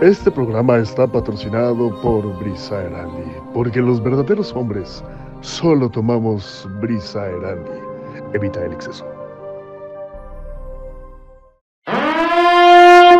Este 0.00 0.30
programa 0.30 0.78
está 0.78 1.08
patrocinado 1.08 2.00
por 2.00 2.38
Brisa 2.38 2.84
Erandi, 2.84 3.32
porque 3.52 3.80
los 3.80 4.00
verdaderos 4.00 4.52
hombres 4.52 5.02
solo 5.40 5.90
tomamos 5.90 6.68
Brisa 6.80 7.26
Erandi. 7.26 7.72
Evita 8.32 8.64
el 8.64 8.74
exceso. 8.74 9.04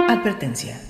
Advertencia. 0.08 0.80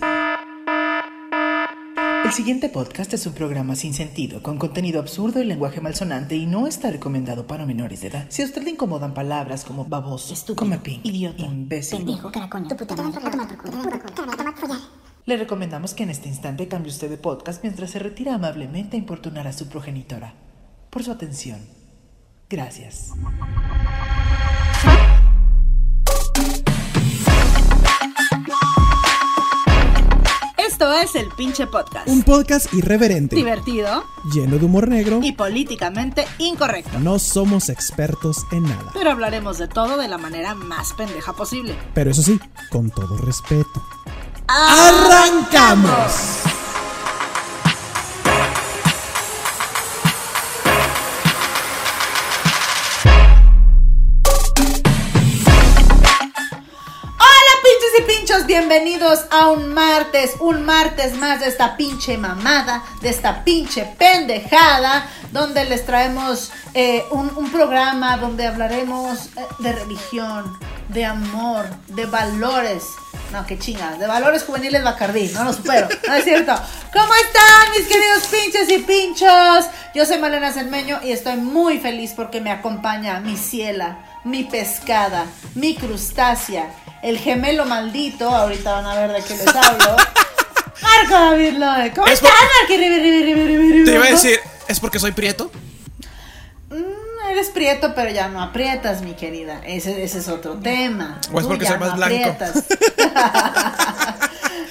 El 2.23 2.32
siguiente 2.32 2.68
podcast 2.68 3.14
es 3.14 3.27
un 3.27 3.32
programa 3.32 3.74
sin 3.74 3.95
sentido, 3.95 4.42
con 4.42 4.59
contenido 4.59 5.00
absurdo 5.00 5.41
y 5.41 5.46
lenguaje 5.46 5.80
malsonante 5.80 6.36
y 6.36 6.45
no 6.45 6.66
está 6.66 6.91
recomendado 6.91 7.46
para 7.46 7.64
menores 7.64 8.02
de 8.02 8.09
edad. 8.09 8.27
Si 8.28 8.42
a 8.42 8.45
usted 8.45 8.62
le 8.62 8.73
incomodan 8.73 9.14
palabras 9.14 9.64
como 9.64 9.86
baboso, 9.86 10.34
Estúpido, 10.34 10.56
comepín, 10.56 11.00
idiota, 11.02 11.46
imbécil, 11.46 12.05
pendejo, 12.05 12.30
caracoño, 12.30 12.68
tu 12.68 12.77
puta 12.77 12.95
madre, 12.95 13.27
a 13.27 13.30
tomar 13.30 13.48
por 13.48 13.56
culo, 13.56 13.82
puro 13.82 13.98
culo, 14.14 14.32
a 14.32 14.36
tomar 14.36 14.55
follar. 14.55 14.98
Le 15.28 15.37
recomendamos 15.37 15.92
que 15.92 16.05
en 16.05 16.10
este 16.10 16.27
instante 16.30 16.68
cambie 16.68 16.91
usted 16.91 17.10
de 17.10 17.18
podcast 17.18 17.62
mientras 17.62 17.91
se 17.91 17.98
retira 17.98 18.34
amablemente 18.37 18.96
a 18.96 18.98
importunar 18.98 19.46
a 19.46 19.52
su 19.52 19.68
progenitora. 19.68 20.32
Por 20.88 21.04
su 21.04 21.12
atención. 21.12 21.60
Gracias. 22.48 23.12
Esto 30.56 30.92
es 30.92 31.14
el 31.14 31.29
pinche 31.37 31.66
podcast. 31.66 32.09
Un 32.09 32.23
podcast 32.23 32.73
irreverente, 32.73 33.34
Divertido 33.37 34.04
lleno 34.32 34.59
de 34.59 34.65
humor 34.65 34.88
negro. 34.88 35.20
y 35.23 35.32
políticamente 35.32 36.24
incorrecto. 36.38 36.98
No 37.01 37.18
somos 37.18 37.68
expertos 37.68 38.45
en 38.52 38.62
nada. 38.62 38.90
Pero 38.95 39.10
hablaremos 39.10 39.59
de 39.59 39.66
todo 39.68 39.96
de 39.98 40.09
la 40.09 40.18
manera 40.18 40.54
más 40.54 40.92
pendeja 40.92 41.32
posible. 41.32 41.74
Pero 41.95 42.10
eso 42.10 42.23
sí, 42.23 42.38
con 42.70 42.90
todo 42.90 43.16
respeto. 43.18 43.82
¡Arrancamos! 44.48 46.38
Bienvenidos 58.59 59.24
a 59.30 59.51
un 59.51 59.73
martes, 59.73 60.34
un 60.40 60.64
martes 60.64 61.14
más 61.14 61.38
de 61.38 61.46
esta 61.46 61.76
pinche 61.76 62.18
mamada, 62.18 62.82
de 63.00 63.09
esta 63.09 63.45
pinche 63.45 63.84
pendejada, 63.96 65.09
donde 65.31 65.65
les 65.65 65.87
traemos 65.87 66.50
eh, 66.75 67.04
un, 67.12 67.31
un 67.37 67.53
programa 67.53 68.16
donde 68.16 68.48
hablaremos 68.48 69.26
eh, 69.37 69.47
de 69.60 69.72
religión, 69.72 70.59
de 70.88 71.04
amor, 71.04 71.66
de 71.87 72.06
valores. 72.06 72.82
No, 73.32 73.47
qué 73.47 73.60
chingas, 73.60 73.97
de 74.00 74.09
valores 74.09 74.42
juveniles 74.42 74.82
Bacardí, 74.82 75.28
no 75.28 75.44
lo 75.44 75.53
supero, 75.53 75.87
no 76.09 76.15
es 76.15 76.25
cierto. 76.25 76.53
¿Cómo 76.93 77.15
están 77.15 77.70
mis 77.78 77.87
queridos 77.87 78.26
pinches 78.26 78.69
y 78.70 78.78
pinchos? 78.78 79.66
Yo 79.94 80.04
soy 80.04 80.19
Malena 80.19 80.53
Cermeño 80.53 80.98
y 81.04 81.12
estoy 81.12 81.37
muy 81.37 81.78
feliz 81.78 82.12
porque 82.16 82.41
me 82.41 82.50
acompaña 82.50 83.20
mi 83.20 83.37
ciela, 83.37 83.98
mi 84.25 84.44
pescada, 84.44 85.27
mi 85.55 85.75
crustácea, 85.77 86.71
el 87.03 87.19
gemelo 87.19 87.65
maldito, 87.65 88.28
ahorita 88.28 88.72
van 88.72 88.87
a 88.87 88.94
ver 88.94 89.12
de 89.12 89.22
qué 89.22 89.34
les 89.37 89.47
hablo. 89.49 89.97
Marco 90.83 91.12
David 91.15 91.53
Loe, 91.59 91.93
¿cómo 91.94 92.06
Es 92.06 92.21
por- 92.21 92.28
estás, 92.31 92.49
Ribi, 92.69 93.34
Ribi? 93.34 93.84
Te 93.84 93.94
iba 93.94 94.05
a 94.05 94.11
decir, 94.11 94.39
¿es 94.69 94.78
porque 94.81 94.99
soy 94.99 95.12
prieto? 95.12 95.50
Mm, 96.71 97.31
eres 97.31 97.49
prieto, 97.50 97.94
pero 97.94 98.11
ya 98.11 98.28
no 98.28 98.43
aprietas, 98.43 99.00
mi 99.03 99.15
querida. 99.15 99.61
Ese, 99.65 100.03
ese 100.05 100.19
es 100.19 100.28
otro 100.28 100.55
tema. 100.55 101.21
O 101.33 101.39
es 101.39 101.43
Tú 101.44 101.49
porque 101.49 101.66
soy 101.66 101.78
más 101.78 101.97
blanco. 101.97 102.15
aprietas. 102.15 102.53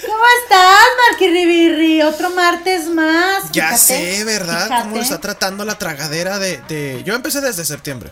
¿Cómo 0.06 0.24
estás, 0.44 0.86
Marqui 1.10 1.28
Ribirri? 1.28 2.02
Otro 2.04 2.30
martes 2.32 2.88
más. 2.88 3.52
Ya 3.52 3.66
fíjate, 3.78 3.78
sé, 4.18 4.24
¿verdad? 4.24 4.64
fíjate. 4.68 4.84
¿Cómo 4.84 4.96
lo 4.98 5.02
está 5.02 5.20
tratando 5.20 5.66
la 5.66 5.78
tragadera 5.78 6.40
de, 6.40 6.58
de- 6.70 7.04
Yo 7.04 7.16
empecé 7.16 7.42
desde 7.42 7.66
septiembre. 7.66 8.12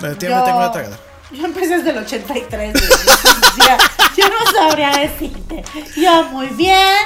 Septiembre 0.00 0.38
Yo- 0.40 0.44
tengo 0.44 0.60
la 0.60 0.72
tragadera. 0.72 1.00
Yo 1.32 1.44
empecé 1.44 1.76
desde 1.78 1.90
el 1.90 1.98
83. 1.98 2.72
güey. 2.72 2.88
Ya, 3.58 3.78
yo 4.16 4.24
no 4.28 4.52
sabría 4.52 4.90
decirte. 4.90 5.62
Yo 5.96 6.24
muy 6.24 6.48
bien, 6.48 6.96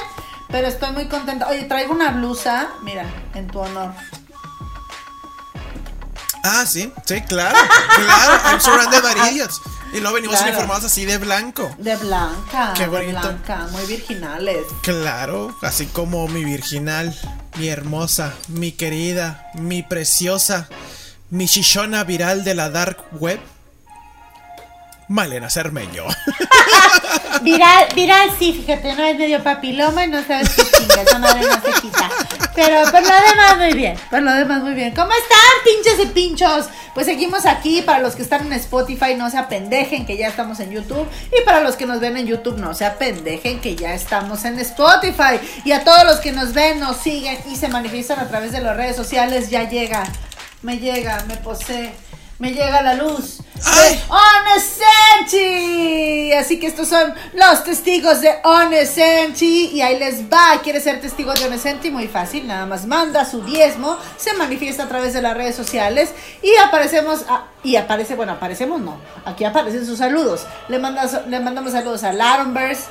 pero 0.49 0.69
estoy 0.69 0.93
muy 0.93 1.09
contenta. 1.09 1.47
Oye, 1.49 1.65
traigo 1.65 1.93
una 1.93 2.11
blusa, 2.13 2.69
mira, 2.83 3.05
en 3.35 3.47
tu 3.49 3.59
honor. 3.61 3.93
Ah, 6.43 6.65
sí, 6.67 6.93
sí, 7.07 7.21
claro. 7.23 7.57
Claro, 7.97 8.41
I'm 8.51 8.61
surrounded 8.61 9.03
by 9.03 9.31
idiots. 9.31 9.61
Y 9.95 10.01
luego 10.01 10.17
venimos 10.17 10.37
Claro. 10.37 10.51
uniformados 10.53 10.85
así 10.85 11.05
de 11.07 11.19
blanco. 11.19 11.75
De 11.79 11.97
blanca. 11.97 12.73
Qué 12.75 12.83
de 12.83 12.89
bonito. 12.89 13.21
blanca, 13.21 13.69
muy 13.71 13.87
virginales. 13.87 14.65
Claro, 14.83 15.57
así 15.63 15.87
como 15.87 16.29
mi 16.29 16.45
virginal, 16.45 17.17
mi 17.57 17.69
hermosa, 17.69 18.35
mi 18.49 18.73
querida, 18.73 19.47
mi 19.55 19.83
preciosa, 19.83 20.69
mi 21.31 21.47
viral 22.07 22.45
de 22.45 22.55
la 22.55 22.71
dark 22.71 22.99
web. 23.13 23.41
Malena 25.09 25.51
Cermeño. 25.51 26.05
Viral, 27.43 27.89
viral 27.95 28.31
sí, 28.39 28.53
fíjate, 28.55 28.95
no 28.95 29.05
es 29.05 29.19
medio 29.19 29.43
papiloma 29.43 30.05
y 30.05 30.09
no 30.09 30.25
sabes 30.25 30.51
qué 30.51 30.63
chinga, 30.63 31.03
esa 31.03 31.19
madre 31.19 31.43
no 31.43 31.61
se 31.61 31.81
quita. 31.81 32.09
Pero 32.55 32.83
por 32.91 33.03
lo 33.03 33.09
demás 33.09 33.59
muy 33.59 33.73
bien, 33.75 33.99
por 34.11 34.23
lo 34.23 34.33
demás 34.33 34.63
muy 34.63 34.73
bien. 34.73 34.95
¿Cómo 34.95 35.11
están, 35.11 35.41
pinches 35.65 36.07
y 36.07 36.07
pinchos? 36.13 36.69
Pues 36.95 37.07
seguimos 37.07 37.45
aquí, 37.45 37.83
para 37.83 37.99
los 37.99 38.15
que 38.15 38.23
están 38.23 38.47
en 38.47 38.53
Spotify 38.55 39.15
no 39.17 39.29
se 39.31 39.37
apendejen 39.37 40.07
que 40.07 40.17
ya 40.17 40.29
estamos 40.29 40.61
en 40.61 40.71
YouTube 40.71 41.07
y 41.37 41.45
para 41.45 41.61
los 41.61 41.77
que 41.77 41.87
nos 41.87 42.01
ven 42.01 42.17
en 42.17 42.27
YouTube 42.27 42.57
no 42.59 42.73
se 42.73 42.87
apendejen 42.87 43.61
que 43.61 43.75
ya 43.75 43.93
estamos 43.95 44.45
en 44.45 44.59
Spotify. 44.61 45.41
Y 45.65 45.73
a 45.73 45.85
todos 45.85 46.05
los 46.05 46.21
que 46.21 46.33
nos 46.33 46.55
ven, 46.55 46.79
nos 46.79 46.99
siguen 46.99 47.37
y 47.51 47.57
se 47.57 47.69
manifiestan 47.69 48.21
a 48.21 48.29
través 48.29 48.53
de 48.53 48.61
las 48.61 48.77
redes 48.77 48.97
sociales, 48.97 49.51
ya 49.51 49.69
llega, 49.69 50.05
me 50.65 50.79
llega, 50.79 51.23
me 51.29 51.37
posee. 51.37 51.95
Me 52.41 52.51
llega 52.51 52.83
la 52.83 52.95
luz 52.95 53.39
de 53.55 54.01
Onesenti. 55.25 56.33
Así 56.33 56.59
que 56.59 56.67
estos 56.67 56.89
son 56.89 57.15
los 57.35 57.63
testigos 57.65 58.21
de 58.21 58.35
Onesenti. 58.43 59.67
Y 59.73 59.81
ahí 59.83 59.99
les 59.99 60.25
va. 60.25 60.61
¿Quiere 60.63 60.81
ser 60.81 61.01
testigo 61.01 61.33
de 61.33 61.45
Onesenti? 61.47 61.91
Muy 61.93 62.09
fácil. 62.09 62.47
Nada 62.49 62.67
más 62.67 62.87
manda 62.87 63.25
su 63.25 63.43
diezmo. 63.45 63.97
Se 64.17 64.33
manifiesta 64.35 64.83
a 64.85 64.89
través 64.89 65.15
de 65.15 65.23
las 65.23 65.37
redes 65.37 65.55
sociales. 65.55 66.11
Y 66.43 66.51
aparecemos. 66.57 67.23
a- 67.29 67.47
y 67.63 67.77
aparece, 67.77 68.15
bueno, 68.17 68.33
aparecemos 68.33 68.81
no. 68.81 68.99
Aquí 69.25 69.45
aparecen 69.45 69.87
sus 69.87 69.99
saludos. 69.99 70.45
Le, 70.69 70.79
mandas, 70.81 71.27
le 71.29 71.39
mandamos 71.41 71.73
saludos 71.73 72.03
a 72.05 72.13
Laronverse 72.13 72.83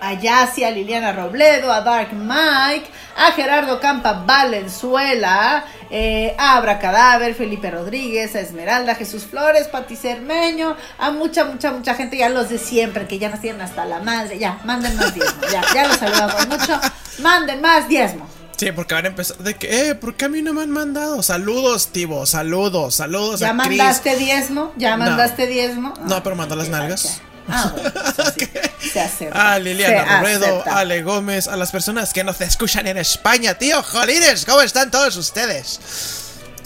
a 0.00 0.14
Yassi, 0.14 0.64
a 0.64 0.70
Liliana 0.70 1.12
Robledo, 1.12 1.72
a 1.72 1.82
Dark 1.82 2.12
Mike, 2.12 2.88
a 3.16 3.32
Gerardo 3.32 3.78
Campa 3.80 4.24
Valenzuela, 4.26 5.64
eh, 5.90 6.34
a 6.38 6.56
Abracadáver, 6.56 7.34
Felipe 7.34 7.70
Rodríguez, 7.70 8.34
a 8.34 8.40
Esmeralda, 8.40 8.94
Jesús 8.94 9.24
Flores, 9.24 9.68
Pati 9.68 9.96
Cermeño, 9.96 10.76
a 10.98 11.10
mucha, 11.10 11.44
mucha, 11.44 11.72
mucha 11.72 11.94
gente, 11.94 12.16
ya 12.16 12.28
los 12.28 12.48
de 12.48 12.58
siempre, 12.58 13.06
que 13.06 13.18
ya 13.18 13.28
nos 13.28 13.40
tienen 13.40 13.60
hasta 13.60 13.84
la 13.84 14.00
madre, 14.00 14.38
ya, 14.38 14.58
manden 14.64 14.96
más 14.96 15.14
diezmo, 15.14 15.40
ya, 15.52 15.62
ya 15.74 15.86
los 15.88 15.96
saludamos 15.96 16.46
mucho, 16.48 16.80
manden 17.18 17.60
más 17.60 17.88
diezmo. 17.88 18.26
Sí, 18.56 18.72
porque 18.72 18.92
van 18.94 19.06
a 19.06 19.08
empezar 19.08 19.38
de 19.38 19.54
que, 19.54 19.88
eh, 19.88 19.94
¿por 19.94 20.14
qué 20.16 20.26
a 20.26 20.28
mí 20.28 20.42
no 20.42 20.52
me 20.52 20.60
han 20.62 20.70
mandado? 20.70 21.22
Saludos, 21.22 21.88
Tibo, 21.88 22.26
saludos, 22.26 22.94
saludos 22.94 23.40
¿Ya 23.40 23.48
a 23.50 23.56
Chris. 23.56 23.78
mandaste 23.78 24.16
diezmo? 24.16 24.72
¿Ya 24.76 24.90
No. 24.96 25.04
mandaste 25.06 25.46
diezmo? 25.46 25.94
No, 26.04 26.22
pero 26.22 26.36
mandó 26.36 26.56
las 26.56 26.68
nalgas. 26.68 27.22
Ah, 27.48 27.70
bueno, 27.72 27.90
eso 28.08 28.24
sí, 28.38 28.48
se 28.92 29.00
acepta. 29.00 29.52
A 29.54 29.58
Liliana 29.58 30.04
se 30.06 30.16
Robledo, 30.18 30.44
acepta. 30.46 30.74
a 30.74 30.78
Ale 30.80 31.02
Gómez, 31.02 31.48
a 31.48 31.56
las 31.56 31.70
personas 31.72 32.12
que 32.12 32.22
nos 32.24 32.40
escuchan 32.40 32.86
en 32.86 32.96
España, 32.98 33.54
tío, 33.54 33.82
jolines, 33.82 34.44
¿cómo 34.44 34.60
están 34.62 34.90
todos 34.90 35.16
ustedes? 35.16 35.80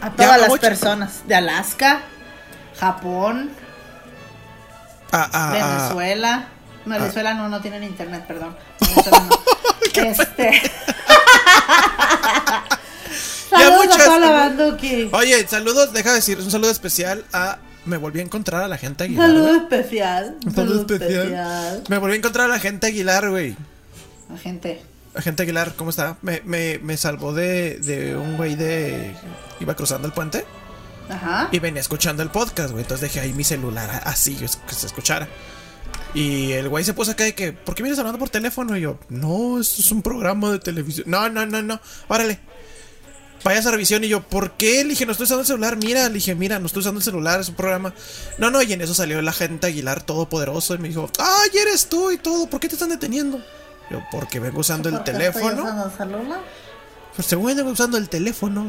A 0.01 0.11
todas 0.11 0.39
las 0.41 0.49
mucho- 0.49 0.61
personas 0.61 1.27
de 1.27 1.35
Alaska, 1.37 2.03
Japón, 2.79 3.51
A, 5.13 5.23
a- 5.23 5.49
a- 5.49 5.53
Venezuela. 5.53 6.49
No, 6.85 6.99
Venezuela 6.99 7.33
no, 7.35 7.49
no 7.49 7.61
tienen 7.63 7.83
internet, 7.85 8.25
perdón. 8.27 8.55
Venezuela 8.81 9.21
no. 9.21 10.03
este. 10.03 10.71
Saludos 13.49 13.87
muchas- 13.87 14.01
a 14.01 14.05
toda 14.05 14.19
la 14.19 14.31
banduki. 14.31 15.09
Oye, 15.13 15.47
saludos, 15.49 15.93
deja 15.93 16.11
de 16.11 16.17
decir 16.17 16.39
un 16.39 16.51
saludo 16.51 16.71
especial 16.71 17.25
a. 17.33 17.59
Me 17.87 17.97
volví 17.99 18.21
a 18.21 18.23
encontrar 18.23 18.63
a 18.63 18.69
la 18.69 18.79
gente 18.79 19.05
Aguilar. 19.05 19.29
Saludo 19.29 19.57
especial. 19.57 20.37
Saludo 20.55 20.81
especial. 20.95 21.83
Me 21.89 21.99
volví 21.99 22.15
a 22.15 22.17
encontrar 22.19 22.47
a 22.47 22.55
la 22.55 22.61
gente 22.61 22.87
Aguilar, 22.87 23.29
güey. 23.31 23.57
La 24.31 24.39
gente. 24.39 24.81
La 25.15 25.21
gente 25.23 25.43
Aguilar, 25.43 25.75
¿cómo 25.77 25.91
está? 25.91 26.17
Me, 26.23 26.41
me, 26.45 26.79
me 26.83 26.97
salvó 26.97 27.33
de, 27.35 27.79
de 27.79 28.17
un 28.17 28.37
güey 28.37 28.55
de. 28.55 29.15
Iba 29.61 29.75
cruzando 29.77 30.07
el 30.09 30.13
puente 30.15 30.45
Ajá. 31.09 31.49
y 31.53 31.59
venía 31.59 31.81
escuchando 31.81 32.23
el 32.23 32.31
podcast, 32.31 32.71
güey. 32.71 32.83
Entonces 32.83 33.03
dejé 33.13 33.21
ahí 33.21 33.33
mi 33.33 33.45
celular 33.45 34.03
así, 34.05 34.35
que 34.35 34.49
se 34.75 34.87
escuchara. 34.87 35.29
Y 36.15 36.53
el 36.53 36.69
güey 36.69 36.85
se 36.85 36.95
puso 36.95 37.11
acá 37.11 37.25
de 37.25 37.35
que, 37.35 37.53
¿por 37.53 37.75
qué 37.75 37.83
vienes 37.83 37.99
hablando 37.99 38.19
por 38.19 38.29
teléfono? 38.31 38.77
Y 38.77 38.81
yo, 38.83 38.99
no, 39.09 39.61
esto 39.61 39.83
es 39.83 39.91
un 39.93 40.01
programa 40.01 40.51
de 40.53 40.59
televisión. 40.61 41.07
No, 41.09 41.29
no, 41.29 41.45
no, 41.45 41.61
no, 41.61 41.81
órale. 42.09 42.39
Vaya 43.45 43.61
a 43.69 43.71
revisión 43.71 44.03
y 44.03 44.09
yo, 44.09 44.23
¿por 44.23 44.53
qué? 44.53 44.83
Le 44.85 44.91
dije, 44.91 45.05
no 45.05 45.13
estoy 45.13 45.25
usando 45.25 45.43
el 45.43 45.47
celular, 45.47 45.77
mira, 45.77 46.09
le 46.09 46.15
dije, 46.15 46.35
mira, 46.35 46.59
no 46.59 46.67
estoy 46.67 46.81
usando 46.81 46.99
el 46.99 47.05
celular, 47.05 47.41
es 47.41 47.51
un 47.51 47.55
programa. 47.55 47.93
No, 48.39 48.51
no, 48.51 48.63
y 48.63 48.73
en 48.73 48.81
eso 48.81 48.95
salió 48.95 49.21
la 49.21 49.35
gente 49.35 49.67
Aguilar 49.67 50.03
todopoderoso 50.03 50.75
y 50.75 50.79
me 50.79 50.89
dijo, 50.89 51.11
¡ay, 51.19 51.51
eres 51.61 51.87
tú 51.87 52.11
y 52.11 52.17
todo! 52.17 52.49
¿Por 52.49 52.59
qué 52.59 52.69
te 52.69 52.77
están 52.77 52.89
deteniendo? 52.89 53.45
Yo, 53.91 54.03
porque 54.11 54.41
vengo 54.41 54.61
usando 54.61 54.89
el 54.89 54.95
¿Por 54.95 55.05
qué 55.05 55.13
teléfono. 55.13 55.63
usando 55.63 55.85
el 55.85 55.93
celular? 55.93 56.41
Pues 57.15 57.29
según 57.29 57.55
vengo 57.55 57.71
usando 57.71 57.99
el 57.99 58.09
teléfono. 58.09 58.65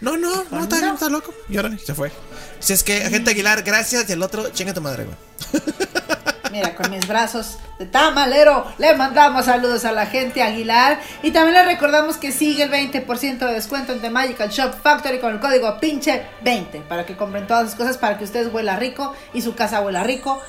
No, 0.00 0.16
no, 0.16 0.44
no, 0.48 0.62
está, 0.62 0.80
no. 0.80 0.94
está 0.94 1.08
loco. 1.08 1.34
Y 1.48 1.56
ahora 1.56 1.76
se 1.84 1.92
fue. 1.92 2.12
Si 2.60 2.72
es 2.72 2.84
que, 2.84 3.02
agente 3.02 3.32
Aguilar, 3.32 3.64
gracias. 3.64 4.08
Y 4.08 4.12
el 4.12 4.22
otro, 4.22 4.48
chinga 4.50 4.72
tu 4.72 4.80
madre, 4.80 5.06
güey. 5.06 5.16
Mira, 6.50 6.74
con 6.74 6.90
mis 6.90 7.06
brazos 7.06 7.58
de 7.78 7.86
tamalero 7.86 8.66
le 8.78 8.94
mandamos 8.94 9.44
saludos 9.44 9.84
a 9.84 9.92
la 9.92 10.06
gente 10.06 10.42
Aguilar 10.42 10.98
y 11.22 11.30
también 11.30 11.54
le 11.54 11.64
recordamos 11.64 12.16
que 12.16 12.32
sigue 12.32 12.64
el 12.64 12.70
20% 12.70 13.38
de 13.38 13.52
descuento 13.52 13.92
en 13.92 14.00
The 14.00 14.10
Magical 14.10 14.48
Shop 14.48 14.74
Factory 14.82 15.18
con 15.18 15.32
el 15.32 15.40
código 15.40 15.78
pinche 15.78 16.22
20 16.42 16.80
para 16.80 17.04
que 17.04 17.16
compren 17.16 17.46
todas 17.46 17.64
las 17.64 17.74
cosas 17.74 17.98
para 17.98 18.16
que 18.18 18.24
ustedes 18.24 18.52
huela 18.52 18.76
rico 18.76 19.14
y 19.34 19.42
su 19.42 19.54
casa 19.54 19.80
huela 19.80 20.02
rico 20.04 20.40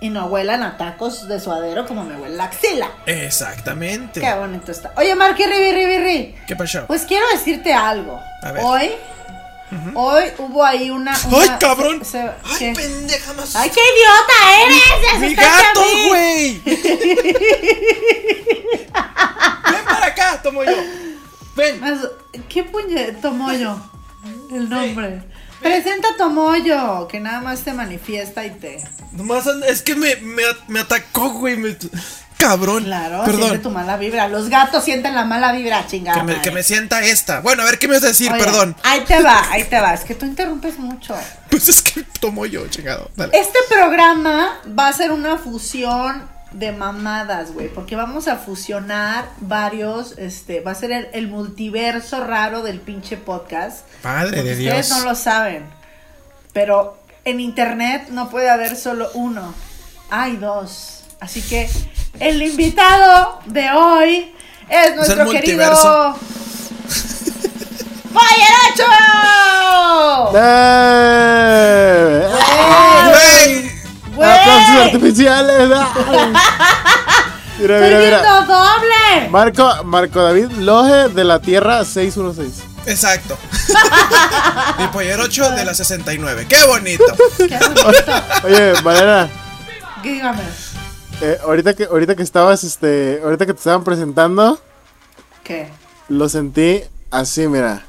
y 0.00 0.10
no 0.10 0.26
huelan 0.26 0.64
a 0.64 0.76
tacos 0.76 1.28
de 1.28 1.38
suadero 1.38 1.86
como 1.86 2.02
me 2.02 2.16
huele 2.16 2.34
la 2.34 2.44
axila. 2.44 2.90
Exactamente. 3.06 4.20
Qué 4.20 4.34
bonito 4.34 4.72
está. 4.72 4.92
Oye, 4.96 5.14
Marky 5.14 5.44
Ribi 5.44 5.72
Ribi 5.72 5.98
Ribi. 5.98 6.34
¿Qué 6.46 6.56
pasó? 6.56 6.86
Pues 6.88 7.04
quiero 7.04 7.24
decirte 7.32 7.72
algo. 7.72 8.20
A 8.42 8.50
ver. 8.50 8.62
Hoy, 8.64 8.90
hoy 9.94 10.24
hubo 10.38 10.64
ahí 10.64 10.90
una. 10.90 11.14
¡Ay, 11.14 11.50
cabrón! 11.60 12.04
se- 12.04 12.18
¡Ay, 12.20 12.56
¿qué? 12.58 12.72
pendeja 12.74 13.32
más! 13.34 13.54
¡Ay, 13.56 13.70
qué 13.70 13.80
idiota 13.80 14.34
eres! 14.64 15.20
¡Mi 15.20 15.26
¡Asustaste 15.26 15.44
a 15.44 15.66
gato, 15.66 15.82
güey! 16.08 16.60
Ven 18.92 19.84
para 19.84 20.06
acá, 20.06 20.40
tomo 20.42 20.64
yo. 20.64 20.72
Ven. 21.56 21.80
¿Qué 22.48 22.64
puñe 22.64 23.12
Tomoyo? 23.20 23.76
El 24.50 24.68
nombre. 24.68 25.22
Presenta 25.60 26.08
a 26.08 26.16
Tomoyo, 26.16 27.06
que 27.08 27.20
nada 27.20 27.40
más 27.40 27.60
te 27.62 27.72
manifiesta 27.72 28.44
y 28.44 28.50
te. 28.50 28.82
Nomás 29.12 29.46
es 29.68 29.82
que 29.82 29.94
me, 29.94 30.16
me, 30.16 30.42
me 30.68 30.80
atacó, 30.80 31.30
güey. 31.30 31.56
me- 31.56 31.76
cabrón. 32.42 32.84
Claro, 32.84 33.24
siente 33.24 33.42
Perdón. 33.42 33.62
tu 33.62 33.70
mala 33.70 33.96
vibra. 33.96 34.28
Los 34.28 34.48
gatos 34.48 34.84
sienten 34.84 35.14
la 35.14 35.24
mala 35.24 35.52
vibra, 35.52 35.86
chingada. 35.86 36.18
Que 36.18 36.24
me, 36.24 36.32
madre. 36.32 36.42
que 36.42 36.50
me 36.50 36.62
sienta 36.62 37.02
esta. 37.02 37.40
Bueno, 37.40 37.62
a 37.62 37.66
ver 37.66 37.78
qué 37.78 37.88
me 37.88 37.94
vas 37.94 38.04
a 38.04 38.08
decir, 38.08 38.30
Oye, 38.32 38.42
perdón. 38.42 38.76
Ahí 38.82 39.00
te 39.00 39.22
va, 39.22 39.42
ahí 39.50 39.64
te 39.64 39.80
va. 39.80 39.94
Es 39.94 40.04
que 40.04 40.14
tú 40.14 40.26
interrumpes 40.26 40.78
mucho. 40.78 41.14
Pues 41.50 41.68
es 41.68 41.82
que 41.82 42.02
tomo 42.20 42.46
yo, 42.46 42.66
chingado. 42.68 43.10
Dale. 43.16 43.38
Este 43.38 43.58
programa 43.68 44.60
va 44.78 44.88
a 44.88 44.92
ser 44.92 45.12
una 45.12 45.38
fusión 45.38 46.30
de 46.52 46.70
mamadas, 46.72 47.52
güey, 47.52 47.68
porque 47.68 47.96
vamos 47.96 48.28
a 48.28 48.36
fusionar 48.36 49.30
varios, 49.40 50.18
este, 50.18 50.60
va 50.60 50.72
a 50.72 50.74
ser 50.74 50.92
el, 50.92 51.08
el 51.14 51.28
multiverso 51.28 52.22
raro 52.24 52.62
del 52.62 52.80
pinche 52.80 53.16
podcast. 53.16 53.86
Padre 54.02 54.42
de 54.42 54.52
ustedes 54.52 54.88
Dios. 54.88 54.90
no 54.90 55.04
lo 55.04 55.14
saben, 55.14 55.64
pero 56.52 56.98
en 57.24 57.40
internet 57.40 58.08
no 58.10 58.28
puede 58.28 58.50
haber 58.50 58.76
solo 58.76 59.10
uno, 59.14 59.54
hay 60.10 60.36
dos. 60.36 61.04
Así 61.20 61.40
que 61.40 61.70
el 62.20 62.42
invitado 62.42 63.40
de 63.46 63.70
hoy 63.70 64.32
es 64.68 64.96
nuestro 64.96 65.16
querido 65.30 65.32
multiverso. 65.32 66.16
¡Polleracho! 68.12 68.90
¡Eh! 70.36 72.28
¡Güey! 74.14 74.30
¡Aplausos 74.30 74.76
artificiales! 74.86 75.70
¡Ah! 75.74 75.88
Mira, 77.58 77.76
¡Estoy 77.78 78.04
mira, 78.04 78.18
mira. 78.18 78.40
doble! 78.42 79.28
Marco, 79.30 79.84
Marco 79.84 80.22
David 80.22 80.50
Loge 80.58 81.08
de 81.10 81.24
la 81.24 81.38
Tierra 81.40 81.84
616. 81.84 82.64
Exacto. 82.86 83.38
Mi 84.78 84.86
pollero 84.88 85.22
8 85.24 85.52
de 85.52 85.64
la 85.64 85.72
69. 85.74 86.46
¡Qué 86.48 86.64
bonito! 86.66 87.04
Qué 87.38 87.58
bonito. 87.58 88.12
Oye, 88.44 88.72
Valera, 88.82 89.28
Dígame. 90.02 90.42
Eh, 91.22 91.38
ahorita 91.44 91.74
que 91.74 91.84
ahorita 91.84 92.16
que 92.16 92.22
estabas 92.22 92.64
este, 92.64 93.20
ahorita 93.22 93.46
que 93.46 93.52
te 93.54 93.58
estaban 93.58 93.84
presentando, 93.84 94.58
¿Qué? 95.44 95.68
lo 96.08 96.28
sentí 96.28 96.82
así, 97.10 97.46
mira. 97.46 97.84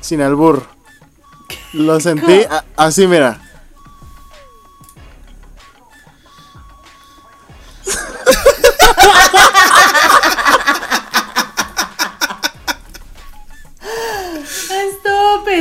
Sin 0.00 0.22
albur. 0.22 0.64
Lo 1.74 2.00
sentí 2.00 2.42
así, 2.76 3.06
mira. 3.06 3.40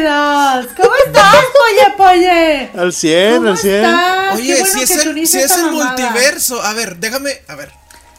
¿Cómo 0.03 0.91
estás, 1.05 1.35
Polle 1.53 1.93
Polle? 1.97 2.69
Al 2.77 2.93
100, 2.93 3.37
¿Cómo 3.37 3.49
al 3.49 3.57
100. 3.57 3.75
estás? 3.75 4.29
Qué 4.29 4.35
Oye, 4.41 4.53
bueno 4.59 4.73
si 4.73 4.81
es 4.83 4.91
el, 4.91 5.07
uniste 5.09 5.37
si 5.37 5.37
a 5.37 5.45
es 5.45 5.51
esta 5.51 5.59
el 5.65 5.71
mamada. 5.71 5.85
multiverso. 5.95 6.61
A 6.61 6.73
ver, 6.73 6.97
déjame. 6.97 7.41
A 7.47 7.55
ver. 7.55 7.71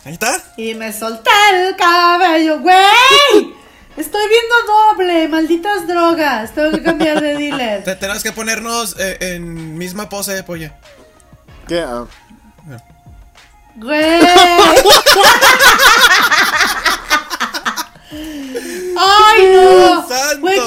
Ahí 0.05 0.13
está. 0.15 0.43
Y 0.57 0.75
me 0.75 0.93
solté 0.93 1.31
el 1.53 1.77
cabello, 1.77 2.59
güey. 2.61 2.77
Estoy 3.97 4.23
viendo 4.29 4.55
doble, 4.67 5.29
malditas 5.29 5.87
drogas. 5.87 6.53
Tengo 6.55 6.71
que 6.73 6.83
cambiar 6.83 7.21
de 7.21 7.35
dealer. 7.37 7.85
Te 7.85 7.95
tenemos 7.97 8.23
que 8.23 8.33
ponernos 8.33 8.97
eh, 8.99 9.19
en 9.21 9.77
misma 9.77 10.09
pose 10.09 10.35
de 10.35 10.43
polla. 10.43 10.75
¿Qué? 11.67 11.81
Ah, 11.81 12.05
Güey. 13.77 14.21
Ay, 18.97 19.47
no. 19.55 20.09
¡Santo! 20.09 20.41
Güey, 20.41 20.61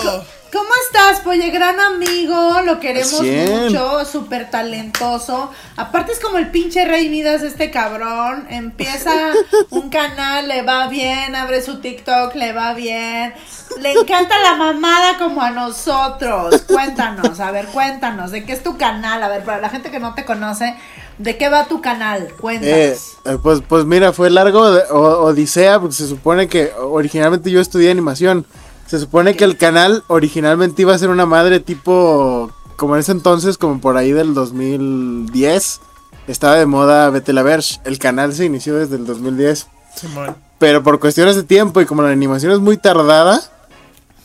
¿Cómo 0.51 0.67
estás, 0.85 1.21
Polle? 1.21 1.49
Gran 1.49 1.79
amigo, 1.79 2.59
lo 2.65 2.79
queremos 2.81 3.19
Cien. 3.21 3.49
mucho, 3.67 4.03
súper 4.03 4.49
talentoso. 4.49 5.49
Aparte 5.77 6.11
es 6.11 6.19
como 6.19 6.37
el 6.39 6.51
pinche 6.51 6.83
Rey 6.83 7.07
Midas 7.07 7.41
este 7.41 7.71
cabrón. 7.71 8.47
Empieza 8.49 9.13
un 9.69 9.89
canal, 9.89 10.49
le 10.49 10.61
va 10.63 10.87
bien, 10.87 11.35
abre 11.35 11.61
su 11.61 11.79
TikTok, 11.79 12.35
le 12.35 12.51
va 12.51 12.73
bien. 12.73 13.33
Le 13.79 13.93
encanta 13.93 14.35
la 14.39 14.55
mamada 14.55 15.17
como 15.17 15.41
a 15.41 15.51
nosotros. 15.51 16.63
Cuéntanos, 16.67 17.39
a 17.39 17.51
ver, 17.51 17.67
cuéntanos, 17.67 18.31
¿de 18.31 18.43
qué 18.43 18.51
es 18.51 18.61
tu 18.61 18.77
canal? 18.77 19.23
A 19.23 19.29
ver, 19.29 19.45
para 19.45 19.61
la 19.61 19.69
gente 19.69 19.89
que 19.89 19.99
no 20.01 20.13
te 20.15 20.25
conoce, 20.25 20.75
¿de 21.17 21.37
qué 21.37 21.47
va 21.47 21.63
tu 21.65 21.79
canal? 21.79 22.27
Cuéntanos. 22.41 22.75
Eh, 22.77 22.97
eh, 23.25 23.37
pues, 23.41 23.61
pues 23.65 23.85
mira, 23.85 24.11
fue 24.11 24.29
largo 24.29 24.69
de- 24.69 24.83
o- 24.91 25.23
odisea 25.23 25.79
porque 25.79 25.95
se 25.95 26.07
supone 26.09 26.49
que 26.49 26.73
originalmente 26.77 27.49
yo 27.49 27.61
estudié 27.61 27.89
animación. 27.89 28.45
Se 28.91 28.99
supone 28.99 29.37
que 29.37 29.45
el 29.45 29.55
canal 29.55 30.03
originalmente 30.07 30.81
iba 30.81 30.93
a 30.93 30.97
ser 30.97 31.11
una 31.11 31.25
madre 31.25 31.61
tipo, 31.61 32.51
como 32.75 32.95
en 32.95 32.99
ese 32.99 33.13
entonces, 33.13 33.57
como 33.57 33.79
por 33.79 33.95
ahí 33.95 34.11
del 34.11 34.33
2010. 34.33 35.79
Estaba 36.27 36.55
de 36.55 36.65
moda 36.65 37.09
Vete 37.09 37.31
la 37.31 37.41
Verge. 37.41 37.79
El 37.85 37.99
canal 37.99 38.33
se 38.33 38.43
inició 38.43 38.75
desde 38.75 38.97
el 38.97 39.05
2010. 39.05 39.67
Simón. 39.95 40.35
Pero 40.59 40.83
por 40.83 40.99
cuestiones 40.99 41.37
de 41.37 41.43
tiempo 41.43 41.79
y 41.79 41.85
como 41.85 42.01
la 42.01 42.09
animación 42.09 42.51
es 42.51 42.59
muy 42.59 42.75
tardada, 42.75 43.41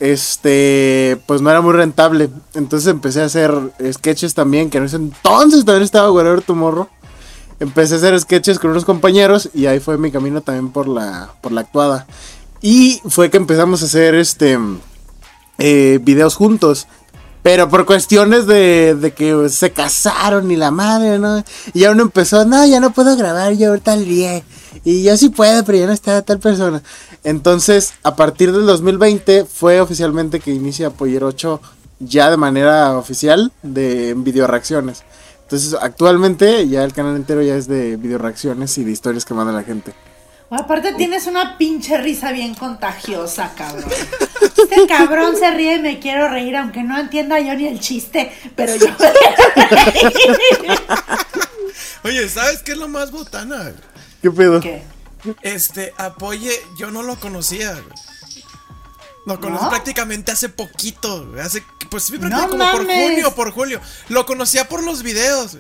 este, 0.00 1.16
pues 1.26 1.42
no 1.42 1.50
era 1.50 1.60
muy 1.60 1.72
rentable. 1.72 2.28
Entonces 2.54 2.88
empecé 2.88 3.22
a 3.22 3.26
hacer 3.26 3.54
sketches 3.92 4.34
también, 4.34 4.68
que 4.68 4.78
en 4.78 4.86
ese 4.86 4.96
entonces 4.96 5.64
también 5.64 5.84
estaba 5.84 6.10
Whatever 6.10 6.42
Tomorrow. 6.42 6.88
Empecé 7.60 7.94
a 7.94 7.98
hacer 7.98 8.18
sketches 8.18 8.58
con 8.58 8.72
unos 8.72 8.84
compañeros 8.84 9.48
y 9.54 9.66
ahí 9.66 9.78
fue 9.78 9.96
mi 9.96 10.10
camino 10.10 10.40
también 10.40 10.72
por 10.72 10.88
la, 10.88 11.30
por 11.40 11.52
la 11.52 11.60
actuada. 11.60 12.08
Y 12.60 13.00
fue 13.08 13.30
que 13.30 13.36
empezamos 13.36 13.82
a 13.82 13.86
hacer 13.86 14.14
este 14.14 14.58
eh, 15.58 15.98
videos 16.02 16.34
juntos. 16.34 16.86
Pero 17.42 17.68
por 17.68 17.86
cuestiones 17.86 18.46
de, 18.46 18.96
de 18.96 19.12
que 19.12 19.48
se 19.50 19.70
casaron 19.70 20.50
y 20.50 20.56
la 20.56 20.72
madre, 20.72 21.20
¿no? 21.20 21.44
Y 21.72 21.80
ya 21.80 21.92
uno 21.92 22.02
empezó, 22.02 22.44
no, 22.44 22.66
ya 22.66 22.80
no 22.80 22.92
puedo 22.92 23.16
grabar, 23.16 23.52
yo 23.52 23.68
ahorita 23.68 23.94
lié. 23.94 24.42
Y 24.84 25.04
yo 25.04 25.16
sí 25.16 25.28
puedo, 25.28 25.64
pero 25.64 25.78
ya 25.78 25.86
no 25.86 25.92
está 25.92 26.22
tal 26.22 26.40
persona. 26.40 26.82
Entonces, 27.22 27.94
a 28.02 28.16
partir 28.16 28.52
del 28.52 28.66
2020 28.66 29.44
fue 29.44 29.80
oficialmente 29.80 30.40
que 30.40 30.52
inicia 30.52 30.90
Poller 30.90 31.22
8 31.22 31.60
ya 32.00 32.30
de 32.30 32.36
manera 32.36 32.96
oficial 32.98 33.52
de 33.62 34.14
video 34.16 34.46
reacciones. 34.46 35.04
Entonces, 35.42 35.76
actualmente 35.80 36.66
ya 36.68 36.82
el 36.82 36.92
canal 36.92 37.14
entero 37.14 37.42
ya 37.42 37.54
es 37.54 37.68
de 37.68 37.96
video 37.96 38.18
reacciones 38.18 38.76
y 38.78 38.84
de 38.84 38.90
historias 38.90 39.24
que 39.24 39.34
manda 39.34 39.52
la 39.52 39.62
gente. 39.62 39.94
Aparte 40.50 40.94
tienes 40.94 41.26
una 41.26 41.58
pinche 41.58 41.96
risa 41.98 42.30
bien 42.32 42.54
contagiosa, 42.54 43.52
cabrón. 43.56 43.90
Este 44.56 44.86
cabrón 44.86 45.36
se 45.36 45.50
ríe 45.50 45.74
y 45.76 45.80
me 45.80 45.98
quiero 45.98 46.28
reír, 46.28 46.56
aunque 46.56 46.82
no 46.82 46.98
entienda 46.98 47.40
yo 47.40 47.54
ni 47.54 47.66
el 47.66 47.80
chiste, 47.80 48.32
pero 48.54 48.76
yo 48.76 48.86
me 48.88 50.12
quiero 50.12 50.34
reír. 50.34 50.80
Oye, 52.04 52.28
¿sabes 52.28 52.62
qué 52.62 52.72
es 52.72 52.78
lo 52.78 52.88
más 52.88 53.10
botana? 53.10 53.72
¿Qué 54.22 54.30
pedo? 54.30 54.60
¿Qué? 54.60 54.82
Este, 55.42 55.92
Apoye, 55.98 56.52
yo 56.78 56.90
no 56.90 57.02
lo 57.02 57.16
conocía, 57.16 57.72
güey. 57.72 57.84
Lo 59.26 59.40
conocí 59.40 59.64
¿No? 59.64 59.70
prácticamente 59.70 60.30
hace 60.30 60.48
poquito, 60.48 61.26
güey. 61.26 61.40
Hace, 61.40 61.64
pues 61.90 62.04
sí, 62.04 62.12
No 62.12 62.28
prácticamente 62.28 62.48
como 62.58 62.70
por 62.70 62.86
junio, 62.86 63.34
por 63.34 63.50
julio. 63.50 63.80
Lo 64.08 64.24
conocía 64.24 64.68
por 64.68 64.84
los 64.84 65.02
videos. 65.02 65.58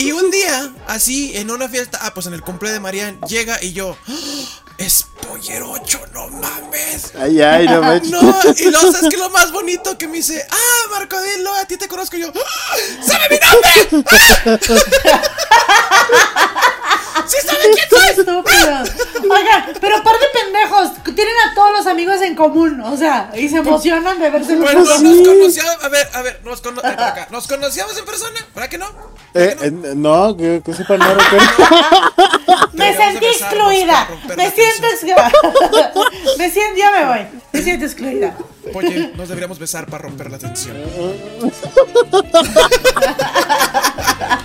Y 0.00 0.12
un 0.12 0.30
día, 0.30 0.72
así, 0.86 1.36
en 1.36 1.50
una 1.50 1.68
fiesta, 1.68 1.98
ah, 2.00 2.14
pues 2.14 2.24
en 2.24 2.32
el 2.32 2.40
cumple 2.40 2.70
de 2.70 2.80
Marian, 2.80 3.20
llega 3.28 3.62
y 3.62 3.74
yo, 3.74 3.98
¡Ah! 4.08 4.62
es 4.78 5.04
Poller 5.28 5.62
8, 5.62 6.00
no 6.14 6.28
mames. 6.28 7.12
Ay, 7.20 7.42
ay, 7.42 7.66
no 7.68 7.82
me 7.82 8.00
No, 8.08 8.34
y 8.56 8.70
luego, 8.70 8.92
¿sabes 8.92 9.10
qué 9.10 9.16
es 9.16 9.20
lo 9.20 9.28
más 9.28 9.52
bonito? 9.52 9.98
Que 9.98 10.08
me 10.08 10.16
dice, 10.16 10.42
ah, 10.50 10.88
Marco 10.90 11.20
Dilo, 11.20 11.54
a 11.54 11.66
ti 11.66 11.76
te 11.76 11.86
conozco. 11.86 12.16
Y 12.16 12.20
yo, 12.20 12.32
¡Ah! 12.34 12.76
¡sabe 13.06 13.28
mi 13.28 13.38
nombre! 13.92 14.06
¡Ah! 14.10 14.58
¡Sí 17.30 17.36
saben 17.46 17.70
quién 17.74 18.24
soy! 18.24 18.42
¡Ah! 18.48 18.82
Oiga, 19.22 19.68
pero 19.80 20.02
par 20.02 20.16
de 20.18 20.26
pendejos, 20.32 20.90
tienen 21.14 21.34
a 21.48 21.54
todos 21.54 21.70
los 21.72 21.86
amigos 21.86 22.20
en 22.22 22.34
común, 22.34 22.80
o 22.80 22.96
sea, 22.96 23.30
y 23.36 23.48
se 23.48 23.58
emocionan 23.58 24.18
de 24.18 24.30
verse 24.30 24.54
en 24.54 24.60
los 24.60 24.72
pues, 24.72 24.86
Bueno, 24.86 25.02
nos 25.02 25.28
conocíamos, 25.28 25.84
a 25.84 25.88
ver, 25.88 26.08
a 26.12 26.22
ver, 26.22 26.40
nos, 26.44 26.60
cono... 26.60 26.82
¿Nos 27.30 27.46
conocíamos 27.46 27.96
en 27.96 28.04
persona, 28.04 28.40
¿para 28.52 28.68
qué 28.68 28.78
no? 28.78 28.86
Eh, 29.34 29.56
eh, 29.62 29.70
no, 29.70 30.36
que, 30.36 30.60
que 30.64 30.74
sepa 30.74 30.96
no 30.96 31.06
Me 32.72 32.96
sentí 32.96 33.26
excluida. 33.26 34.08
Me 34.36 34.50
siento 34.50 34.88
excluida. 34.88 35.30
me 36.38 36.50
siento, 36.50 36.78
ya 36.78 36.90
me 36.90 37.06
voy. 37.06 37.26
Me 37.52 37.62
siento 37.62 37.84
excluida. 37.84 38.34
Oye, 38.74 39.12
nos 39.16 39.28
deberíamos 39.28 39.58
besar 39.58 39.86
para 39.86 40.04
romper 40.04 40.30
la 40.30 40.38
tensión. 40.38 40.76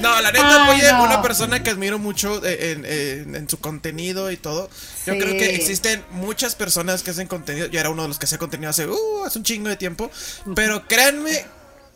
No, 0.00 0.20
la 0.20 0.32
neta, 0.32 0.64
Ay, 0.66 0.78
oye, 0.80 0.92
no. 0.92 1.04
una 1.04 1.22
persona 1.22 1.62
que 1.62 1.70
admiro 1.70 1.98
mucho 1.98 2.44
eh, 2.44 2.72
en, 2.72 2.84
en- 2.84 3.34
en 3.36 3.48
su 3.48 3.58
contenido 3.60 4.30
y 4.30 4.36
todo. 4.36 4.68
Yo 5.06 5.14
creo 5.18 5.36
que 5.38 5.54
existen 5.54 6.04
muchas 6.10 6.54
personas 6.54 7.02
que 7.02 7.10
hacen 7.10 7.26
contenido. 7.28 7.66
Yo 7.66 7.80
era 7.80 7.90
uno 7.90 8.02
de 8.02 8.08
los 8.08 8.18
que 8.18 8.26
hacía 8.26 8.38
contenido 8.38 8.70
hace, 8.70 8.86
uh, 8.86 9.24
hace 9.24 9.38
un 9.38 9.44
chingo 9.44 9.68
de 9.68 9.76
tiempo. 9.76 10.10
Pero 10.54 10.86
créanme 10.88 11.44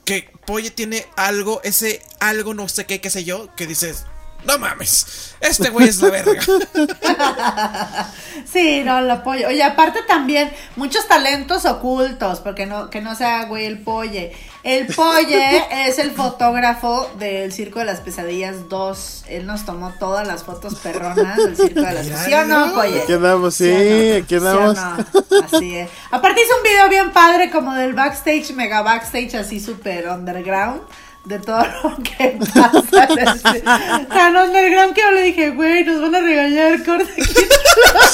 que 0.05 0.31
Polle 0.47 0.71
tiene 0.71 1.07
algo, 1.17 1.61
ese 1.65 2.03
algo, 2.21 2.53
no 2.55 2.69
sé 2.69 2.85
qué, 2.85 3.01
qué 3.01 3.09
sé 3.11 3.25
yo, 3.25 3.55
que 3.57 3.67
dices, 3.67 4.05
no 4.45 4.59
mames, 4.59 5.35
este 5.41 5.71
güey 5.71 5.89
es 5.89 6.01
la 6.01 6.11
verga. 6.11 6.41
Sí, 8.51 8.83
no, 8.85 9.01
lo 9.01 9.15
apoyo. 9.15 9.49
Oye, 9.49 9.63
aparte 9.63 10.01
también, 10.07 10.51
muchos 10.77 11.09
talentos 11.09 11.65
ocultos, 11.65 12.41
porque 12.41 12.67
no, 12.67 12.91
que 12.91 13.01
no 13.01 13.15
sea 13.15 13.47
güey 13.47 13.67
el 13.67 13.81
polle. 13.81 14.33
El 14.63 14.87
polle 14.87 15.65
es 15.89 15.99
el 15.99 16.13
fotógrafo 16.13 17.11
del 17.19 17.53
Circo 17.53 17.81
de 17.81 17.87
las 17.87 18.01
Pesadillas 18.01 18.69
2. 18.69 19.25
Él 19.29 19.47
nos 19.47 19.65
tomó 19.65 19.93
todas 19.99 20.27
las 20.27 20.45
fotos 20.45 20.77
perronas 20.77 21.37
del 21.37 21.57
Circo 21.57 21.81
de 21.81 21.93
las 21.93 22.07
Pesadillas. 22.07 22.25
¿Sí 22.25 22.35
o 22.35 22.45
no, 22.45 22.75
polle? 22.75 23.03
Aquí 23.03 23.13
andamos, 23.13 23.55
sí, 23.55 24.13
aquí 24.13 24.37
andamos. 24.37 24.79
¿Sí 24.79 24.85
no? 25.31 25.57
Así 25.57 25.77
es. 25.77 25.91
Aparte 26.11 26.43
hizo 26.43 26.57
un 26.57 26.63
video 26.63 26.89
bien 26.89 27.13
padre 27.13 27.51
como 27.51 27.75
del 27.75 27.95
backstage, 27.95 28.53
mega 28.53 28.83
backstage, 28.83 29.35
así 29.35 29.59
súper 29.59 30.09
underground. 30.09 30.83
De 31.25 31.39
todo 31.39 31.59
lo 31.85 31.97
que 32.03 32.39
pasa. 32.55 33.05
en 33.09 33.29
este- 33.29 33.61
Tan 33.63 34.37
underground 34.37 34.93
que 34.95 35.01
yo 35.01 35.11
le 35.13 35.23
dije, 35.23 35.51
güey, 35.53 35.83
nos 35.85 36.03
van 36.03 36.15
a 36.17 36.21
regañar, 36.21 36.85
corte 36.85 37.11
aquí. 37.13 37.33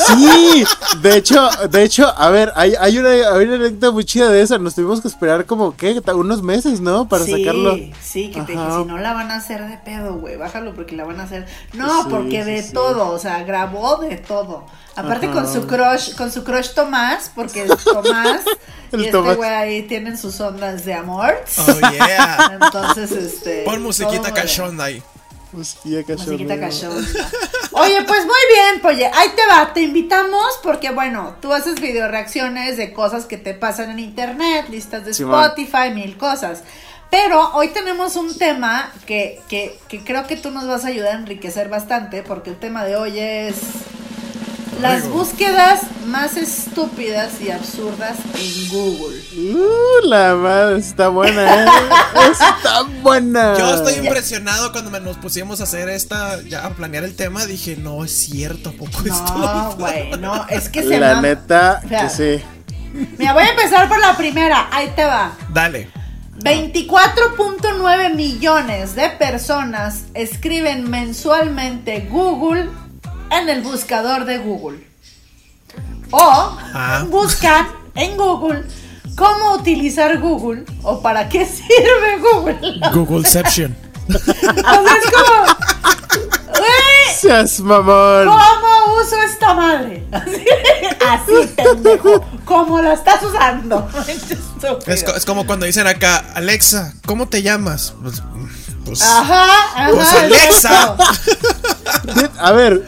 Sí, 0.06 0.64
de 1.02 1.16
hecho, 1.16 1.48
de 1.70 1.82
hecho, 1.82 2.06
a 2.16 2.30
ver, 2.30 2.52
hay, 2.54 2.74
hay 2.78 2.98
una, 2.98 3.10
hay 3.10 3.44
una 3.46 3.54
anécdota 3.56 3.90
muy 3.90 4.04
chida 4.04 4.28
de 4.30 4.42
esa. 4.42 4.58
Nos 4.58 4.74
tuvimos 4.76 5.00
que 5.00 5.08
esperar 5.08 5.44
como, 5.46 5.76
¿qué? 5.76 6.00
Unos 6.14 6.42
meses, 6.42 6.80
¿no? 6.80 7.08
Para 7.08 7.24
sí, 7.24 7.32
sacarlo. 7.32 7.76
Sí, 8.00 8.30
que 8.30 8.42
te 8.42 8.52
dije, 8.52 8.64
si 8.78 8.84
no 8.84 8.98
la 8.98 9.12
van 9.12 9.30
a 9.32 9.36
hacer 9.36 9.66
de 9.66 9.76
pedo, 9.78 10.14
güey, 10.14 10.36
bájalo 10.36 10.72
porque 10.74 10.94
la 10.96 11.04
van 11.04 11.18
a 11.20 11.24
hacer. 11.24 11.46
No, 11.72 12.02
Sí, 12.04 12.08
porque 12.10 12.44
sí, 12.44 12.50
de 12.50 12.62
sí. 12.62 12.72
todo, 12.72 13.10
o 13.10 13.18
sea, 13.18 13.42
grabó 13.42 13.96
de 13.96 14.16
todo. 14.18 14.66
Aparte 14.96 15.26
Ajá. 15.26 15.34
con 15.34 15.52
su 15.52 15.66
crush, 15.66 16.14
con 16.16 16.30
su 16.32 16.42
crush 16.44 16.70
Tomás, 16.74 17.30
porque 17.34 17.66
Tomás 17.84 18.40
El 18.92 19.02
y 19.02 19.04
este 19.06 19.18
güey 19.18 19.48
ahí 19.48 19.82
tienen 19.82 20.18
sus 20.18 20.40
ondas 20.40 20.84
de 20.84 20.94
amor. 20.94 21.32
Oh, 21.58 21.90
yeah. 21.92 22.58
Entonces, 22.60 22.99
este. 23.02 23.62
Pon 23.64 23.82
musiquita 23.82 24.32
cachonda 24.32 24.84
ahí. 24.84 25.02
Musiquilla 25.52 26.02
cachonda. 26.02 26.32
Musiquita 26.32 26.60
cachonda. 26.60 27.30
Oye, 27.72 28.02
pues 28.02 28.26
muy 28.26 28.42
bien, 28.52 28.80
Polle, 28.82 29.06
ahí 29.06 29.28
te 29.34 29.42
va, 29.46 29.72
te 29.72 29.80
invitamos 29.82 30.58
porque, 30.62 30.90
bueno, 30.90 31.36
tú 31.40 31.52
haces 31.52 31.80
video 31.80 32.08
reacciones 32.08 32.76
de 32.76 32.92
cosas 32.92 33.26
que 33.26 33.36
te 33.36 33.54
pasan 33.54 33.90
en 33.90 34.00
internet, 34.00 34.66
listas 34.68 35.04
de. 35.04 35.12
Spotify, 35.12 35.90
mil 35.94 36.16
cosas. 36.16 36.62
Pero 37.10 37.52
hoy 37.54 37.68
tenemos 37.68 38.14
un 38.16 38.36
tema 38.38 38.92
que, 39.06 39.40
que, 39.48 39.78
que 39.88 40.04
creo 40.04 40.26
que 40.26 40.36
tú 40.36 40.50
nos 40.50 40.66
vas 40.68 40.84
a 40.84 40.88
ayudar 40.88 41.16
a 41.16 41.18
enriquecer 41.18 41.68
bastante 41.68 42.22
porque 42.22 42.50
el 42.50 42.56
tema 42.56 42.84
de 42.84 42.96
hoy 42.96 43.18
es 43.18 43.56
las 44.80 45.08
búsquedas 45.08 45.82
más 46.06 46.36
estúpidas 46.36 47.40
y 47.40 47.50
absurdas 47.50 48.16
en 48.34 48.68
Google. 48.68 49.20
Uh, 49.36 50.06
la 50.06 50.34
madre, 50.34 50.78
está 50.78 51.08
buena, 51.08 51.64
¿eh? 51.64 51.68
Está 52.30 52.82
buena. 53.02 53.56
Yo 53.58 53.74
estoy 53.74 54.04
impresionado 54.04 54.72
cuando 54.72 54.90
me 54.90 55.00
nos 55.00 55.16
pusimos 55.18 55.60
a 55.60 55.64
hacer 55.64 55.88
esta, 55.88 56.40
ya 56.42 56.66
a 56.66 56.70
planear 56.70 57.04
el 57.04 57.14
tema, 57.14 57.46
dije, 57.46 57.76
no 57.76 58.04
es 58.04 58.12
cierto, 58.12 58.70
¿a 58.70 58.72
poco 58.72 58.98
esto 59.04 59.38
lo 59.38 59.46
No, 59.46 59.68
hizo? 59.68 59.76
güey, 59.78 60.10
no, 60.18 60.46
es 60.48 60.68
que 60.68 60.82
se 60.82 60.98
La 60.98 61.20
neta, 61.20 61.80
O 61.84 61.88
sea, 61.88 62.02
que 62.02 62.10
sí. 62.10 62.44
Mira, 63.18 63.32
voy 63.34 63.44
a 63.44 63.50
empezar 63.50 63.88
por 63.88 64.00
la 64.00 64.16
primera. 64.16 64.68
Ahí 64.72 64.92
te 64.96 65.04
va. 65.04 65.32
Dale. 65.52 65.88
24.9 66.38 68.14
millones 68.14 68.94
de 68.94 69.10
personas 69.10 70.04
escriben 70.14 70.88
mensualmente 70.88 72.08
Google 72.10 72.68
en 73.30 73.48
el 73.48 73.62
buscador 73.62 74.24
de 74.24 74.38
Google. 74.38 74.86
O 76.10 76.58
Ah. 76.74 77.04
buscan 77.08 77.68
en 77.94 78.16
Google 78.16 78.64
cómo 79.16 79.54
utilizar 79.54 80.18
Google 80.18 80.64
o 80.82 81.00
para 81.02 81.28
qué 81.28 81.44
sirve 81.46 82.18
Google. 82.20 82.80
Googleception. 82.92 83.76
O 84.08 84.12
sea, 84.18 84.96
es 84.96 85.10
como, 85.12 85.46
güey, 86.48 87.14
Seas 87.16 87.60
mamón. 87.60 88.26
¿Cómo 88.26 89.00
uso 89.00 89.16
esta 89.22 89.54
madre? 89.54 90.04
Así, 90.10 90.44
así, 91.08 91.46
pendejo. 91.54 92.24
Como 92.44 92.80
la 92.82 92.94
estás 92.94 93.22
usando. 93.22 93.88
Es, 94.86 95.02
es 95.04 95.24
como 95.24 95.46
cuando 95.46 95.64
dicen 95.64 95.86
acá, 95.86 96.18
Alexa, 96.34 96.92
¿cómo 97.06 97.28
te 97.28 97.42
llamas? 97.42 97.94
Pues, 98.02 98.22
pues, 98.84 99.02
Ajá, 99.02 99.44
ajá. 99.74 99.90
Pues, 99.90 100.14
Alexa. 100.14 100.96
A 102.38 102.52
ver, 102.52 102.82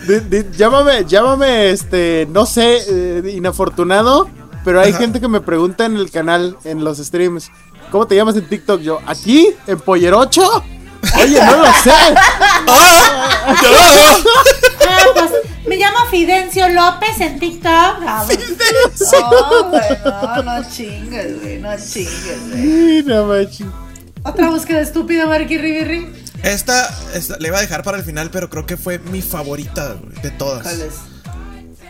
llámame, 0.57 1.05
llámame, 1.07 1.71
este, 1.71 2.27
no 2.31 2.47
sé, 2.47 2.79
eh, 2.89 3.33
inafortunado, 3.35 4.29
pero 4.65 4.81
hay 4.81 4.91
Ajá. 4.91 5.01
gente 5.01 5.21
que 5.21 5.29
me 5.29 5.41
pregunta 5.41 5.85
en 5.85 5.97
el 5.97 6.11
canal, 6.11 6.57
en 6.65 6.85
los 6.85 6.99
streams, 6.99 7.51
¿cómo 7.91 8.07
te 8.07 8.17
llamas 8.17 8.37
en 8.37 8.49
TikTok? 8.49 8.81
Yo, 8.81 9.01
¿aquí? 9.07 9.49
¿En 9.67 9.79
Pollerocho? 9.81 10.65
Oye, 11.21 11.41
no 11.45 11.57
lo 11.57 11.73
sé. 11.83 11.93
Ah, 13.45 15.05
pues 15.15 15.31
me 15.67 15.77
llamo 15.77 15.99
Fidencio 16.11 16.69
López 16.69 17.21
en 17.21 17.39
TikTok. 17.39 17.65
Ah. 18.07 18.25
No, 19.11 19.71
güey, 19.71 19.83
no, 20.05 20.43
no 20.43 20.71
chingues, 20.71 21.41
güey, 21.43 21.59
no 21.59 21.71
chingues, 21.77 22.51
güey. 22.51 23.03
No 23.05 23.25
manches. 23.27 23.67
Otra 24.25 24.51
búsqueda 24.51 24.81
estúpida, 24.81 25.27
Marky 25.27 25.59
Ribirri. 25.59 26.13
esta, 26.43 26.89
esta 27.15 27.37
le 27.39 27.49
iba 27.49 27.59
a 27.59 27.61
dejar 27.61 27.83
para 27.83 27.99
el 27.99 28.05
final, 28.05 28.31
pero 28.31 28.49
creo 28.49 28.67
que 28.67 28.77
fue 28.77 28.99
mi 28.99 29.21
favorita 29.23 29.97
de 30.23 30.31
todas. 30.31 30.63
¿Cuál 30.63 30.81
es? 30.83 30.95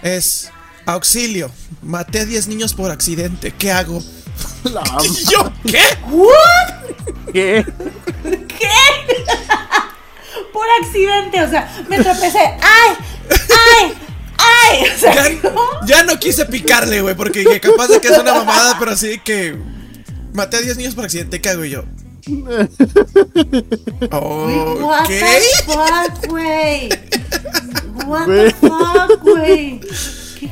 Es 0.03 0.51
auxilio. 0.87 1.51
Maté 1.83 2.21
a 2.21 2.25
10 2.25 2.49
niños 2.49 2.75
por 2.75 2.91
accidente. 2.91 3.53
¿Qué 3.53 3.71
hago? 3.71 4.03
La 4.65 4.83
¿Y 5.05 5.31
yo 5.31 5.53
qué? 5.67 5.83
¿Qué? 7.33 7.65
¿Qué? 8.49 8.69
Por 10.53 10.67
accidente, 10.83 11.43
o 11.43 11.51
sea, 11.51 11.85
me 11.89 11.99
tropecé. 12.03 12.39
¡Ay! 12.39 12.97
¡Ay! 13.31 13.95
¡Ay! 14.39 14.85
O 14.95 14.99
sea, 14.99 15.15
Ya, 15.15 15.41
ya 15.85 16.05
no 16.05 16.19
quise 16.19 16.45
picarle, 16.47 17.01
güey, 17.01 17.15
porque 17.15 17.41
dije, 17.41 17.61
capaz 17.61 17.89
de 17.89 18.01
que 18.01 18.09
es 18.09 18.19
una 18.19 18.35
mamada, 18.35 18.77
pero 18.79 18.91
así 18.93 19.19
que 19.25 19.57
maté 20.33 20.59
a 20.59 20.61
10 20.61 20.77
niños 20.77 20.95
por 20.95 21.05
accidente. 21.05 21.41
¿Qué 21.41 21.49
hago 21.49 21.65
Y 21.65 21.71
yo? 21.71 21.85
Oh, 24.11 24.77
What 24.81 25.07
¿Qué? 25.07 25.21
the 25.21 25.73
fuck, 25.73 26.27
güey? 26.29 26.89
What 28.07 28.27
Güey. 28.27 28.53
the 28.53 28.69
fuck, 28.69 29.23
güey? 29.23 29.81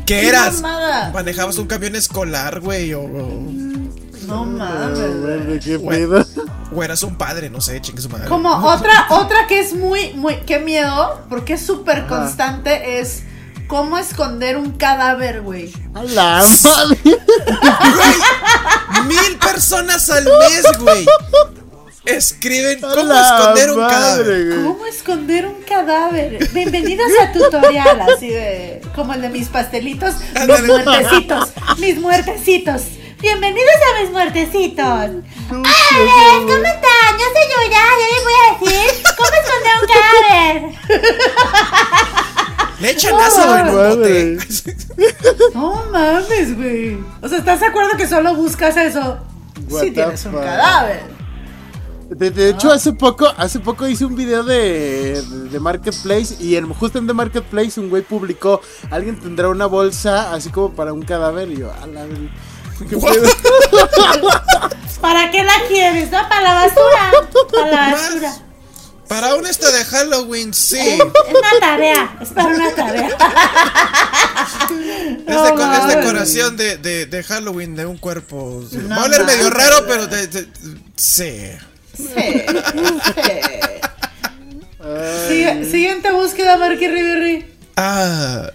¿Qué 0.06 0.28
eras? 0.28 0.60
mamada? 0.60 1.10
¿Manejabas 1.12 1.58
un 1.58 1.66
camión 1.66 1.96
escolar, 1.96 2.60
güey? 2.60 2.94
O, 2.94 3.02
o, 3.02 3.42
No 4.26 4.44
mames, 4.44 5.64
¿Qué 5.64 5.78
pedo? 5.78 6.24
o 6.74 6.82
eras 6.82 7.02
un 7.02 7.16
padre? 7.16 7.50
No 7.50 7.60
sé, 7.60 7.80
chingue 7.80 8.02
su 8.02 8.08
madre. 8.08 8.28
Como 8.28 8.50
otra, 8.66 9.06
otra 9.10 9.46
que 9.46 9.60
es 9.60 9.74
muy, 9.74 10.12
muy, 10.14 10.36
qué 10.46 10.58
miedo, 10.58 11.20
porque 11.28 11.54
es 11.54 11.64
súper 11.66 12.06
constante, 12.06 13.00
es 13.00 13.22
cómo 13.66 13.98
esconder 13.98 14.56
un 14.56 14.72
cadáver, 14.72 15.42
güey. 15.42 15.72
A 15.94 16.02
la 16.04 16.44
madre. 16.64 16.98
Güey, 17.04 17.18
mil 19.06 19.38
personas 19.38 20.08
al 20.10 20.24
mes, 20.24 20.64
güey. 20.78 21.06
Escriben 22.04 22.80
cómo 22.80 23.12
esconder 23.12 23.70
un 23.72 23.80
cadáver. 23.86 24.54
¿Cómo 24.64 24.86
esconder 24.86 25.46
un 25.46 25.62
cadáver? 25.62 26.48
Bienvenidos 26.52 27.08
a 27.20 27.30
tutorial, 27.30 28.00
así 28.00 28.30
de, 28.30 28.80
como 28.94 29.12
el 29.12 29.20
de 29.20 29.28
mis 29.28 29.48
pastelitos, 29.48 30.14
mis 30.46 30.64
muertecitos, 30.66 31.50
mis 31.78 32.00
muertecitos. 32.00 32.82
Bienvenidos 33.20 33.74
a 33.74 34.00
mis 34.00 34.10
muertecitos. 34.12 35.10
¿cómo 35.50 35.64
están? 35.66 37.18
Yo 37.18 37.26
soy 37.34 37.46
Yuya, 37.52 37.84
yo 38.00 38.06
les 38.08 38.24
voy 38.24 38.36
a 38.40 38.44
decir 38.54 39.04
cómo 39.18 39.34
esconder 39.42 39.74
un 39.82 39.86
cadáver. 39.92 40.56
Le 42.80 42.90
echan 42.90 43.14
ácido 43.20 43.58
en 43.58 43.68
un 43.68 43.74
bote. 43.74 44.38
No 45.54 45.84
mames, 45.90 46.56
güey. 46.56 46.98
O 47.20 47.28
sea, 47.28 47.38
¿estás 47.38 47.60
de 47.60 47.66
acuerdo 47.66 47.96
que 47.96 48.06
solo 48.06 48.34
buscas 48.34 48.76
eso? 48.78 49.18
What 49.68 49.82
Si 49.82 49.90
tienes 49.90 50.24
un 50.24 50.32
cadáver. 50.32 51.19
De, 52.10 52.30
de 52.32 52.50
hecho, 52.50 52.72
hace 52.72 52.92
poco, 52.92 53.28
hace 53.36 53.60
poco 53.60 53.86
hice 53.86 54.04
un 54.04 54.16
video 54.16 54.42
de, 54.42 55.22
de 55.22 55.60
Marketplace 55.60 56.34
y 56.40 56.56
en, 56.56 56.68
justo 56.74 56.98
en 56.98 57.06
The 57.06 57.12
Marketplace 57.14 57.78
un 57.78 57.88
güey 57.88 58.02
publicó, 58.02 58.60
alguien 58.90 59.20
tendrá 59.20 59.48
una 59.48 59.66
bolsa 59.66 60.32
así 60.34 60.50
como 60.50 60.74
para 60.74 60.92
un 60.92 61.02
cadáver 61.02 61.48
y 61.50 61.58
yo, 61.58 61.72
a 61.72 61.86
la 61.86 62.04
ver- 62.06 62.30
¿Para 65.00 65.30
qué 65.30 65.42
la 65.44 65.52
quieres? 65.68 66.10
¿No? 66.10 66.18
Para 66.28 66.42
la 66.42 66.54
basura. 66.54 67.12
Para 67.52 67.70
la 67.70 67.92
basura. 67.92 68.32
Para 69.08 69.34
un 69.34 69.46
este 69.46 69.70
de 69.72 69.84
Halloween, 69.84 70.54
sí. 70.54 70.78
Es 70.78 71.00
una 71.00 71.60
tarea. 71.60 72.16
Es 72.20 72.28
para 72.30 72.48
una 72.54 72.70
tarea. 72.74 73.10
Es, 74.70 75.24
No 75.36 75.44
deco- 75.46 75.60
es 75.60 75.80
mames. 75.80 75.96
decoración 75.96 76.56
de, 76.56 76.76
de, 76.78 77.06
de 77.06 77.22
Halloween 77.24 77.74
de 77.76 77.86
un 77.86 77.98
cuerpo. 77.98 78.62
Va 78.90 78.96
a 78.96 79.04
oler 79.04 79.24
medio 79.24 79.50
raro, 79.50 79.84
pero 79.86 80.06
de, 80.06 80.26
de- 80.28 80.48
sí. 80.96 81.50
Sí, 82.00 82.44
sí. 85.28 85.64
Siguiente 85.70 86.10
búsqueda, 86.12 86.56
Marky 86.56 86.88
Riverry. 86.88 87.46
Ah. 87.76 88.50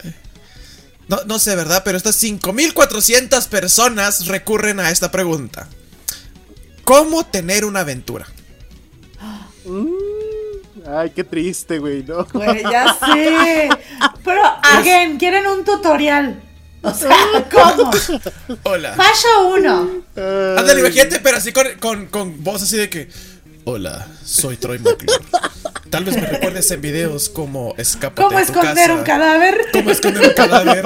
No, 1.07 1.19
no 1.25 1.39
sé, 1.39 1.55
¿verdad? 1.55 1.83
Pero 1.85 1.97
estas 1.97 2.15
5400 2.15 3.47
personas 3.47 4.27
recurren 4.27 4.79
a 4.79 4.89
esta 4.89 5.11
pregunta. 5.11 5.67
¿Cómo 6.83 7.25
tener 7.25 7.65
una 7.65 7.81
aventura? 7.81 8.27
Ay, 10.87 11.11
qué 11.11 11.23
triste, 11.23 11.79
güey, 11.79 12.03
¿no? 12.03 12.25
Güey, 12.25 12.63
ya 12.63 12.93
sé. 12.93 13.69
Pero, 14.23 14.41
again, 14.61 15.17
quieren 15.17 15.47
un 15.47 15.63
tutorial. 15.63 16.41
O 16.81 16.93
sea, 16.93 17.15
¿cómo? 17.51 17.91
Hola. 18.63 18.93
Paso 18.95 19.47
uno. 19.47 20.03
Ándale, 20.15 20.81
imagínate, 20.81 21.19
pero 21.19 21.37
así 21.37 21.51
con, 21.51 21.67
con, 21.79 22.05
con 22.07 22.43
voz 22.43 22.61
así 22.63 22.77
de 22.77 22.89
que. 22.89 23.09
Hola, 23.65 24.07
soy 24.23 24.57
Troy 24.57 24.77
McClure. 24.79 25.23
Tal 25.89 26.03
vez 26.03 26.15
me 26.15 26.27
recuerdes 26.27 26.69
en 26.71 26.81
videos 26.81 27.29
como 27.29 27.73
Escápate 27.77 28.21
¿Cómo 28.21 28.37
de 28.39 28.45
tu 28.45 28.51
esconder 28.51 28.75
casa, 28.87 28.93
un 28.93 29.03
cadáver? 29.03 29.65
Cómo 29.73 29.91
esconder 29.91 30.27
un 30.27 30.33
cadáver. 30.33 30.85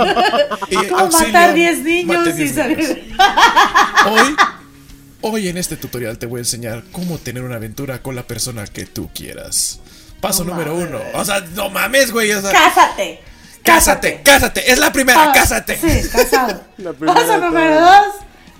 y 0.70 0.76
¿Cómo 0.88 0.98
auxilio, 1.00 1.28
matar 1.34 1.54
10 1.54 1.80
niños 1.84 2.28
y 2.28 2.32
10 2.32 2.56
salir? 2.56 3.14
Hoy, 4.10 4.36
hoy 5.22 5.48
en 5.50 5.58
este 5.58 5.76
tutorial 5.78 6.18
te 6.18 6.26
voy 6.26 6.38
a 6.40 6.42
enseñar 6.42 6.84
cómo 6.92 7.18
tener 7.18 7.44
una 7.44 7.56
aventura 7.56 8.02
con 8.02 8.16
la 8.16 8.24
persona 8.24 8.66
que 8.66 8.86
tú 8.86 9.10
quieras. 9.14 9.80
Paso 10.22 10.44
número 10.44 10.76
uno. 10.76 11.00
O 11.16 11.26
sea, 11.26 11.42
no 11.56 11.70
mames, 11.70 12.12
güey. 12.12 12.32
O 12.34 12.42
sea, 12.42 12.52
Cásate. 12.52 13.20
cásate, 13.64 14.22
cásate. 14.24 14.72
Es 14.72 14.80
la 14.80 14.92
primera, 14.94 15.24
Ah, 15.30 15.32
cásate. 15.34 15.78
Sí, 15.78 16.08
casado. 16.10 16.62
La 16.78 16.94
primera 16.94 17.20
Paso 17.20 17.38
número 17.40 17.82
dos. 17.82 18.06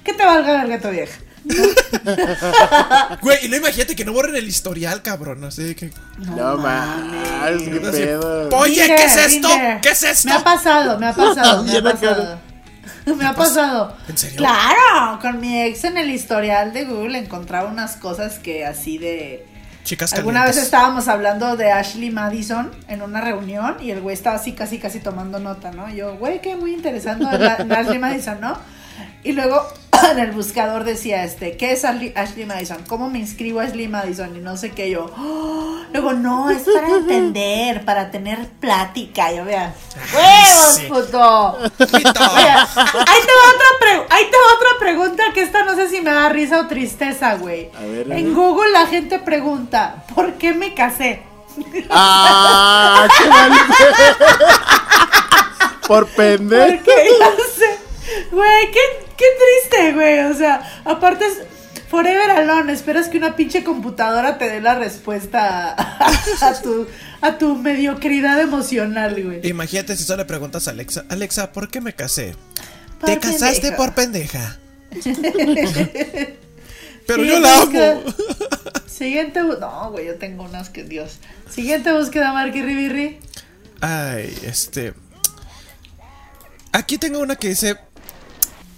Que 0.04 0.14
te 0.14 0.26
valga 0.26 0.62
el 0.64 0.70
gato 0.70 0.90
vieja. 0.92 1.18
Güey, 3.22 3.46
y 3.46 3.50
no 3.50 3.58
imagínate 3.58 3.96
que 3.96 4.06
no 4.06 4.14
borren 4.14 4.36
el 4.36 4.48
historial, 4.48 5.02
cabrón. 5.02 5.44
Así 5.44 5.76
que. 5.76 5.92
No 6.18 6.58
mames, 6.58 7.62
qué 7.64 7.88
Así, 7.88 7.98
pedo. 7.98 8.50
Oye, 8.58 8.86
¿qué 8.86 9.06
es 9.06 9.18
esto? 9.18 9.50
¿Qué 9.82 9.90
es 9.90 10.04
esto? 10.04 10.28
Me 10.28 10.34
ha 10.36 10.44
pasado, 10.44 11.00
me 11.00 11.08
ha 11.08 11.14
pasado, 11.14 11.64
me 11.72 11.78
ha 11.78 11.84
pasado. 11.84 12.40
Me 13.06 13.26
ha 13.26 13.34
pasado. 13.34 13.96
¿En 14.08 14.18
serio? 14.18 14.38
Claro, 14.38 15.20
con 15.20 15.40
mi 15.40 15.60
ex 15.64 15.84
en 15.84 15.98
el 15.98 16.12
historial 16.12 16.74
de 16.74 16.86
Google 16.86 17.18
encontraba 17.18 17.68
unas 17.68 17.96
cosas 17.96 18.38
que 18.38 18.66
así 18.66 19.00
de... 19.00 19.48
Chicas 19.84 20.14
Alguna 20.14 20.46
vez 20.46 20.58
estábamos 20.58 21.08
hablando 21.08 21.56
de 21.58 21.72
Ashley 21.72 22.12
Madison 22.12 22.70
en 22.88 23.02
una 23.02 23.22
reunión 23.22 23.78
y 23.80 23.90
el 23.90 24.02
güey 24.02 24.14
estaba 24.14 24.36
así 24.36 24.52
casi 24.52 24.78
casi 24.78 25.00
tomando 25.00 25.40
nota, 25.40 25.72
¿no? 25.72 25.90
Y 25.90 25.96
yo, 25.96 26.18
güey, 26.18 26.40
qué 26.42 26.56
muy 26.56 26.74
interesante 26.74 27.24
la, 27.24 27.58
la 27.66 27.80
Ashley 27.80 27.98
Madison, 27.98 28.40
¿no? 28.42 28.60
Y 29.24 29.34
luego 29.34 29.66
en 30.12 30.20
el 30.20 30.32
buscador 30.32 30.84
decía, 30.84 31.24
este, 31.24 31.58
¿qué 31.58 31.74
es 31.74 31.84
Ashley, 31.86 32.46
Madison? 32.46 32.84
¿Cómo 32.88 33.10
me 33.10 33.20
inscribo 33.20 33.60
a 33.60 33.64
Ashley 33.64 33.88
Madison? 33.88 34.36
Y 34.36 34.40
no 34.40 34.58
sé 34.58 34.72
qué, 34.72 34.90
yo, 34.90 35.12
"Oh". 35.18 35.78
luego, 35.92 36.14
no, 36.14 36.50
es 36.50 36.64
para 36.64 36.88
entender, 36.98 37.84
para 37.86 38.12
tener 38.12 38.48
plática. 38.60 39.32
Yo, 39.34 39.46
vean, 39.46 39.74
¡huevos, 40.14 40.76
sí. 40.76 40.86
puto! 40.88 41.58
Ahí 41.80 42.04
te 42.04 42.10
va 42.10 43.46
otra 43.54 43.70
ahí 44.10 44.26
te 44.30 44.38
va 44.38 44.54
otra 44.56 44.80
pregunta 44.80 45.24
que 45.34 45.42
esta 45.42 45.64
no 45.64 45.76
sé 45.76 45.90
si 45.90 46.02
me 46.02 46.12
da 46.12 46.30
risa 46.30 46.60
o 46.62 46.68
tristeza, 46.68 47.36
güey. 47.36 47.70
A 47.78 47.82
ver, 47.82 48.12
a 48.12 48.18
En. 48.18 48.34
Google 48.34 48.72
la 48.72 48.88
gente 48.88 49.20
pregunta, 49.20 50.04
¿por 50.14 50.34
qué 50.34 50.54
me 50.54 50.74
casé? 50.74 51.24
¡Ah! 51.90 53.08
¡Qué! 53.18 53.30
Por 55.88 56.08
pendejo. 56.08 56.84
Porque 56.84 57.10
ya 57.20 57.32
sé. 57.58 57.80
Güey, 58.32 58.72
qué, 58.72 58.80
qué 59.20 59.26
triste, 59.70 59.94
güey. 59.94 60.20
O 60.20 60.34
sea, 60.34 60.82
aparte 60.86 61.26
es 61.28 61.34
forever 61.90 62.32
alone. 62.32 62.72
Esperas 62.74 63.08
que 63.10 63.18
una 63.18 63.36
pinche 63.36 63.64
computadora 63.64 64.38
te 64.38 64.50
dé 64.50 64.62
la 64.62 64.76
respuesta 64.76 65.74
a, 65.78 66.12
a 66.42 66.62
tu, 66.62 66.88
a 67.22 67.38
tu 67.38 67.56
mediocridad 67.58 68.40
emocional, 68.42 69.22
güey. 69.24 69.48
Imagínate 69.48 69.96
si 69.98 70.04
solo 70.04 70.24
le 70.24 70.26
preguntas 70.26 70.68
a 70.68 70.72
Alexa, 70.72 71.06
Alexa, 71.10 71.52
¿por 71.52 71.70
qué 71.70 71.82
me 71.82 71.94
casé? 71.94 72.34
Por 73.00 73.10
Te 73.10 73.20
casaste 73.20 73.72
por 73.74 73.94
pendeja. 73.94 74.58
Pero 77.08 77.24
yo 77.24 77.36
Siguiente 77.36 77.40
la 77.50 77.60
búsqueda. 77.62 77.92
amo. 77.94 78.04
Siguiente 78.88 79.42
bu- 79.42 79.60
No, 79.60 79.92
güey, 79.92 80.06
yo 80.08 80.16
tengo 80.16 80.44
unas 80.44 80.70
que 80.70 80.84
Dios. 80.84 81.18
Siguiente 81.50 81.92
búsqueda, 81.92 82.34
Marky 82.34 82.62
Ribirri. 82.62 83.20
Ay, 83.82 84.38
este. 84.44 84.94
Aquí 86.72 86.98
tengo 87.00 87.20
una 87.20 87.36
que 87.36 87.50
dice: 87.50 87.78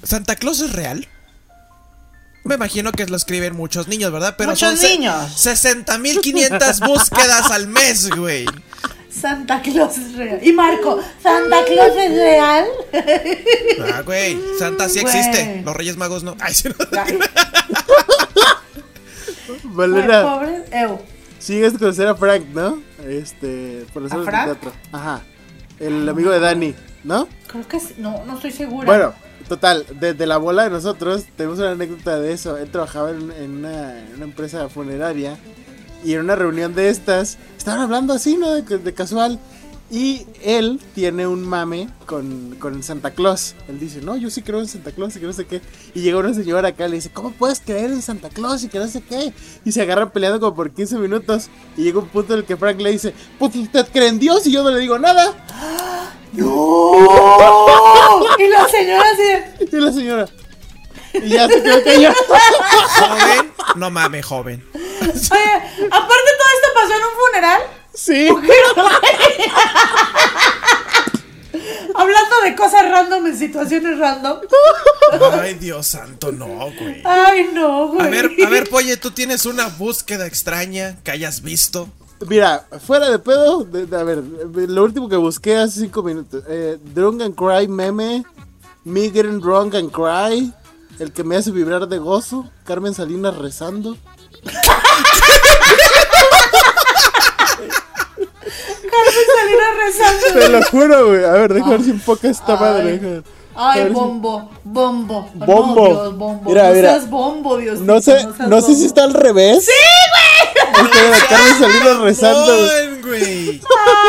¿Santa 0.04 0.36
Claus 0.36 0.60
es 0.62 0.74
real? 0.74 1.08
Me 2.44 2.56
imagino 2.56 2.92
que 2.92 3.06
lo 3.06 3.16
escriben 3.18 3.56
muchos 3.56 3.88
niños, 3.88 4.12
¿verdad? 4.12 4.34
Pero 4.38 4.52
Muchos 4.52 4.80
son 4.80 4.90
niños. 4.90 5.14
60.500 5.46 6.80
búsquedas 6.88 7.52
al 7.52 7.68
mes, 7.68 8.10
güey. 8.10 8.46
Santa 9.12 9.62
Claus 9.62 9.98
es 9.98 10.16
real. 10.16 10.40
Y 10.42 10.52
Marco, 10.54 11.00
¿Santa 11.22 11.64
Claus 11.66 11.92
es 11.98 12.12
real? 12.14 12.66
Ah, 13.94 14.02
güey. 14.02 14.40
Santa 14.58 14.90
sí 14.90 15.02
Güey. 15.02 15.16
existe. 15.16 15.62
Los 15.64 15.76
Reyes 15.76 15.98
Magos 15.98 16.24
no. 16.24 16.36
Ay, 16.40 16.54
sí, 16.56 16.70
no. 16.70 16.76
Valera, 19.64 20.24
pobre. 20.24 20.64
Ew. 20.72 21.00
sigues 21.40 21.74
conocer 21.78 22.08
a 22.08 22.16
Frank, 22.16 22.46
¿no? 22.54 22.82
Este, 23.08 23.86
por 23.94 24.02
los 24.02 24.12
¿A 24.12 24.18
de 24.18 24.24
Frank? 24.26 24.46
teatro. 24.46 24.72
Ajá. 24.92 25.22
El 25.80 26.08
amigo 26.08 26.32
de 26.32 26.40
Dani, 26.40 26.74
¿no? 27.04 27.28
Creo 27.48 27.68
que 27.68 27.80
sí. 27.80 27.96
No, 27.98 28.24
no 28.26 28.36
estoy 28.36 28.52
segura. 28.52 28.86
Bueno, 28.86 29.14
total, 29.52 29.86
desde 30.00 30.26
la 30.28 30.38
bola 30.38 30.64
de 30.64 30.70
nosotros 30.70 31.26
tenemos 31.36 31.60
una 31.60 31.72
anécdota 31.72 32.18
de 32.18 32.32
eso. 32.32 32.56
Él 32.56 32.72
trabajaba 32.72 33.12
en, 33.12 33.66
una 33.66 34.24
empresa 34.24 34.70
funeraria 34.70 35.38
y 36.06 36.14
en 36.14 36.22
una 36.22 36.38
reunión 36.38 36.74
de 36.74 36.88
estas 36.88 37.38
estaban 37.58 37.82
hablando 37.82 38.14
así, 38.14 38.38
¿no? 38.38 38.50
De, 38.50 38.62
de 38.78 38.94
casual. 38.94 39.40
Y 39.94 40.26
él 40.42 40.80
tiene 40.96 41.28
un 41.28 41.46
mame 41.46 41.90
con, 42.06 42.56
con 42.60 42.82
Santa 42.82 43.12
Claus. 43.12 43.56
Él 43.68 43.78
dice, 43.78 44.00
no, 44.00 44.16
yo 44.16 44.30
sí 44.30 44.42
creo 44.42 44.60
en 44.60 44.68
Santa 44.70 44.94
Claus 44.94 45.18
y 45.18 45.20
que 45.20 45.26
no 45.26 45.34
sé 45.34 45.46
qué. 45.46 45.62
Y 45.94 46.00
llega 46.00 46.18
una 46.18 46.34
señora 46.34 46.70
acá 46.70 46.88
y 46.88 46.92
le 46.92 46.96
dice, 46.96 47.12
¿cómo 47.12 47.32
puedes 47.34 47.60
creer 47.60 47.92
en 47.92 48.02
Santa 48.02 48.30
Claus 48.30 48.64
y 48.64 48.70
que 48.70 48.80
no 48.80 48.88
sé 48.88 49.02
qué? 49.02 49.34
Y 49.66 49.74
se 49.74 49.82
agarran 49.82 50.12
peleando 50.12 50.40
como 50.40 50.56
por 50.56 50.72
15 50.72 50.98
minutos. 50.98 51.50
Y 51.76 51.84
llega 51.84 52.00
un 52.00 52.08
punto 52.08 52.32
en 52.32 52.40
el 52.40 52.46
que 52.46 52.56
Frank 52.56 52.80
le 52.80 52.92
dice, 52.92 53.14
pues 53.38 53.54
usted 53.54 53.86
cree 53.92 54.08
en 54.08 54.18
Dios 54.18 54.48
y 54.48 54.54
yo 54.54 54.64
no 54.64 54.72
le 54.72 54.80
digo 54.80 54.98
nada. 54.98 55.34
Y 58.40 58.48
la 58.48 58.68
señora 58.70 59.04
así. 59.12 59.68
Y 59.72 59.76
la 59.76 59.92
señora. 59.92 60.26
Y 61.16 61.28
ya 61.28 61.50
se 61.50 61.62
quedó 61.62 61.84
callada. 61.84 62.16
Joven, 62.98 63.54
no 63.76 63.92
mames, 63.92 64.26
joven. 64.26 64.66
Oye, 64.74 65.10
aparte 65.12 66.30
todo 66.38 66.50
esto 66.56 66.68
pasó 66.74 66.94
en 66.94 67.04
un 67.04 67.12
funeral. 67.20 67.81
Sí. 67.94 68.28
Hablando 71.94 72.36
de 72.44 72.56
cosas 72.56 72.90
random 72.90 73.28
en 73.28 73.38
situaciones 73.38 74.00
random. 74.00 74.40
Ay, 75.42 75.56
Dios 75.56 75.88
santo, 75.88 76.32
no, 76.32 76.46
güey. 76.48 77.02
Ay, 77.04 77.50
no, 77.54 77.90
güey. 77.90 78.08
A 78.08 78.10
ver, 78.10 78.32
a 78.46 78.50
ver, 78.50 78.70
Polle, 78.72 78.96
tú 78.98 79.12
tienes 79.12 79.46
una 79.46 79.68
búsqueda 79.68 80.26
extraña 80.26 80.98
que 81.04 81.12
hayas 81.12 81.42
visto. 81.42 81.90
Mira, 82.28 82.66
fuera 82.86 83.10
de 83.10 83.20
pedo, 83.20 83.64
de- 83.66 83.86
de- 83.88 83.98
a 83.98 84.04
ver, 84.04 84.20
lo 84.20 84.84
último 84.84 85.10
que 85.10 85.16
busqué 85.18 85.58
hace 85.58 85.82
cinco 85.82 86.02
minutos. 86.04 86.44
Eh, 86.48 86.78
drunk 86.94 87.22
and 87.24 87.36
Cry 87.36 87.68
meme, 87.68 88.24
Me 88.86 89.10
Getting 89.10 89.42
Drunk 89.42 89.76
and 89.76 89.92
Cry, 89.92 90.54
el 91.00 91.12
que 91.12 91.24
me 91.24 91.36
hace 91.36 91.52
vibrar 91.52 91.88
de 91.88 91.98
gozo, 91.98 92.50
Carmen 92.64 92.94
Salinas 92.94 93.36
rezando. 93.38 93.98
Carmen 98.92 99.26
Salinas 99.38 99.76
rezando. 99.86 100.40
Te 100.40 100.50
lo 100.50 100.64
juro, 100.64 101.08
güey. 101.08 101.24
A 101.24 101.32
ver, 101.32 101.54
déjame 101.54 101.78
ver 101.78 101.84
si 101.86 101.92
enfoca 101.92 102.28
esta 102.30 102.56
madre. 102.56 103.24
A 103.54 103.72
Ay, 103.74 103.90
bombo, 103.90 104.50
bombo. 104.64 105.30
No, 105.36 105.46
Bombo. 105.46 105.86
Dios, 105.88 106.18
bombo. 106.18 106.50
Mira, 106.50 106.70
no 106.70 106.74
mira. 106.76 106.90
seas 106.92 107.10
bombo, 107.10 107.58
Dios. 107.58 107.80
No 107.82 108.00
sé, 108.02 108.26
no 108.48 108.62
sé 108.62 108.76
si 108.76 108.86
está 108.86 109.04
al 109.04 109.14
revés. 109.14 109.66
¡Sí, 109.66 109.72
güey! 110.72 110.90
Carmen 111.30 111.60
Salinas 111.60 111.98
rezando. 112.00 112.58
güey. 112.58 112.86
Mamón, 112.88 113.02
güey. 113.02 113.62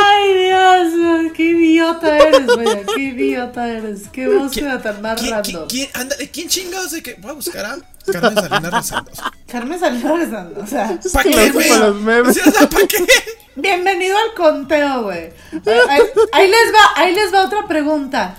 Ay, 0.05 0.35
Dios, 0.45 1.33
qué 1.35 1.43
idiota 1.43 2.19
eres, 2.19 2.47
güey. 2.47 2.87
Qué 2.95 3.03
idiota 3.03 3.69
eres. 3.69 4.03
Qué 4.13 4.29
búsqueda 4.29 4.81
tan 4.81 5.03
más 5.03 5.21
¿Quién, 5.21 5.33
random. 5.33 5.67
quién, 5.69 5.89
quién, 5.91 6.01
ándale, 6.01 6.31
¿quién 6.31 6.49
chingados 6.49 6.93
de 6.93 7.03
que 7.03 7.15
voy 7.15 7.31
a 7.33 7.35
buscar 7.35 7.65
a 7.65 7.79
Carmen 8.11 8.35
Salinas 8.35 8.73
rezando? 8.73 9.11
Carmen 9.47 9.81
Salinas 9.81 10.19
rezando. 10.19 10.61
O 10.63 10.67
sea, 10.67 10.99
¿Para 11.13 11.31
qué, 11.31 11.51
güey? 11.51 11.69
ocupa 11.71 11.87
los 11.87 11.97
memes. 11.97 12.35
Sí, 12.35 12.41
o 12.49 12.51
sea, 12.53 12.69
¿para 12.69 12.87
qué? 12.87 13.07
bienvenido 13.57 14.17
al 14.17 14.35
conteo, 14.35 15.03
güey. 15.05 15.31
Ahí, 15.53 15.79
ahí- 15.89 16.03
ahí 16.33 16.49
les 16.49 16.73
va, 16.75 16.91
ahí 17.03 17.15
les 17.15 17.33
va 17.33 17.45
otra 17.45 17.67
pregunta. 17.67 18.35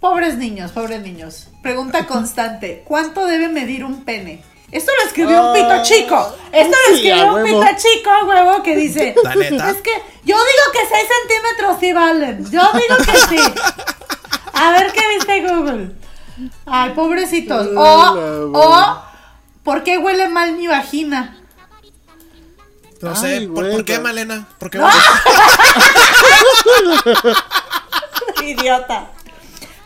Pobres 0.00 0.36
niños, 0.36 0.72
pobres 0.72 1.02
niños. 1.02 1.48
Pregunta 1.62 2.06
constante. 2.06 2.82
¿Cuánto 2.86 3.26
debe 3.26 3.48
medir 3.48 3.84
un 3.84 4.04
pene? 4.04 4.42
Esto 4.72 4.92
lo 5.00 5.06
escribió 5.08 5.48
un 5.48 5.52
pito 5.54 5.82
chico. 5.82 6.36
Esto 6.52 6.76
lo 6.88 6.94
escribió 6.94 7.26
un 7.34 7.42
huevo. 7.42 7.60
pito 7.60 7.72
chico, 7.76 8.10
huevo, 8.26 8.62
que 8.62 8.76
dice. 8.76 9.14
La 9.24 9.34
neta. 9.34 9.70
Es 9.70 9.76
que 9.78 9.90
yo 10.24 10.36
digo 10.36 10.72
que 10.72 10.78
6 10.88 11.06
centímetros 11.20 11.76
sí 11.80 11.92
valen. 11.92 12.44
Yo 12.50 12.62
digo 12.72 12.96
que 13.04 13.36
sí. 13.36 13.52
A 14.54 14.72
ver 14.72 14.92
qué 14.92 15.00
dice 15.18 15.40
Google. 15.48 15.90
Ay, 16.66 16.90
pobrecitos. 16.94 17.68
O, 17.76 18.50
o, 18.54 19.02
¿por 19.62 19.82
qué 19.82 19.98
huele 19.98 20.28
mal 20.28 20.52
mi 20.56 20.66
vagina? 20.66 21.36
No 23.00 23.10
Ay, 23.10 23.16
sé, 23.16 23.40
¿por, 23.48 23.64
güey, 23.64 23.72
por 23.72 23.84
qué, 23.84 23.98
Malena? 23.98 24.46
¿Por 24.58 24.70
qué? 24.70 24.78
Idiota. 28.42 29.10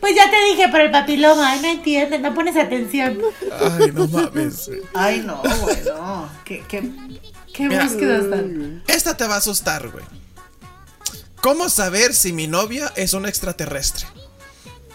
Pues 0.01 0.15
ya 0.17 0.31
te 0.31 0.37
dije, 0.51 0.69
pero 0.71 0.85
el 0.85 0.91
papiloma, 0.91 1.53
ay, 1.53 1.61
no 1.63 1.69
entiendes, 1.69 2.21
no 2.21 2.35
pones 2.35 2.57
atención. 2.57 3.19
Ay, 3.59 3.91
no 3.93 4.07
mames. 4.09 4.67
güey. 4.69 4.83
Ay, 4.93 5.23
no, 5.25 5.41
güey, 5.61 5.77
no. 5.87 6.29
¿Qué, 6.45 6.63
qué, 6.69 6.91
qué 7.55 7.69
Mira. 7.69 7.85
búsquedas 7.85 8.29
tan? 8.29 8.83
Esta 8.87 9.17
te 9.17 9.27
va 9.27 9.37
a 9.37 9.39
asustar, 9.39 9.89
güey. 9.89 10.05
¿Cómo 11.41 11.71
saber 11.71 12.13
si 12.15 12.33
mi 12.33 12.47
novia 12.47 12.93
es 12.97 13.15
un 13.15 13.25
extraterrestre? 13.27 14.07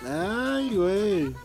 Ay, 0.07 0.69
güey. 0.75 1.35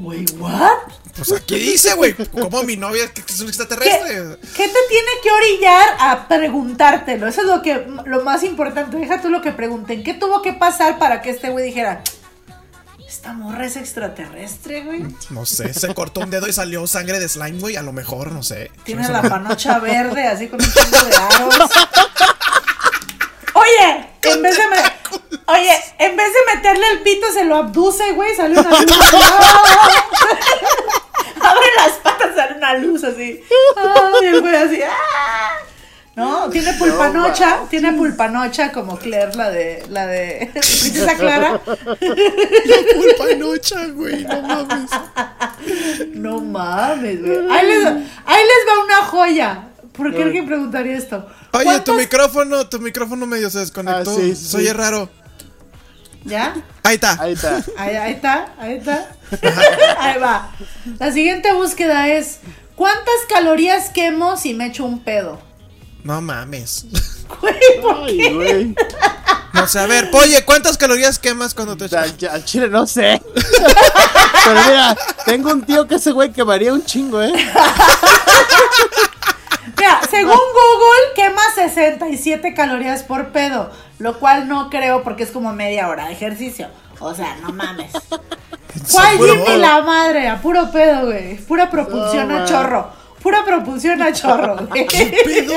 Güey, 0.00 0.24
¿what? 0.38 0.70
Pues 1.16 1.32
aquí 1.32 1.56
dice, 1.58 1.94
güey. 1.94 2.14
¿Cómo 2.14 2.62
mi 2.64 2.76
novia 2.76 3.04
es 3.04 3.10
un 3.40 3.46
¿Qué, 3.46 3.48
extraterrestre? 3.50 4.38
qué 4.56 4.68
te 4.68 4.78
tiene 4.88 5.10
que 5.22 5.30
orillar 5.30 5.88
a 5.98 6.28
preguntártelo? 6.28 7.26
Eso 7.28 7.42
es 7.42 7.46
lo 7.46 7.62
que 7.62 7.86
lo 8.04 8.22
más 8.24 8.42
importante. 8.42 8.96
Deja 8.96 9.20
tú 9.22 9.30
lo 9.30 9.40
que 9.40 9.52
pregunten. 9.52 10.02
¿Qué 10.02 10.14
tuvo 10.14 10.42
que 10.42 10.52
pasar 10.52 10.98
para 10.98 11.22
que 11.22 11.30
este 11.30 11.50
güey 11.50 11.64
dijera, 11.66 12.02
esta 13.06 13.32
morra 13.32 13.66
es 13.66 13.76
extraterrestre, 13.76 14.82
güey? 14.82 15.06
No 15.30 15.46
sé, 15.46 15.72
se 15.72 15.94
cortó 15.94 16.20
un 16.20 16.30
dedo 16.30 16.48
y 16.48 16.52
salió 16.52 16.86
sangre 16.86 17.20
de 17.20 17.28
slime, 17.28 17.60
güey. 17.60 17.76
A 17.76 17.82
lo 17.82 17.92
mejor, 17.92 18.32
no 18.32 18.42
sé. 18.42 18.70
Tiene 18.84 19.08
la 19.08 19.22
no- 19.22 19.28
panocha 19.28 19.78
verde, 19.78 20.26
así 20.26 20.48
con 20.48 20.60
un 20.60 20.68
chingo 20.72 21.04
de 21.04 21.16
aros. 21.16 21.70
Oye, 23.54 24.06
en 24.22 24.42
vez 24.42 24.56
de 24.56 24.66
me- 24.68 25.03
Oye, 25.46 25.70
en 25.98 26.16
vez 26.16 26.26
de 26.32 26.54
meterle 26.56 26.84
el 26.92 27.00
pito 27.02 27.26
se 27.32 27.44
lo 27.44 27.56
abduce, 27.56 28.12
güey, 28.12 28.34
sale 28.34 28.58
una 28.58 28.70
luz. 28.70 28.80
Abre 31.40 31.66
las 31.76 31.92
patas, 32.02 32.34
sale 32.34 32.56
una 32.56 32.74
luz 32.78 33.04
así. 33.04 33.40
Ay, 33.76 34.26
el 34.28 34.40
güey 34.40 34.54
así. 34.56 34.80
¡ah! 34.82 35.50
No, 36.16 36.48
tiene 36.48 36.72
pulpanocha, 36.74 37.62
tiene 37.68 37.92
pulpanocha 37.92 38.70
como 38.72 38.96
Claire, 38.96 39.34
la 39.34 39.50
de 39.50 39.84
la 39.90 40.06
de 40.06 40.48
Princesa 40.52 41.16
Clara. 41.16 41.58
Pulpa 41.64 43.34
nocha, 43.36 43.84
güey. 43.88 44.24
No 44.24 44.42
mames. 44.42 44.90
No 46.14 46.40
mames, 46.40 47.20
güey. 47.20 47.50
Ahí 47.50 47.66
les, 47.66 47.86
ahí 47.86 48.42
les 48.44 48.68
va 48.68 48.84
una 48.84 48.96
joya. 49.06 49.64
¿Por 49.92 50.14
qué 50.14 50.22
alguien 50.22 50.46
preguntaría 50.46 50.96
esto? 50.96 51.26
Oye, 51.52 51.64
tu 51.64 51.68
¿Cuántas- 51.70 51.96
micrófono, 51.96 52.68
tu 52.68 52.78
micrófono 52.80 53.26
medio 53.26 53.50
se 53.50 53.58
desconectó. 53.60 54.10
Ah, 54.12 54.14
sí, 54.16 54.34
sí, 54.36 54.58
sí. 54.58 54.72
raro. 54.72 55.08
¿Ya? 56.24 56.54
Ahí 56.82 56.94
está. 56.94 57.16
Ahí 57.20 57.32
está. 57.32 57.62
Ahí, 57.76 57.96
ahí 57.96 58.12
está, 58.12 58.54
ahí 58.58 58.74
está. 58.74 59.08
ahí 59.98 60.18
va. 60.18 60.50
La 60.98 61.12
siguiente 61.12 61.52
búsqueda 61.52 62.08
es: 62.08 62.38
¿Cuántas 62.76 63.14
calorías 63.28 63.90
quemo 63.90 64.36
si 64.36 64.54
me 64.54 64.66
echo 64.66 64.84
un 64.84 65.00
pedo? 65.00 65.40
No 66.02 66.20
mames. 66.20 66.86
Güey, 67.40 67.54
¿por 67.80 68.04
Ay, 68.04 68.18
qué? 68.18 68.34
güey. 68.34 68.74
No 69.54 69.66
sé, 69.68 69.78
a 69.78 69.86
ver, 69.86 70.10
oye, 70.12 70.44
¿cuántas 70.44 70.76
calorías 70.76 71.18
quemas 71.18 71.54
cuando 71.54 71.76
te 71.76 71.86
echas? 71.86 72.12
Al, 72.20 72.28
al 72.28 72.44
chile 72.44 72.68
no 72.68 72.86
sé. 72.86 73.22
Pero 73.34 74.60
mira, 74.66 74.96
tengo 75.24 75.50
un 75.52 75.62
tío 75.62 75.86
que 75.86 75.94
ese 75.94 76.10
güey 76.12 76.32
quemaría 76.32 76.72
un 76.74 76.84
chingo, 76.84 77.22
¿eh? 77.22 77.32
Mira, 79.76 80.00
según 80.10 80.32
Google, 80.32 81.14
quema 81.14 81.42
67 81.54 82.54
calorías 82.54 83.02
por 83.02 83.28
pedo. 83.28 83.70
Lo 83.98 84.18
cual 84.18 84.48
no 84.48 84.70
creo 84.70 85.02
porque 85.02 85.22
es 85.24 85.30
como 85.30 85.52
media 85.52 85.88
hora 85.88 86.06
de 86.06 86.12
ejercicio. 86.12 86.68
O 87.00 87.14
sea, 87.14 87.36
no 87.42 87.52
mames. 87.52 87.92
¿Cuál. 88.92 89.18
Jimmy 89.18 89.56
la 89.58 89.82
madre? 89.82 90.28
A 90.28 90.40
puro 90.40 90.70
pedo, 90.70 91.06
güey. 91.06 91.36
Pura 91.38 91.70
propulsión 91.70 92.28
No, 92.28 92.38
a 92.38 92.44
chorro. 92.44 92.90
Pura 93.22 93.44
propulsión 93.44 94.02
a 94.02 94.12
chorro, 94.12 94.56
güey. 94.68 94.86
Pedo. 94.86 95.54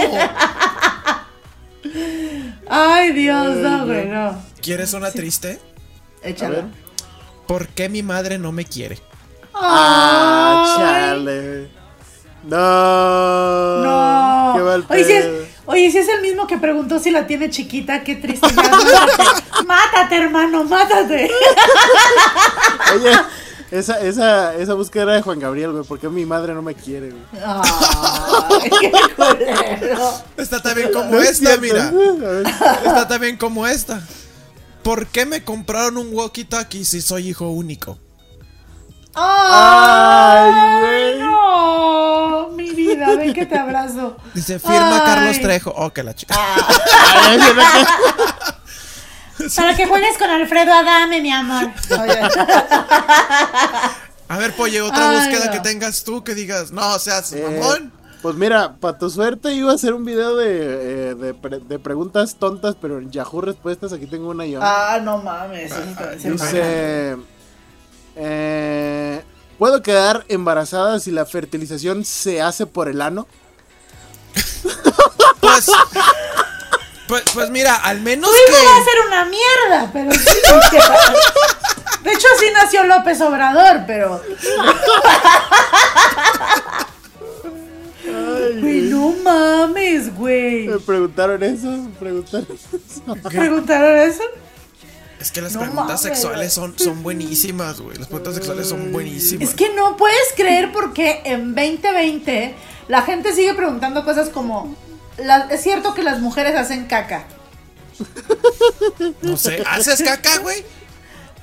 Ay, 2.70 3.12
Dios, 3.14 3.56
no, 3.58 3.86
güey, 3.86 4.06
no. 4.08 4.42
¿Quieres 4.62 4.94
una 4.94 5.12
triste? 5.12 5.60
Échalo. 6.22 6.64
¿Por 7.48 7.68
qué 7.70 7.88
mi 7.88 8.04
madre 8.04 8.38
no 8.38 8.52
me 8.52 8.66
quiere? 8.66 9.00
Ah, 9.54 10.66
Ay, 10.68 10.78
chale. 10.78 11.70
No. 12.48 13.84
No. 13.84 14.54
Qué 14.56 14.64
mal 14.64 14.86
oye, 14.90 15.04
si 15.04 15.12
es, 15.12 15.26
oye, 15.66 15.92
si 15.92 15.98
es 15.98 16.08
el 16.08 16.22
mismo 16.22 16.48
que 16.48 16.58
preguntó 16.58 17.00
si 17.00 17.12
la 17.12 17.28
tiene 17.28 17.50
chiquita, 17.50 18.04
qué 18.04 18.16
triste. 18.16 18.48
Mátate, 18.54 19.64
mátate, 19.66 20.18
hermano, 20.18 20.64
mátate. 20.64 21.30
Oye, 22.96 23.12
esa, 23.70 24.00
esa, 24.00 24.56
esa 24.56 24.74
búsqueda 24.76 25.04
era 25.04 25.14
de 25.16 25.22
Juan 25.24 25.40
Gabriel, 25.40 25.74
güey. 25.74 25.84
¿Por 25.84 26.00
qué 26.00 26.08
mi 26.08 26.26
madre 26.26 26.54
no 26.54 26.62
me 26.62 26.74
quiere, 26.74 27.10
güey? 27.10 27.24
Ay, 27.46 28.70
qué 28.80 28.92
culero. 29.16 30.14
Está 30.38 30.62
también 30.62 30.92
como 30.94 31.12
No 31.12 31.22
esta, 31.22 31.58
mira. 31.58 31.92
Está 32.86 33.08
también 33.08 33.36
como 33.36 33.68
esta. 33.68 34.02
¿Por 34.84 35.08
qué 35.08 35.26
me 35.26 35.44
compraron 35.44 35.98
un 35.98 36.14
walkie-talkie 36.14 36.86
si 36.86 37.02
soy 37.02 37.28
hijo 37.30 37.50
único? 37.50 37.98
Ay, 39.14 40.52
güey. 40.80 41.20
no, 41.20 41.28
mi 41.30 42.17
vida, 42.88 43.16
ven 43.16 43.34
que 43.34 43.46
te 43.46 43.58
abrazo. 43.58 44.18
Dice, 44.34 44.60
firma 44.60 44.98
Ay. 44.98 45.02
Carlos 45.06 45.42
Trejo. 45.42 45.74
Oh, 45.76 45.92
que 45.92 46.04
la 46.04 46.14
chica. 46.16 46.36
Ay, 46.38 47.40
Para 49.56 49.76
que 49.76 49.86
juegues 49.86 50.18
con 50.18 50.30
Alfredo 50.30 50.74
Adame, 50.74 51.22
mi 51.22 51.32
amor. 51.32 51.70
Oye, 52.00 52.20
A 54.30 54.38
ver, 54.38 54.52
Polle, 54.54 54.82
otra 54.82 55.10
Ay, 55.12 55.18
búsqueda 55.18 55.46
no. 55.46 55.52
que 55.52 55.60
tengas 55.60 56.04
tú 56.04 56.24
que 56.24 56.34
digas, 56.36 56.72
no, 56.72 56.98
seas 57.00 57.32
Eh, 57.34 57.44
mamón. 57.44 57.92
Pues 58.22 58.36
mira, 58.36 58.76
para 58.78 58.98
tu 58.98 59.10
suerte 59.12 59.54
iba 59.54 59.72
a 59.72 59.76
hacer 59.76 59.94
un 59.94 60.04
video 60.04 60.36
de, 60.36 61.12
eh, 61.12 61.16
de, 61.16 61.34
pre- 61.36 61.60
de 61.60 61.78
preguntas 61.80 62.36
tontas, 62.40 62.76
pero 62.82 62.98
en 62.98 63.12
Yahoo 63.12 63.42
Respuestas 63.42 63.94
aquí 63.94 64.08
tengo 64.08 64.30
una 64.32 64.46
yo. 64.48 64.60
ah, 64.62 65.00
no 65.04 65.20
mames. 65.20 65.72
Dice, 66.24 67.16
eh, 68.16 69.24
¿puedo 69.58 69.82
quedar 69.82 70.26
embarazada 70.30 71.00
si 71.00 71.12
la 71.12 71.26
fertilización 71.26 72.06
se 72.06 72.42
hace 72.42 72.66
por 72.66 72.88
el 72.88 73.02
ano? 73.02 73.28
Pues, 75.40 75.72
pues, 77.08 77.24
pues 77.34 77.50
mira, 77.50 77.76
al 77.76 78.02
menos 78.02 78.30
Tu 78.30 78.36
hijo 78.36 78.66
va 78.66 78.76
a 78.76 78.80
que. 78.80 78.84
ser 78.86 79.08
una 79.08 79.26
mierda, 79.26 79.90
pero 79.94 80.12
sí. 80.12 80.20
De 82.04 82.14
hecho, 82.14 82.28
así 82.36 82.46
nació 82.54 82.84
López 82.84 83.20
Obrador, 83.22 83.84
pero. 83.88 84.22
Güey, 88.62 88.82
no 88.84 89.14
mames, 89.24 90.16
güey. 90.16 90.68
Me 90.68 90.80
preguntaron 90.80 91.44
eso, 91.44 91.68
me 91.68 91.90
preguntaron 92.00 92.48
eso. 92.54 93.14
¿Preguntaron 93.30 93.98
eso? 93.98 94.24
Es 95.20 95.32
que 95.32 95.42
las 95.42 95.54
No 95.54 95.60
preguntas 95.62 95.86
mames, 95.88 96.02
sexuales 96.02 96.54
son, 96.54 96.78
son 96.78 97.02
buenísimas, 97.04 97.80
güey. 97.82 97.98
Las 97.98 98.08
preguntas 98.08 98.36
sexuales 98.36 98.68
son 98.70 98.92
buenísimas. 98.92 99.50
Es 99.50 99.56
que 99.56 99.74
no 99.74 99.98
puedes 99.98 100.18
creer 100.36 100.72
porque 100.72 101.22
en 101.26 101.56
2020 101.56 102.56
la 102.88 103.02
gente 103.02 103.34
sigue 103.34 103.54
preguntando 103.56 104.06
cosas 104.06 104.30
como. 104.30 104.76
la- 105.18 105.48
es 105.50 105.62
cierto 105.64 105.94
que 105.96 106.04
las 106.04 106.20
mujeres 106.20 106.56
hacen 106.56 106.86
caca. 106.86 107.26
No 109.22 109.38
sé, 109.38 109.64
¿haces 109.68 110.04
caca, 110.04 110.38
güey? 110.40 110.64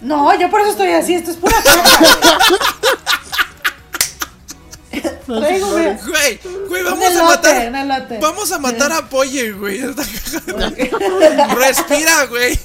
No, 0.01 0.39
yo 0.39 0.51
por 0.51 0.61
eso 0.61 0.71
estoy 0.71 0.91
así, 0.91 1.15
esto 1.15 1.31
es 1.33 1.37
pura 1.37 1.57
caca. 1.65 2.39
güey. 5.26 5.40
Traigo, 5.40 5.76
mira, 5.76 5.98
Güey, 6.07 6.40
güey, 6.68 6.83
un 6.83 6.90
vamos 6.90 7.16
a 7.16 7.22
matar. 7.24 7.68
un 7.68 7.74
elote. 7.76 8.18
Vamos 8.18 8.52
a 8.52 8.59
matar 8.59 8.92
a 8.92 9.09
Polle, 9.09 9.52
güey. 9.52 9.80
Respira, 11.57 12.26
güey. 12.26 12.59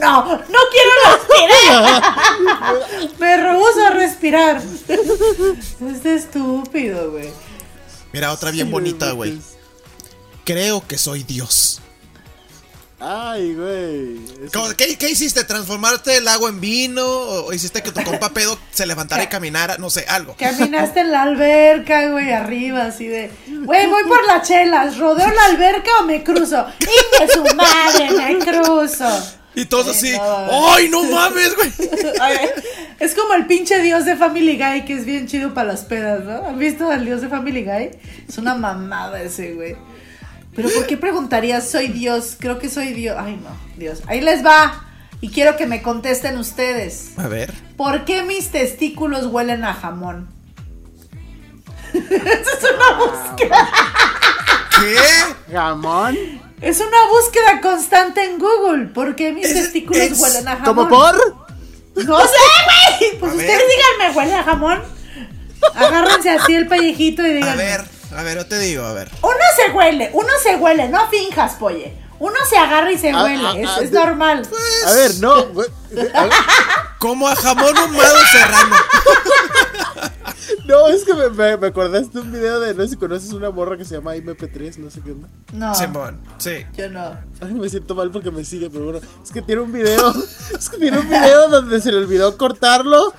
No, 0.00 0.36
no 0.36 0.58
quiero 0.70 0.90
respirar. 1.12 2.02
Me 3.18 3.36
rehuso 3.36 3.86
a 3.86 3.90
respirar. 3.90 4.62
Es 4.88 6.04
estúpido, 6.04 7.10
güey. 7.12 7.30
Mira, 8.12 8.32
otra 8.32 8.50
bien 8.50 8.70
bonita, 8.70 9.12
güey. 9.12 9.38
Creo 10.44 10.86
que 10.86 10.96
soy 10.98 11.24
Dios. 11.24 11.80
Ay, 13.00 13.54
güey. 13.54 14.16
Es- 14.44 14.52
¿Cómo- 14.52 14.68
¿Qué, 14.76 14.96
qué 14.96 15.08
hiciste? 15.10 15.44
¿Transformarte 15.44 16.16
el 16.16 16.26
agua 16.26 16.48
en 16.50 16.60
vino? 16.60 17.06
¿O 17.06 17.52
hiciste 17.52 17.80
que 17.82 17.92
tu 17.92 18.02
compa 18.02 18.30
pedo 18.30 18.58
se 18.72 18.86
levantara 18.86 19.22
y 19.22 19.28
caminara? 19.28 19.78
No 19.78 19.88
sé, 19.88 20.04
algo. 20.08 20.34
Caminaste 20.36 21.00
en 21.00 21.12
la 21.12 21.22
alberca, 21.22 22.10
güey, 22.10 22.32
arriba, 22.32 22.86
así 22.86 23.06
de. 23.06 23.30
Güey, 23.46 23.86
voy 23.86 24.02
por 24.04 24.26
las 24.26 24.48
chelas. 24.48 24.98
¿Rodeo 24.98 25.30
la 25.30 25.44
alberca 25.44 25.90
o 26.00 26.04
me 26.06 26.24
cruzo? 26.24 26.66
¡Inge 26.80 27.32
su 27.32 27.44
madre, 27.54 28.10
me 28.16 28.38
cruzo! 28.38 29.34
Y 29.54 29.64
todos 29.66 29.88
así, 29.88 30.12
no. 30.12 30.74
¡ay, 30.74 30.88
no 30.88 31.02
mames, 31.04 31.54
güey! 31.56 31.72
Es 33.00 33.14
como 33.14 33.34
el 33.34 33.46
pinche 33.46 33.80
dios 33.80 34.04
de 34.04 34.16
Family 34.16 34.56
Guy 34.58 34.84
que 34.84 34.94
es 34.94 35.04
bien 35.04 35.28
chido 35.28 35.54
para 35.54 35.68
las 35.68 35.82
pedas, 35.84 36.24
¿no? 36.24 36.48
¿Han 36.48 36.58
visto 36.58 36.90
al 36.90 37.04
dios 37.04 37.20
de 37.20 37.28
Family 37.28 37.62
Guy? 37.64 37.90
Es 38.28 38.38
una 38.38 38.56
mamada 38.56 39.22
ese, 39.22 39.54
güey. 39.54 39.76
Pero 40.58 40.74
¿por 40.74 40.86
qué 40.86 40.96
preguntarías 40.96 41.70
soy 41.70 41.88
dios? 41.88 42.36
Creo 42.38 42.58
que 42.58 42.68
soy 42.68 42.92
dios. 42.92 43.16
Ay, 43.18 43.36
no, 43.42 43.50
dios. 43.78 44.00
Ahí 44.06 44.20
les 44.20 44.44
va. 44.44 44.84
Y 45.20 45.30
quiero 45.30 45.56
que 45.56 45.66
me 45.66 45.82
contesten 45.82 46.36
ustedes. 46.36 47.10
A 47.16 47.28
ver. 47.28 47.52
¿Por 47.76 48.04
qué 48.04 48.22
mis 48.22 48.50
testículos 48.50 49.26
huelen 49.26 49.64
a 49.64 49.72
jamón? 49.74 50.28
Esa 51.94 52.02
es 52.10 52.64
una 52.74 52.98
búsqueda. 52.98 53.68
¿Qué? 54.80 55.52
Jamón. 55.52 56.16
Es 56.60 56.80
una 56.80 56.98
búsqueda 57.12 57.60
constante 57.60 58.24
en 58.24 58.38
Google. 58.38 58.86
¿Por 58.86 59.14
qué 59.16 59.32
mis 59.32 59.46
Es- 59.46 59.54
testículos 59.54 60.02
es- 60.02 60.20
huelen 60.20 60.48
a 60.48 60.56
jamón? 60.56 60.64
¿Cómo 60.74 60.88
por? 60.88 61.14
No 62.04 62.18
sé, 62.20 62.34
güey. 63.00 63.18
Pues 63.20 63.32
A 63.32 63.34
ustedes 63.34 63.58
ver. 63.58 63.62
díganme, 63.98 64.16
¿huele 64.16 64.34
a 64.34 64.42
jamón? 64.44 64.82
Agárrense 65.74 66.30
así 66.30 66.54
el 66.54 66.68
pellejito 66.68 67.22
y 67.26 67.30
A 67.30 67.34
díganme. 67.34 67.56
ver, 67.64 67.84
a 68.16 68.22
ver, 68.22 68.38
yo 68.38 68.46
te 68.46 68.58
digo, 68.58 68.84
a 68.84 68.92
ver. 68.92 69.10
Uno 69.22 69.32
se 69.56 69.72
huele, 69.72 70.10
uno 70.12 70.28
se 70.42 70.56
huele, 70.56 70.88
no 70.88 71.08
finjas, 71.08 71.54
polle. 71.54 71.94
Uno 72.20 72.34
se 72.50 72.56
agarra 72.56 72.90
y 72.90 72.98
se 72.98 73.10
Ah, 73.10 73.22
huele, 73.22 73.46
ah, 73.46 73.54
es, 73.56 73.68
ah, 73.68 73.78
es 73.82 73.90
de- 73.92 73.98
normal. 73.98 74.48
A 74.86 74.92
ver, 74.92 75.14
no. 75.20 75.32
a 75.34 75.44
ver, 75.44 75.70
Como 76.98 77.28
a 77.28 77.36
jamón 77.36 77.76
ahumado 77.76 78.16
serrano. 78.32 78.76
No, 80.66 80.86
es 80.88 81.02
que 81.04 81.14
me, 81.14 81.30
me, 81.30 81.56
me 81.56 81.66
acordaste 81.68 82.10
de 82.12 82.20
un 82.20 82.30
video 82.32 82.60
de, 82.60 82.74
no 82.74 82.82
sé 82.82 82.90
si 82.90 82.96
conoces 82.96 83.32
una 83.32 83.50
morra 83.50 83.76
que 83.78 83.86
se 83.86 83.94
llama 83.94 84.14
MP3, 84.16 84.76
no 84.76 84.90
sé 84.90 85.00
qué 85.00 85.12
onda. 85.12 85.26
No, 85.52 85.74
Simón, 85.74 86.20
sí. 86.36 86.66
yo 86.76 86.90
no. 86.90 87.16
Ay, 87.40 87.54
me 87.54 87.68
siento 87.70 87.94
mal 87.94 88.10
porque 88.10 88.30
me 88.30 88.44
sigue, 88.44 88.68
pero 88.68 88.84
bueno, 88.84 89.00
es 89.22 89.30
que 89.30 89.40
tiene 89.40 89.62
un 89.62 89.72
video, 89.72 90.12
es 90.58 90.68
que 90.68 90.76
tiene 90.76 90.98
un 90.98 91.08
video 91.08 91.48
donde 91.48 91.80
se 91.80 91.90
le 91.90 91.98
olvidó 91.98 92.36
cortarlo, 92.36 93.14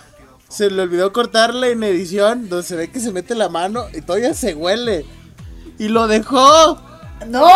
se 0.49 0.69
le 0.69 0.81
olvidó 0.81 1.13
cortarle 1.13 1.71
en 1.71 1.83
edición, 1.83 2.49
donde 2.49 2.65
se 2.67 2.75
ve 2.75 2.89
que 2.91 2.99
se 2.99 3.11
mete 3.11 3.35
la 3.35 3.49
mano 3.49 3.85
y 3.93 4.01
todavía 4.01 4.33
se 4.33 4.53
huele. 4.55 5.05
Y 5.77 5.87
lo 5.87 6.07
dejó, 6.07 6.77
¡No! 7.27 7.47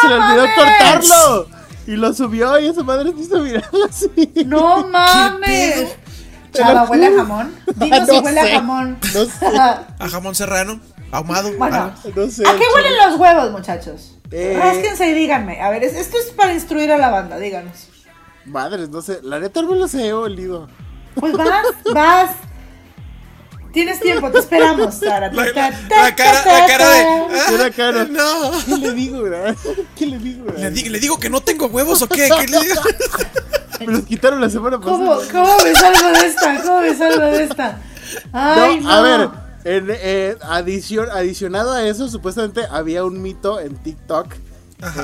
se 0.00 0.08
le 0.08 0.14
olvidó 0.14 0.42
mames! 0.46 0.54
cortarlo. 0.56 1.48
Y 1.86 1.96
lo 1.96 2.14
subió 2.14 2.58
y 2.60 2.66
esa 2.68 2.82
madre 2.82 3.12
se 3.12 3.20
hizo 3.20 3.42
viral 3.42 3.64
así. 3.88 4.08
¡No 4.46 4.86
mames! 4.88 5.96
Chava, 6.52 6.84
¿huele 6.84 7.06
a 7.08 7.12
jamón? 7.16 7.54
Dinos 7.76 8.08
si 8.08 8.14
No 8.16 8.20
huele 8.22 8.40
sé. 8.42 8.52
a 8.52 8.54
jamón. 8.60 8.98
No 9.12 9.24
sé. 9.24 9.46
A 9.98 10.08
jamón 10.08 10.34
serrano, 10.36 10.80
ahumado. 11.10 11.50
Bueno, 11.58 11.76
Ah, 11.76 11.94
No 12.14 12.30
sé. 12.30 12.46
¿a 12.46 12.52
qué 12.52 12.64
huelen 12.74 12.92
los 13.10 13.18
huevos, 13.18 13.50
muchachos? 13.50 14.12
Eh. 14.30 14.56
Rásquense 14.58 15.08
y 15.10 15.14
díganme. 15.14 15.60
A 15.60 15.70
ver, 15.70 15.82
es- 15.84 15.94
esto 15.94 16.16
es 16.16 16.30
para 16.32 16.54
instruir 16.54 16.92
a 16.92 16.96
la 16.98 17.10
banda, 17.10 17.38
díganos. 17.38 17.88
Madres, 18.46 18.88
no 18.90 19.02
sé, 19.02 19.18
la 19.22 19.40
neta 19.40 19.62
no 19.62 19.70
me 19.72 19.78
los 19.78 19.94
he 19.94 20.12
olido. 20.12 20.68
Pues 21.14 21.32
vas, 21.36 21.66
vas. 21.92 22.30
Tienes 23.72 23.98
tiempo, 23.98 24.30
te 24.30 24.38
esperamos, 24.38 24.94
Sara. 24.94 25.32
La, 25.32 25.52
cara, 25.52 25.70
la 25.90 26.14
cara 26.14 26.90
de. 26.90 27.04
ah, 27.04 27.70
cara. 27.76 28.04
No. 28.04 28.52
¿Qué 28.66 28.76
le 28.78 28.92
digo, 28.92 29.22
verdad? 29.22 29.56
¿Qué 29.96 30.06
le 30.06 30.18
digo, 30.18 30.44
¿Le, 30.46 30.52
verdad? 30.52 30.70
di- 30.70 30.88
le 30.88 31.00
digo 31.00 31.18
que 31.18 31.28
no 31.28 31.40
tengo 31.40 31.66
huevos 31.66 32.00
o 32.02 32.08
qué? 32.08 32.28
¿Qué 32.40 32.46
le 32.46 32.60
digo? 32.60 32.80
Me 33.80 33.86
los 33.92 34.02
quitaron 34.04 34.40
la 34.40 34.48
semana 34.48 34.78
¿Cómo, 34.78 35.16
pasada. 35.16 35.32
¿Cómo 35.32 35.64
me 35.64 35.74
salgo 35.74 36.08
de 36.18 36.26
esta? 36.26 36.62
¿Cómo 36.62 36.80
me 36.80 36.94
salgo 36.94 37.24
de 37.26 37.44
esta? 37.44 37.78
Ay, 38.32 38.76
no. 38.78 38.82
No, 38.84 38.90
a 38.92 39.00
ver, 39.02 39.28
en, 39.64 39.86
eh, 39.90 40.36
adición, 40.42 41.08
adicionado 41.10 41.72
a 41.72 41.82
eso, 41.86 42.08
supuestamente 42.08 42.62
había 42.70 43.04
un 43.04 43.20
mito 43.20 43.58
en 43.58 43.74
TikTok 43.76 44.32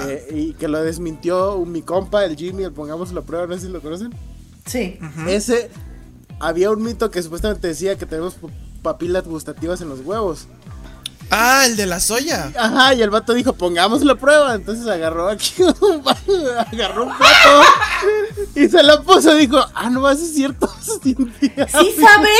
eh, 0.06 0.28
y 0.32 0.52
que 0.54 0.68
lo 0.68 0.80
desmintió 0.84 1.56
un, 1.56 1.72
mi 1.72 1.82
compa, 1.82 2.24
el 2.24 2.36
Jimmy, 2.36 2.62
el 2.62 2.72
pongamos 2.72 3.12
la 3.12 3.22
prueba, 3.22 3.48
no 3.48 3.54
sé 3.54 3.62
si 3.66 3.68
lo 3.72 3.80
conocen. 3.82 4.14
Sí. 4.66 4.98
Ese, 5.26 5.68
había 6.40 6.70
un 6.70 6.82
mito 6.82 7.10
que 7.10 7.22
supuestamente 7.22 7.68
decía 7.68 7.96
que 7.96 8.06
tenemos 8.06 8.36
papilas 8.82 9.24
gustativas 9.24 9.80
en 9.80 9.90
los 9.90 10.00
huevos. 10.00 10.48
Ah, 11.30 11.62
el 11.64 11.76
de 11.76 11.86
la 11.86 12.00
soya. 12.00 12.50
Ajá, 12.58 12.94
y 12.94 13.02
el 13.02 13.10
vato 13.10 13.34
dijo, 13.34 13.52
pongamos 13.52 14.02
la 14.02 14.16
prueba. 14.16 14.54
Entonces 14.54 14.86
agarró 14.88 15.28
aquí, 15.28 15.62
un 15.62 16.02
agarró 16.72 17.06
un 17.06 17.16
plato 17.16 17.62
y 18.56 18.68
se 18.68 18.82
la 18.82 19.00
puso 19.02 19.36
y 19.36 19.46
dijo, 19.46 19.64
ah, 19.74 19.90
no, 19.90 20.10
eso 20.10 20.24
es 20.24 20.34
cierto. 20.34 20.68
¿Sí 21.02 21.14
bien". 21.14 21.66
sabe? 21.70 22.30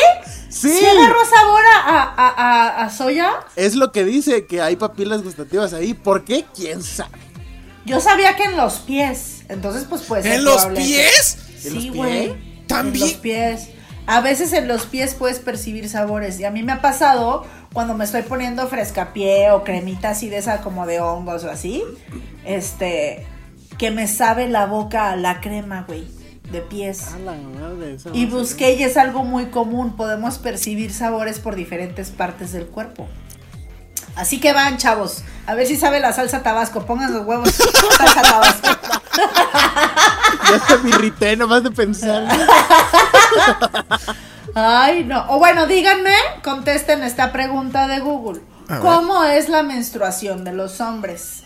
Sí. 0.48 0.70
¿Sí 0.70 0.84
agarró 0.84 1.24
sabor 1.24 1.62
a, 1.72 2.14
a, 2.16 2.84
a, 2.84 2.90
soya? 2.90 3.34
Es 3.54 3.76
lo 3.76 3.92
que 3.92 4.04
dice, 4.04 4.46
que 4.46 4.60
hay 4.60 4.74
papilas 4.74 5.22
gustativas 5.22 5.72
ahí. 5.72 5.94
¿Por 5.94 6.24
qué? 6.24 6.44
¿Quién 6.52 6.82
sabe? 6.82 7.18
Yo 7.86 8.00
sabía 8.00 8.34
que 8.34 8.44
en 8.44 8.56
los 8.56 8.74
pies. 8.80 9.44
Entonces, 9.48 9.84
pues 9.88 10.02
puede 10.02 10.22
ser 10.22 10.32
¿En 10.32 10.44
los 10.44 10.66
pies? 10.66 11.38
¿En 11.64 11.74
los 11.74 11.82
Sí, 11.84 11.88
güey. 11.90 12.66
¿También? 12.66 13.04
En 13.04 13.10
los 13.10 13.18
pies. 13.20 13.68
A 14.10 14.20
veces 14.20 14.52
en 14.54 14.66
los 14.66 14.86
pies 14.86 15.14
puedes 15.14 15.38
percibir 15.38 15.88
sabores. 15.88 16.40
Y 16.40 16.44
a 16.44 16.50
mí 16.50 16.64
me 16.64 16.72
ha 16.72 16.82
pasado 16.82 17.46
cuando 17.72 17.94
me 17.94 18.04
estoy 18.04 18.22
poniendo 18.22 18.66
frescapié 18.66 19.52
o 19.52 19.62
cremita 19.62 20.10
así 20.10 20.28
de 20.28 20.38
esa 20.38 20.62
como 20.62 20.84
de 20.84 21.00
hongos 21.00 21.44
o 21.44 21.50
así. 21.50 21.84
Este. 22.44 23.24
Que 23.78 23.92
me 23.92 24.08
sabe 24.08 24.48
la 24.48 24.66
boca 24.66 25.14
la 25.14 25.40
crema, 25.40 25.84
güey. 25.86 26.08
De 26.50 26.60
pies. 26.60 27.06
Y 28.12 28.26
busqué 28.26 28.72
y 28.72 28.82
es 28.82 28.96
algo 28.96 29.22
muy 29.22 29.46
común. 29.46 29.94
Podemos 29.94 30.38
percibir 30.38 30.92
sabores 30.92 31.38
por 31.38 31.54
diferentes 31.54 32.10
partes 32.10 32.50
del 32.50 32.66
cuerpo. 32.66 33.06
Así 34.16 34.40
que 34.40 34.52
van, 34.52 34.76
chavos. 34.76 35.22
A 35.46 35.54
ver 35.54 35.68
si 35.68 35.76
sabe 35.76 36.00
la 36.00 36.12
salsa 36.12 36.42
tabasco. 36.42 36.84
Pongan 36.84 37.14
los 37.14 37.24
huevos. 37.24 37.54
salsa 37.96 38.22
tabasco. 38.22 38.68
Ya 40.48 40.56
hasta 40.56 40.78
me 40.78 40.90
irrité 40.90 41.36
nomás 41.36 41.62
de 41.62 41.70
pensar. 41.70 42.26
Ay, 44.54 45.04
no. 45.04 45.24
O 45.28 45.38
bueno, 45.38 45.66
díganme, 45.66 46.14
contesten 46.42 47.02
esta 47.02 47.32
pregunta 47.32 47.86
de 47.86 48.00
Google. 48.00 48.40
A. 48.68 48.78
¿Cómo 48.80 49.24
es 49.24 49.48
la 49.48 49.62
menstruación 49.62 50.44
de 50.44 50.52
los 50.52 50.80
hombres? 50.80 51.42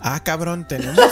Ah, 0.00 0.20
cabrón, 0.22 0.66
tenemos. 0.68 0.98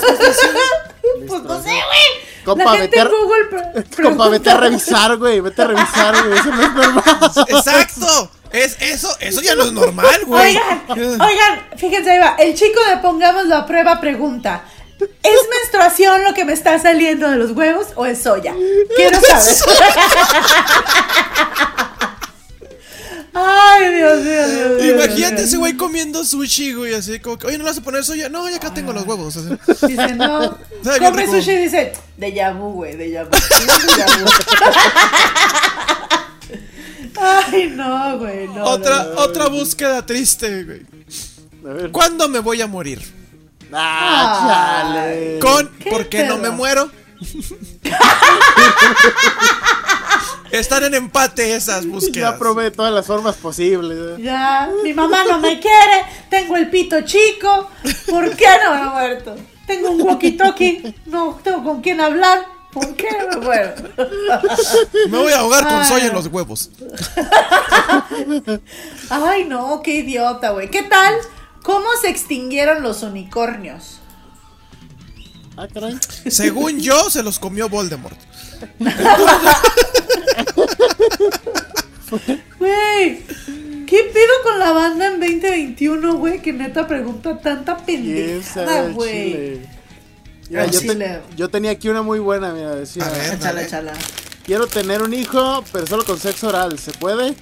Pues 1.28 1.42
no 1.42 1.62
sé, 1.62 1.68
güey. 1.70 2.44
Compa, 2.44 2.64
La 2.64 2.70
gente 2.72 2.86
vete 2.86 3.00
a- 3.00 3.02
en 3.02 3.08
Google 3.10 3.44
pre- 3.50 4.02
Compa, 4.02 4.28
vete 4.28 4.50
a 4.50 4.56
revisar, 4.56 5.16
güey. 5.18 5.40
Vete 5.40 5.62
a 5.62 5.66
revisar, 5.66 6.14
güey. 6.24 6.38
Eso 6.38 6.50
no 6.52 6.62
es 6.62 6.72
normal. 6.72 7.04
Exacto. 7.48 8.30
Es 8.50 8.76
eso, 8.80 9.08
eso 9.20 9.40
ya 9.40 9.54
no 9.54 9.64
es 9.64 9.72
normal, 9.72 10.24
güey. 10.26 10.56
Oigan, 10.56 10.82
oigan, 11.20 11.66
fíjense 11.76 12.10
ahí 12.10 12.18
va. 12.18 12.34
El 12.38 12.54
chico 12.54 12.80
de 12.88 12.98
Pongamos 12.98 13.46
la 13.46 13.66
prueba 13.66 14.00
pregunta. 14.00 14.62
¿Es 15.22 15.48
menstruación 15.50 16.24
lo 16.24 16.34
que 16.34 16.44
me 16.44 16.52
está 16.52 16.78
saliendo 16.78 17.30
de 17.30 17.36
los 17.36 17.52
huevos 17.52 17.88
o 17.96 18.06
es 18.06 18.22
soya? 18.22 18.54
Quiero 18.96 19.20
saber. 19.20 19.54
Ay, 23.34 23.94
Dios 23.94 24.20
mío, 24.22 24.48
Dios 24.48 24.82
mío. 24.82 24.94
Imagínate 24.94 25.36
Dios 25.36 25.44
ese 25.44 25.56
güey 25.56 25.74
comiendo 25.76 26.22
sushi, 26.22 26.74
güey, 26.74 26.92
así 26.94 27.18
como 27.18 27.38
que, 27.38 27.46
oye, 27.46 27.56
¿no 27.56 27.64
le 27.64 27.70
vas 27.70 27.78
a 27.78 27.82
poner 27.82 28.04
soya? 28.04 28.28
No, 28.28 28.46
ya 28.48 28.56
acá 28.56 28.74
tengo 28.74 28.92
los 28.92 29.06
huevos. 29.06 29.36
así. 29.36 29.48
Dice, 29.86 30.14
no. 30.14 30.58
Come 30.98 31.26
sushi 31.26 31.52
y 31.52 31.56
dice, 31.56 31.92
de 32.18 32.52
vu, 32.52 32.72
güey, 32.72 32.96
de 32.96 33.24
vu. 33.24 33.30
Ay, 37.20 37.72
no, 37.74 38.18
güey, 38.18 38.48
no. 38.48 38.64
otra, 38.64 39.04
no, 39.04 39.14
no. 39.14 39.20
otra 39.20 39.46
búsqueda 39.48 40.04
triste, 40.04 40.64
güey. 40.64 40.82
A 41.64 41.72
ver. 41.74 41.90
¿Cuándo 41.90 42.28
me 42.28 42.40
voy 42.40 42.60
a 42.60 42.66
morir? 42.66 43.21
Ah, 43.72 44.82
chale. 44.84 45.38
Con 45.40 45.68
¿Qué 45.78 45.90
¿Por 45.90 46.08
qué 46.08 46.24
no 46.24 46.38
me 46.38 46.50
muero? 46.50 46.90
Están 50.50 50.84
en 50.84 50.94
empate 50.94 51.54
esas 51.54 51.86
búsquedas. 51.86 52.32
Ya 52.34 52.38
probé 52.38 52.64
de 52.64 52.70
todas 52.72 52.92
las 52.92 53.06
formas 53.06 53.36
posibles. 53.36 54.18
¿eh? 54.18 54.22
Ya, 54.22 54.68
mi 54.82 54.92
mamá 54.92 55.24
no 55.24 55.38
me 55.38 55.58
quiere, 55.58 56.04
tengo 56.28 56.56
el 56.56 56.68
pito 56.68 57.00
chico, 57.02 57.70
¿por 58.10 58.36
qué 58.36 58.46
no 58.62 58.74
me 58.74 58.80
he 58.82 58.84
muerto? 58.84 59.34
Tengo 59.66 59.90
un 59.92 60.00
walkie-talkie, 60.02 60.94
no 61.06 61.40
tengo 61.42 61.64
con 61.64 61.80
quién 61.80 62.02
hablar, 62.02 62.44
¿por 62.70 62.94
qué 62.96 63.08
no 63.18 63.28
me 63.28 63.36
muero? 63.46 63.72
Me 65.08 65.16
voy 65.18 65.32
a 65.32 65.38
ahogar 65.38 65.64
con 65.64 65.76
Ay. 65.78 65.84
soya 65.86 66.06
en 66.08 66.14
los 66.14 66.26
huevos. 66.26 66.70
Ay, 69.08 69.44
no, 69.44 69.80
qué 69.82 69.94
idiota, 69.94 70.50
güey. 70.50 70.70
¿Qué 70.70 70.82
tal? 70.82 71.14
¿Cómo 71.62 71.86
se 72.00 72.08
extinguieron 72.08 72.82
los 72.82 73.02
unicornios? 73.02 73.98
Ah, 75.56 75.68
caray. 75.72 75.98
Según 76.28 76.80
yo, 76.80 77.10
se 77.10 77.22
los 77.22 77.38
comió 77.38 77.68
Voldemort. 77.68 78.18
Güey, 82.58 83.22
¿qué 83.86 84.10
pedo 84.12 84.32
con 84.42 84.58
la 84.58 84.72
banda 84.72 85.06
en 85.08 85.20
2021, 85.20 86.14
güey? 86.16 86.40
Que 86.42 86.52
neta 86.52 86.86
pregunta 86.86 87.38
tanta 87.38 87.76
¿Quién 87.76 88.42
sabe 88.42 88.66
pendejada, 88.66 88.88
güey. 88.92 89.60
Mira, 90.50 90.66
yo, 90.66 90.80
te- 90.80 90.88
chile. 90.88 91.20
yo 91.36 91.48
tenía 91.48 91.70
aquí 91.70 91.88
una 91.88 92.02
muy 92.02 92.18
buena, 92.18 92.52
mira, 92.52 92.74
decía, 92.74 93.06
A 93.06 93.10
ver. 93.10 93.20
Échala, 93.34 93.38
dale. 93.44 93.62
échala. 93.62 93.92
quiero 94.44 94.66
tener 94.66 95.02
un 95.02 95.14
hijo, 95.14 95.64
pero 95.72 95.86
solo 95.86 96.04
con 96.04 96.18
sexo 96.18 96.48
oral, 96.48 96.78
¿se 96.78 96.92
puede? 96.92 97.34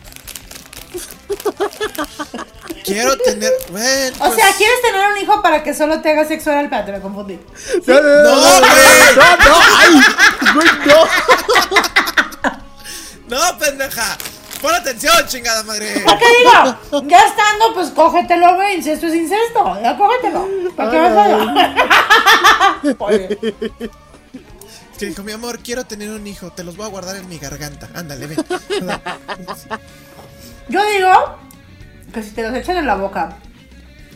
Quiero 2.85 3.17
tener. 3.19 3.53
Bueno, 3.71 4.17
O 4.21 4.25
pues, 4.27 4.35
sea, 4.35 4.53
¿quieres 4.57 4.81
tener 4.83 5.11
un 5.13 5.19
hijo 5.19 5.43
para 5.43 5.63
que 5.63 5.75
solo 5.75 6.01
te 6.01 6.11
haga 6.11 6.25
sexo 6.27 6.51
oral? 6.51 6.65
Espérate, 6.65 6.93
me 6.93 7.01
confundí. 7.01 7.39
No, 7.87 8.01
no, 8.01 8.09
no, 8.09 8.23
No, 8.23 8.61
no, 8.61 8.61
güey. 8.61 9.17
no, 9.17 9.37
no, 9.37 9.57
ay, 9.79 10.01
güey, 10.55 10.69
no. 10.87 11.07
No, 13.29 13.59
pendeja. 13.59 14.19
Pon 14.61 14.75
atención, 14.75 15.15
chingada 15.27 15.63
madre. 15.63 16.03
¿Para 16.05 16.19
qué 16.19 16.27
digo? 16.39 17.03
Ya 17.09 17.25
estando, 17.27 17.73
pues 17.75 17.89
cógetelo, 17.91 18.57
güey. 18.57 18.77
Incesto 18.77 19.07
es 19.07 19.15
incesto. 19.15 19.81
Ya 19.83 19.97
cógetelo. 19.97 20.49
¿Para 20.77 20.91
qué 20.91 20.99
vas 20.99 21.17
a 21.17 22.81
Oye, 22.99 23.39
Que 24.99 25.07
dijo, 25.07 25.23
mi 25.23 25.33
amor, 25.33 25.61
quiero 25.61 25.85
tener 25.85 26.11
un 26.11 26.27
hijo. 26.27 26.51
Te 26.51 26.63
los 26.65 26.77
voy 26.77 26.87
a 26.87 26.91
guardar 26.91 27.17
en 27.17 27.29
mi 27.29 27.39
garganta. 27.39 27.89
Ándale, 27.95 28.27
ven. 28.27 28.45
Yo 30.69 30.85
digo 30.85 31.39
que 32.13 32.23
si 32.23 32.31
te 32.31 32.43
los 32.43 32.55
echan 32.57 32.77
en 32.77 32.87
la 32.87 32.97
boca 32.97 33.37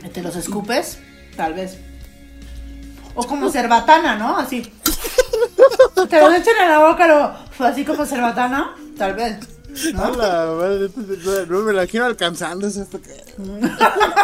y 0.05 0.09
te 0.09 0.23
los 0.23 0.37
escupes, 0.37 0.99
tal 1.37 1.55
vez. 1.55 1.79
O 3.15 3.27
como 3.27 3.51
cerbatana, 3.51 4.17
¿no? 4.17 4.37
Así. 4.37 4.73
Te 6.09 6.21
los 6.21 6.35
echan 6.35 6.55
en 6.63 6.69
la 6.69 6.79
boca, 6.81 7.07
luego, 7.07 7.33
así 7.61 7.85
como 7.85 8.05
cerbatana, 8.05 8.75
tal 8.99 9.15
vez. 9.15 9.39
A 9.97 10.09
la 10.11 10.47
madre, 10.57 10.89
no 11.49 11.61
me 11.61 11.73
la 11.73 11.87
quiero 11.87 12.07
alcanzando. 12.07 12.67
esto 12.67 13.01
que- 13.01 13.25
No 13.39 13.59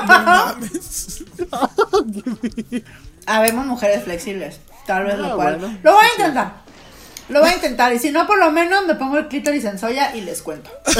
mames. 0.06 1.24
Habemos 3.26 3.66
mujeres 3.66 4.04
flexibles. 4.04 4.60
Tal 4.86 5.04
vez 5.04 5.14
Ah, 5.14 5.28
lo 5.28 5.36
cual. 5.36 5.56
bueno. 5.58 5.78
Lo 5.82 5.92
voy 5.92 6.04
a 6.04 6.10
intentar. 6.16 6.52
Lo 7.28 7.40
voy 7.40 7.50
a 7.50 7.54
intentar. 7.54 7.92
Y 7.92 7.98
si 7.98 8.10
no, 8.10 8.26
por 8.26 8.38
lo 8.38 8.50
menos 8.50 8.86
me 8.86 8.94
pongo 8.94 9.18
el 9.18 9.28
clítoris 9.28 9.64
en 9.64 9.78
soya 9.78 10.14
y 10.16 10.20
les 10.22 10.42
cuento. 10.42 10.70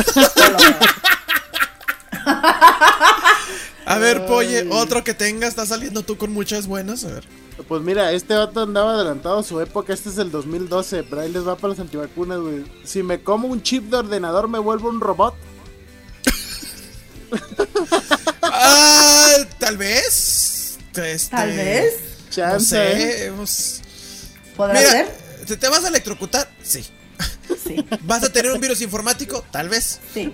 A 3.87 3.99
ver, 3.99 4.27
Polle, 4.27 4.67
otro 4.71 5.03
que 5.05 5.15
tenga. 5.15 5.47
Está 5.49 5.67
saliendo 5.67 6.03
tú 6.03 6.17
con 6.17 6.33
muchas 6.33 6.67
buenas. 6.67 7.05
A 7.05 7.09
ver. 7.09 7.25
Pues 7.69 7.83
mira, 7.83 8.13
este 8.13 8.35
vato 8.35 8.61
andaba 8.63 8.93
adelantado 8.95 9.39
a 9.41 9.43
su 9.43 9.61
época. 9.61 9.93
Este 9.93 10.09
es 10.11 10.19
el 10.19 10.31
2012. 10.31 11.03
Pero 11.05 11.23
ahí 11.23 11.31
les 11.33 11.47
va 11.47 11.57
para 11.57 11.69
los 11.69 11.81
antivacunas, 11.81 12.39
güey. 12.39 12.65
Si 12.85 13.03
me 13.03 13.23
como 13.23 13.49
un 13.49 13.63
chip 13.63 13.91
de 13.91 13.97
ordenador, 13.99 14.49
¿me 14.49 14.59
vuelvo 14.59 14.89
un 14.89 15.01
robot? 15.01 15.35
Ah, 18.43 19.37
tal 19.59 19.77
vez. 19.77 20.77
Este, 20.97 21.29
Tal 21.31 21.49
vez. 21.51 21.95
No 22.27 22.31
Chance. 22.31 22.77
¿eh? 22.93 22.97
sé. 23.13 23.25
hemos- 23.27 23.81
¿Podrá 24.57 24.75
Mira, 24.75 24.91
ser? 24.91 25.09
¿te, 25.47 25.57
te 25.57 25.69
vas 25.69 25.85
a 25.85 25.89
electrocutar? 25.89 26.51
Sí. 26.63 26.85
Sí. 27.67 27.85
¿Vas 28.03 28.23
a 28.25 28.33
tener 28.33 28.51
un 28.53 28.61
virus 28.61 28.81
informático? 28.81 29.45
Tal 29.51 29.69
vez. 29.69 30.01
Sí. 30.15 30.33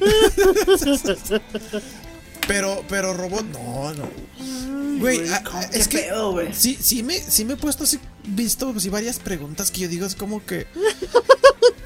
Pero, 2.46 2.84
pero 2.88 3.12
robot, 3.12 3.44
no, 3.46 3.92
no. 3.94 4.08
Güey, 5.00 5.28
a- 5.28 5.42
a- 5.52 5.62
es 5.72 5.88
que 5.88 5.98
pedo, 5.98 6.32
güey. 6.32 6.54
sí, 6.54 6.78
sí 6.80 7.02
me, 7.02 7.18
sí 7.18 7.44
me 7.44 7.54
he 7.54 7.56
puesto 7.56 7.84
así, 7.84 7.98
visto 8.24 8.72
así 8.74 8.88
varias 8.88 9.18
preguntas 9.18 9.70
que 9.70 9.80
yo 9.82 9.88
digo 9.88 10.06
es 10.06 10.14
como 10.14 10.44
que, 10.46 10.66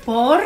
¿Por? 0.05 0.41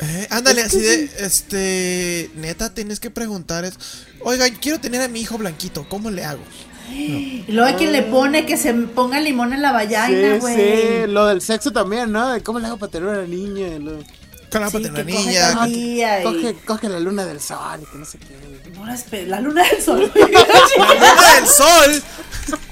eh, 0.00 0.26
ándale, 0.30 0.62
así 0.62 0.80
de, 0.80 1.10
este, 1.18 2.30
neta, 2.34 2.72
tienes 2.74 2.98
que 2.98 3.10
preguntar 3.10 3.64
es, 3.64 3.74
oigan, 4.22 4.54
quiero 4.56 4.80
tener 4.80 5.00
a 5.02 5.08
mi 5.08 5.20
hijo 5.20 5.36
blanquito, 5.38 5.86
¿cómo 5.88 6.10
le 6.10 6.24
hago? 6.24 6.42
Y 6.92 7.44
luego 7.48 7.68
hay 7.68 7.74
quien 7.74 7.92
le 7.92 8.02
pone 8.02 8.46
que 8.46 8.56
se 8.56 8.72
ponga 8.74 9.20
limón 9.20 9.52
en 9.52 9.62
la 9.62 9.72
Sí, 10.36 10.40
güey. 10.40 10.56
sí, 10.56 11.06
lo 11.08 11.26
del 11.26 11.40
sexo 11.40 11.70
también, 11.72 12.12
¿no? 12.12 12.28
De 12.32 12.42
¿Cómo 12.42 12.58
le 12.58 12.66
hago 12.66 12.76
para 12.76 12.92
tener 12.92 13.08
una 13.08 13.22
niña? 13.22 13.78
Lo- 13.78 13.98
¿Cómo 14.50 14.64
le 14.64 14.64
hago 14.64 14.78
Sí, 14.78 14.92
coge 14.92 15.04
niña? 15.04 15.68
y- 15.68 16.22
Coge, 16.22 16.56
coge 16.66 16.88
la 16.88 17.00
luna 17.00 17.24
del 17.24 17.40
sol 17.40 17.80
y 17.82 17.86
que 17.86 17.98
no 17.98 18.04
sé 18.04 18.18
qué. 18.18 18.36
No, 18.76 18.84
la 19.26 19.40
luna 19.40 19.62
del 19.64 19.82
sol. 19.82 20.12
¡La 20.14 20.94
luna 20.94 21.34
del 21.34 21.46
sol! 21.46 22.02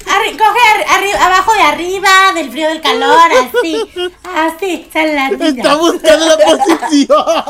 Arri- 0.07 0.37
coge 0.37 0.85
arri- 0.87 1.17
abajo 1.19 1.53
de 1.55 1.63
arriba, 1.63 2.09
del 2.35 2.51
frío 2.51 2.69
del 2.69 2.81
calor, 2.81 3.19
así. 3.33 3.91
Así, 4.23 4.89
sale 4.93 5.15
la 5.15 5.31
niña. 5.31 5.49
Está 5.63 5.75
buscando 5.77 6.27
la 6.27 6.37
posición. 6.39 7.25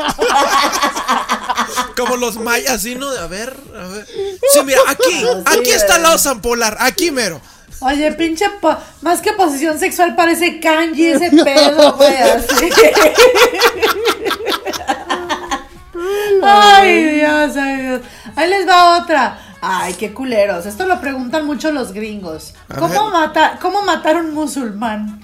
Como 1.96 2.16
los 2.16 2.36
mayas, 2.36 2.74
así, 2.74 2.94
¿no? 2.94 3.08
A 3.08 3.26
ver, 3.26 3.56
a 3.78 3.86
ver. 3.88 4.06
Sí, 4.06 4.60
mira, 4.64 4.80
aquí, 4.88 5.24
aquí 5.46 5.70
está 5.70 5.96
el 5.96 6.04
oso 6.06 6.40
polar, 6.40 6.76
aquí 6.80 7.10
mero. 7.10 7.40
Oye, 7.80 8.12
pinche, 8.12 8.48
po- 8.60 8.76
más 9.02 9.20
que 9.20 9.32
posición 9.32 9.78
sexual 9.78 10.14
parece 10.14 10.58
kanji 10.60 11.06
ese 11.08 11.30
pedo, 11.44 11.94
güey, 11.96 12.16
así. 12.16 12.70
Ay, 16.42 17.04
Dios, 17.14 17.56
ay, 17.56 17.82
Dios. 17.82 18.00
Ahí 18.36 18.50
les 18.50 18.68
va 18.68 18.98
otra. 19.02 19.38
Ay, 19.60 19.94
qué 19.94 20.12
culeros. 20.12 20.66
Esto 20.66 20.86
lo 20.86 21.00
preguntan 21.00 21.46
mucho 21.46 21.72
los 21.72 21.92
gringos. 21.92 22.52
¿Cómo, 22.78 23.04
ver. 23.04 23.12
mata, 23.12 23.58
¿Cómo 23.60 23.82
matar 23.82 24.16
a 24.16 24.20
un 24.20 24.34
musulmán? 24.34 25.20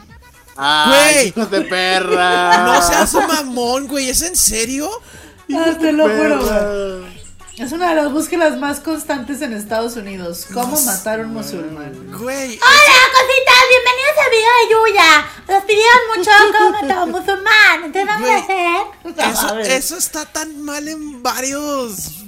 Ay, 0.56 1.14
Güey. 1.14 1.28
hijos 1.28 1.50
de 1.50 1.60
perra. 1.62 2.64
No 2.64 2.82
seas 2.82 3.12
mamón, 3.14 3.86
güey, 3.88 4.08
¿es 4.10 4.22
en 4.22 4.36
serio? 4.36 4.88
Ah, 5.54 5.72
te 5.78 5.92
lo 5.92 6.04
juro, 6.08 6.38
güey. 6.38 7.19
Es 7.60 7.72
una 7.72 7.90
de 7.90 7.94
las 7.96 8.10
búsquedas 8.10 8.56
más 8.58 8.80
constantes 8.80 9.42
en 9.42 9.52
Estados 9.52 9.94
Unidos. 9.96 10.46
¿Cómo 10.52 10.80
matar 10.80 11.20
a 11.20 11.24
un 11.24 11.34
musulmán? 11.34 11.92
Güey, 12.10 12.58
Hola, 12.58 13.02
cositas, 13.12 13.60
bienvenidos 13.68 14.16
al 14.24 14.30
video 14.30 14.50
de 14.56 14.72
Yuya. 14.72 15.26
Nos 15.46 15.64
pidieron 15.64 16.00
mucho 16.16 16.30
cómo 16.56 16.70
matar 16.70 16.98
a 16.98 17.04
un 17.04 17.10
musulmán. 17.10 17.84
Entonces 17.84 18.06
vamos 18.06 18.20
Güey. 18.22 18.32
a 18.32 19.28
hacer. 19.28 19.30
eso, 19.34 19.54
A 19.54 19.60
eso 19.76 19.96
está 19.98 20.24
tan 20.24 20.62
mal 20.62 20.88
en 20.88 21.22
varios 21.22 22.22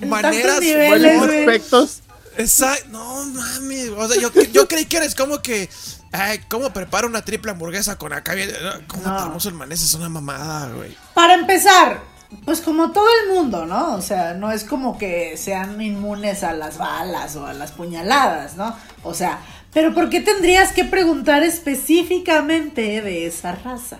En 0.00 0.08
maneras. 0.08 0.60
niveles. 0.60 0.90
Varios 1.20 1.22
aspectos. 1.40 2.00
Exacto, 2.38 2.88
no 2.88 3.22
mami. 3.26 3.88
O 3.88 4.08
sea, 4.08 4.18
yo, 4.20 4.30
yo 4.50 4.66
creí 4.66 4.86
que 4.86 4.96
eres 4.96 5.14
como 5.14 5.42
que. 5.42 5.68
Ay, 6.10 6.40
¿cómo 6.48 6.72
preparo 6.72 7.06
una 7.06 7.22
triple 7.22 7.50
hamburguesa 7.50 7.98
con 7.98 8.14
acá? 8.14 8.32
bien- 8.34 8.50
¿Cómo 8.86 9.02
No. 9.02 9.10
matar 9.10 9.28
musulmanes? 9.28 9.82
Es 9.82 9.92
una 9.92 10.08
mamada, 10.08 10.72
güey. 10.72 10.96
Para 11.12 11.34
empezar, 11.34 12.00
pues 12.44 12.60
como 12.60 12.92
todo 12.92 13.06
el 13.22 13.34
mundo, 13.34 13.66
¿no? 13.66 13.94
O 13.94 14.02
sea, 14.02 14.34
no 14.34 14.52
es 14.52 14.64
como 14.64 14.98
que 14.98 15.36
sean 15.36 15.80
inmunes 15.80 16.44
a 16.44 16.52
las 16.52 16.78
balas 16.78 17.36
o 17.36 17.46
a 17.46 17.52
las 17.52 17.72
puñaladas, 17.72 18.56
¿no? 18.56 18.74
O 19.02 19.14
sea, 19.14 19.40
pero 19.72 19.92
¿por 19.92 20.08
qué 20.08 20.20
tendrías 20.20 20.72
que 20.72 20.84
preguntar 20.84 21.42
específicamente 21.42 23.02
de 23.02 23.26
esa 23.26 23.52
raza? 23.52 23.98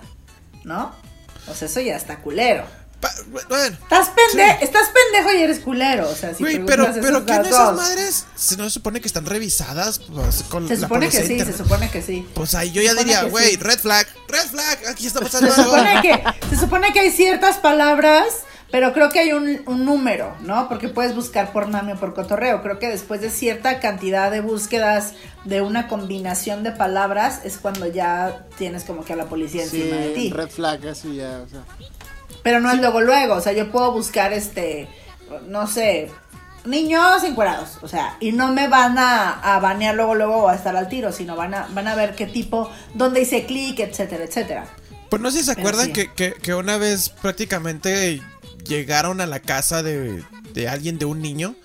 ¿No? 0.63 0.91
O 1.47 1.53
sea, 1.53 1.67
eso 1.67 1.81
ya 1.81 1.95
está 1.95 2.17
culero. 2.17 2.65
Bueno, 3.31 3.77
Estás, 3.83 4.09
pende 4.09 4.57
Sí. 4.59 4.63
estás 4.65 4.89
pendejo 4.89 5.37
y 5.37 5.41
eres 5.43 5.59
culero. 5.59 6.09
O 6.09 6.15
sea, 6.15 6.33
si 6.33 6.43
güey, 6.43 6.65
pero, 6.65 6.85
pero 7.01 7.17
esas 7.17 7.23
¿qué 7.25 7.33
en 7.33 7.45
esas 7.45 7.75
madres? 7.75 8.25
¿Se 8.35 8.57
no 8.57 8.63
se 8.65 8.69
supone 8.71 9.01
que 9.01 9.07
están 9.07 9.25
revisadas 9.25 9.99
pues, 9.99 10.43
con 10.43 10.67
Se 10.67 10.75
la 10.77 10.81
supone 10.87 11.09
que 11.09 11.23
sí, 11.23 11.39
se 11.39 11.53
supone 11.57 11.89
que 11.89 12.01
sí. 12.01 12.27
Pues 12.33 12.53
ahí 12.55 12.71
yo 12.71 12.81
ya 12.81 12.93
diría, 12.93 13.23
güey, 13.23 13.51
sí. 13.51 13.57
red 13.57 13.79
flag, 13.79 14.07
red 14.27 14.45
flag, 14.49 14.79
aquí 14.89 15.07
está 15.07 15.19
pasando 15.21 15.51
Se 15.53 15.61
algo. 15.61 15.73
supone 15.75 16.01
que, 16.01 16.23
se 16.49 16.57
supone 16.61 16.93
que 16.93 16.99
hay 16.99 17.11
ciertas 17.11 17.57
palabras, 17.57 18.25
pero 18.71 18.91
creo 18.93 19.09
que 19.09 19.19
hay 19.19 19.31
un, 19.33 19.61
un 19.67 19.85
número, 19.85 20.35
¿no? 20.41 20.67
Porque 20.67 20.89
puedes 20.89 21.15
buscar 21.15 21.53
por 21.53 21.67
mame 21.67 21.93
o 21.93 21.95
por 21.97 22.13
cotorreo. 22.13 22.61
Creo 22.61 22.79
que 22.79 22.89
después 22.89 23.21
de 23.21 23.29
cierta 23.29 23.79
cantidad 23.79 24.31
de 24.31 24.41
búsquedas 24.41 25.13
de 25.45 25.61
una 25.61 25.87
combinación 25.87 26.63
de 26.63 26.71
palabras 26.71 27.39
es 27.45 27.57
cuando 27.57 27.87
ya 27.87 28.45
tienes 28.57 28.83
como 28.83 29.05
que 29.05 29.13
a 29.13 29.15
la 29.15 29.25
policía 29.25 29.65
Sí, 29.67 29.81
encima 29.81 29.97
de 29.97 30.09
ti. 30.13 30.29
red 30.31 30.49
flag, 30.49 30.87
así 30.87 31.15
ya, 31.15 31.41
o 31.45 31.49
sea. 31.49 31.61
Pero 32.45 32.59
no 32.59 32.69
es 32.71 32.77
luego 32.79 33.01
luego, 33.01 33.33
o 33.33 33.41
sea, 33.41 33.53
yo 33.53 33.71
puedo 33.71 33.91
buscar 33.91 34.31
este, 34.31 34.87
no 35.47 35.65
sé, 35.65 36.11
niños 36.63 37.23
encuerados, 37.23 37.79
o 37.81 37.87
sea, 37.87 38.17
y 38.19 38.31
no 38.33 38.53
me 38.53 38.67
van 38.67 38.99
a, 38.99 39.31
a 39.55 39.59
banear 39.59 39.95
luego 39.95 40.13
luego 40.13 40.43
o 40.43 40.49
a 40.49 40.53
estar 40.55 40.75
al 40.75 40.87
tiro, 40.87 41.11
sino 41.11 41.35
van 41.35 41.55
a, 41.55 41.67
van 41.71 41.87
a 41.87 41.95
ver 41.95 42.13
qué 42.15 42.27
tipo, 42.27 42.69
dónde 42.93 43.21
hice 43.21 43.47
clic, 43.47 43.79
etcétera, 43.79 44.25
etcétera. 44.25 44.67
Pues 45.09 45.21
no 45.23 45.31
sé 45.31 45.39
si 45.39 45.45
se 45.45 45.55
Pero 45.55 45.67
acuerdan 45.69 45.85
sí. 45.87 45.93
que, 45.93 46.13
que- 46.13 46.33
que 46.33 46.53
una 46.53 46.77
vez 46.77 47.09
prácticamente 47.09 48.21
llegaron 48.63 49.21
a 49.21 49.25
la 49.25 49.39
casa 49.39 49.81
de, 49.81 50.23
de 50.53 50.69
alguien, 50.69 50.99
de 50.99 51.05
un 51.05 51.21
niño, 51.23 51.55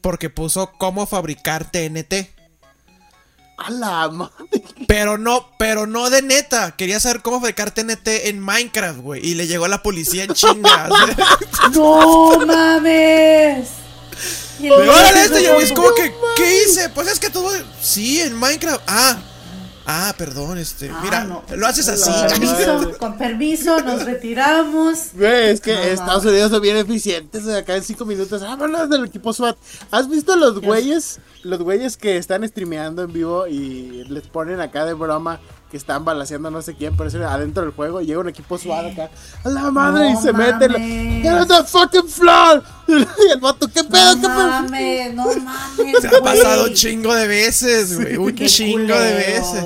porque 0.00 0.30
puso 0.30 0.72
cómo 0.78 1.06
fabricar 1.06 1.70
TNT. 1.70 2.33
A 3.56 3.70
la 3.70 4.08
madre. 4.08 4.32
Pero 4.88 5.16
no, 5.16 5.48
pero 5.58 5.86
no 5.86 6.10
de 6.10 6.22
neta. 6.22 6.74
Quería 6.76 6.98
saber 6.98 7.22
cómo 7.22 7.40
fabricar 7.40 7.70
TNT 7.70 8.08
en 8.26 8.40
Minecraft, 8.40 8.98
güey. 8.98 9.24
Y 9.24 9.34
le 9.34 9.46
llegó 9.46 9.68
la 9.68 9.82
policía 9.82 10.24
en 10.24 10.34
chingas. 10.34 10.90
¡No 11.72 12.38
mames! 12.46 13.68
Y 14.60 14.66
el 14.66 14.74
Pero 14.74 14.92
órale 14.92 15.24
este, 15.24 15.42
yo, 15.42 15.60
es 15.60 15.72
como 15.72 15.94
que, 15.94 16.12
¿qué 16.36 16.62
hice? 16.62 16.88
Pues 16.88 17.08
es 17.08 17.20
que 17.20 17.30
todo. 17.30 17.50
Sí, 17.80 18.20
en 18.20 18.34
Minecraft. 18.34 18.82
Ah, 18.86 19.18
ah, 19.86 20.14
perdón, 20.16 20.58
este. 20.58 20.90
Ah, 20.90 21.00
mira, 21.02 21.24
no. 21.24 21.42
lo 21.56 21.66
haces 21.66 21.88
así. 21.88 22.10
Con 22.10 22.28
permiso, 22.28 22.98
con 22.98 23.18
permiso, 23.18 23.80
nos 23.80 24.04
retiramos. 24.04 25.08
Güey, 25.14 25.50
es 25.50 25.60
que 25.60 25.74
No, 25.74 25.80
Estados 25.80 26.24
Unidos 26.24 26.50
son 26.50 26.62
bien 26.62 26.76
eficientes. 26.76 27.46
Acá 27.48 27.76
en 27.76 27.82
cinco 27.82 28.04
minutos. 28.04 28.42
Vámonos 28.42 28.88
del 28.90 29.04
equipo 29.06 29.32
SWAT. 29.32 29.56
¿Has 29.90 30.08
visto 30.08 30.36
los 30.36 30.60
güeyes? 30.60 31.20
Los 31.42 31.60
güeyes 31.60 31.96
que 31.96 32.16
están 32.16 32.46
streameando 32.48 33.02
en 33.02 33.12
vivo 33.12 33.46
y 33.46 34.04
les 34.04 34.26
ponen 34.28 34.60
acá 34.60 34.84
de 34.84 34.94
broma 34.94 35.40
que 35.74 35.78
están 35.78 36.04
balaseando 36.04 36.46
a 36.46 36.50
no 36.52 36.62
sé 36.62 36.76
quién, 36.76 36.96
pero 36.96 37.10
era 37.10 37.34
adentro 37.34 37.64
del 37.64 37.72
juego 37.72 38.00
y 38.00 38.06
llega 38.06 38.20
un 38.20 38.28
equipo 38.28 38.56
suave 38.58 38.92
acá. 38.92 39.10
A 39.42 39.48
la 39.48 39.72
madre 39.72 40.12
No 40.12 40.20
y 40.20 40.22
se 40.22 40.32
mete. 40.32 40.68
mames. 40.68 41.22
Get 41.24 41.32
on 41.32 41.48
the 41.48 41.64
fucking 41.64 42.08
floor. 42.08 42.62
Y 42.86 43.32
el 43.32 43.40
vato, 43.40 43.66
¿qué 43.66 43.82
pedo? 43.82 44.14
No 44.14 44.20
¿Qué 44.20 44.28
pedo? 44.28 44.46
mames, 44.48 45.14
no 45.14 45.24
mames. 45.40 45.96
Se 46.00 46.06
ha 46.06 46.20
pasado 46.20 46.66
un 46.66 46.74
chingo 46.74 47.12
de 47.12 47.26
veces, 47.26 47.98
güey. 48.00 48.16
Un 48.18 48.36
chingo 48.36 48.94
de 48.96 49.14
veces. 49.14 49.64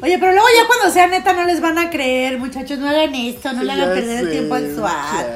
Oye, 0.00 0.18
pero 0.18 0.32
luego 0.32 0.46
ya 0.58 0.66
cuando 0.66 0.90
sea 0.90 1.06
neta 1.06 1.34
no 1.34 1.44
les 1.44 1.60
van 1.60 1.76
a 1.76 1.90
creer, 1.90 2.38
muchachos, 2.38 2.78
no 2.78 2.88
hagan 2.88 3.14
esto, 3.14 3.52
no 3.52 3.62
le 3.62 3.72
hagan 3.72 3.90
perder 3.90 4.24
el 4.24 4.30
tiempo 4.30 4.54
al 4.54 4.74
SWAT. 4.74 5.26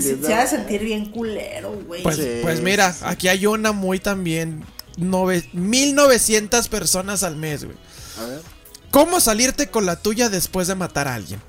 Se, 0.00 0.14
va 0.14 0.42
a 0.42 0.46
sentir 0.46 0.84
bien 0.84 1.10
culero, 1.10 1.72
güey. 1.84 2.04
Pues, 2.04 2.14
Sí, 2.14 2.38
pues 2.42 2.60
mira, 2.60 2.92
sí. 2.92 3.00
aquí 3.04 3.26
hay 3.26 3.44
una 3.46 3.72
muy 3.72 3.98
también. 3.98 4.64
Nove, 4.98 5.42
1900 5.52 6.68
personas 6.68 7.24
al 7.24 7.34
mes, 7.34 7.64
güey. 7.64 7.76
A 8.22 8.26
ver. 8.26 8.53
¿Cómo 8.94 9.18
salirte 9.18 9.66
con 9.70 9.86
la 9.86 9.96
tuya 9.96 10.28
después 10.28 10.68
de 10.68 10.76
matar 10.76 11.08
a 11.08 11.16
alguien? 11.16 11.42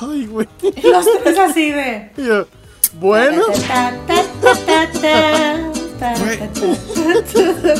Ay, 0.00 0.24
güey. 0.24 0.48
Los 0.82 1.06
tres 1.22 1.38
así 1.38 1.70
de. 1.70 2.46
Bueno. 2.94 3.42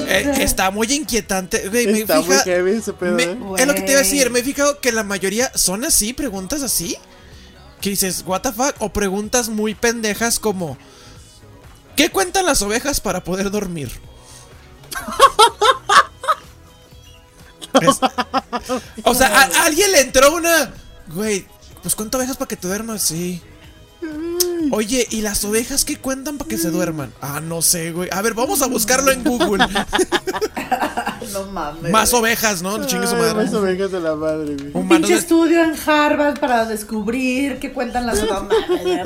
Eh, 0.08 0.32
está 0.40 0.70
muy 0.70 0.92
inquietante, 0.92 1.70
güey. 1.70 1.86
Me 1.86 2.00
Está 2.00 2.16
muy 2.16 2.24
fija- 2.34 2.42
heavy 2.44 2.70
ese 2.72 2.92
pedo, 2.92 3.12
me- 3.14 3.22
¿eh? 3.22 3.38
es 3.58 3.66
lo 3.66 3.74
que 3.74 3.80
te 3.80 3.92
iba 3.92 4.00
a 4.00 4.02
decir. 4.02 4.28
Me 4.30 4.40
he 4.40 4.42
fijado 4.42 4.78
que 4.80 4.92
la 4.92 5.02
mayoría 5.02 5.50
son 5.54 5.86
así, 5.86 6.12
preguntas 6.12 6.62
así. 6.62 6.98
Que 7.80 7.88
dices, 7.88 8.24
¿What 8.26 8.42
the 8.42 8.52
fuck? 8.52 8.74
O 8.80 8.90
preguntas 8.92 9.48
muy 9.48 9.74
pendejas 9.74 10.38
como: 10.38 10.76
¿Qué 11.96 12.10
cuentan 12.10 12.44
las 12.44 12.60
ovejas 12.60 13.00
para 13.00 13.24
poder 13.24 13.50
dormir? 13.50 13.90
Es- 17.80 18.00
o 19.04 19.14
sea, 19.14 19.28
a, 19.28 19.42
a 19.42 19.64
alguien 19.66 19.90
le 19.92 20.00
entró 20.00 20.34
una. 20.34 20.72
Güey, 21.14 21.46
pues 21.82 21.94
cuenta 21.94 22.18
ovejas 22.18 22.36
para 22.36 22.48
que 22.48 22.56
te 22.56 22.66
duermas, 22.68 23.02
sí. 23.02 23.42
Oye, 24.72 25.06
¿y 25.10 25.20
las 25.22 25.44
ovejas 25.44 25.84
qué 25.84 25.96
cuentan 25.96 26.38
para 26.38 26.48
que 26.48 26.58
se 26.58 26.70
duerman? 26.70 27.12
Ah, 27.20 27.40
no 27.40 27.62
sé, 27.62 27.92
güey. 27.92 28.08
A 28.12 28.20
ver, 28.22 28.34
vamos 28.34 28.62
a 28.62 28.66
buscarlo 28.66 29.10
en 29.12 29.22
Google. 29.24 29.66
No 31.32 31.44
mames. 31.46 31.90
Más 31.90 32.14
ovejas, 32.14 32.62
¿no? 32.62 32.86
Chingue 32.86 33.06
su 33.06 33.14
Ay, 33.16 33.20
madre. 33.20 33.34
Más 33.44 33.52
ovejas 33.52 33.90
de 33.90 34.00
la 34.00 34.14
madre, 34.14 34.54
güey. 34.56 34.70
Un 34.74 34.88
pinche 34.88 35.12
de- 35.14 35.18
estudio 35.18 35.62
en 35.62 35.74
Harvard 35.86 36.38
para 36.38 36.64
descubrir 36.66 37.58
qué 37.58 37.72
cuentan 37.72 38.06
las 38.06 38.18
mames, 38.30 38.56
güey. 38.68 39.00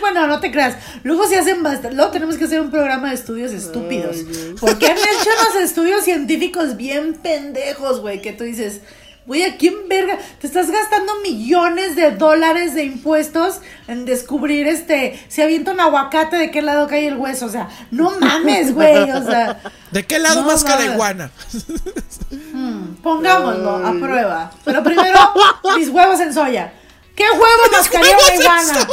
Bueno, 0.00 0.26
no 0.26 0.40
te 0.40 0.50
creas. 0.50 0.76
Luego 1.02 1.26
se 1.26 1.38
hacen 1.38 1.62
bastante. 1.62 1.96
Luego 1.96 2.10
tenemos 2.10 2.36
que 2.36 2.44
hacer 2.44 2.60
un 2.60 2.70
programa 2.70 3.08
de 3.10 3.14
estudios 3.14 3.52
estúpidos. 3.52 4.16
Porque 4.60 4.86
han 4.86 4.96
hecho 4.98 5.30
unos 5.42 5.62
estudios 5.62 6.04
científicos 6.04 6.76
bien 6.76 7.14
pendejos, 7.14 8.00
güey. 8.00 8.20
Que 8.22 8.32
tú 8.32 8.44
dices, 8.44 8.80
güey, 9.26 9.44
¿a 9.44 9.56
quién 9.56 9.88
verga? 9.88 10.18
Te 10.40 10.46
estás 10.46 10.70
gastando 10.70 11.12
millones 11.22 11.94
de 11.96 12.10
dólares 12.12 12.74
de 12.74 12.84
impuestos 12.84 13.60
en 13.88 14.04
descubrir 14.04 14.66
este. 14.66 15.18
Se 15.28 15.42
avienta 15.42 15.70
un 15.72 15.80
aguacate 15.80 16.36
de 16.36 16.50
qué 16.50 16.62
lado 16.62 16.88
cae 16.88 17.06
el 17.08 17.16
hueso. 17.16 17.46
O 17.46 17.50
sea, 17.50 17.68
no 17.90 18.18
mames, 18.18 18.74
güey. 18.74 19.10
O 19.10 19.22
sea. 19.24 19.60
¿De 19.90 20.04
qué 20.04 20.18
lado 20.18 20.42
No 20.42 20.46
más 20.48 20.64
mames. 20.64 20.76
caleguana? 20.78 21.30
Pongámoslo 23.02 23.76
a 23.86 23.92
prueba. 23.92 24.50
Pero 24.64 24.82
primero, 24.82 25.18
mis 25.76 25.88
huevos 25.88 26.20
en 26.20 26.32
soya. 26.32 26.72
¿Qué 27.14 27.24
huevo 27.24 27.44
la 27.70 28.00
en 28.34 28.40
iguana? 28.40 28.88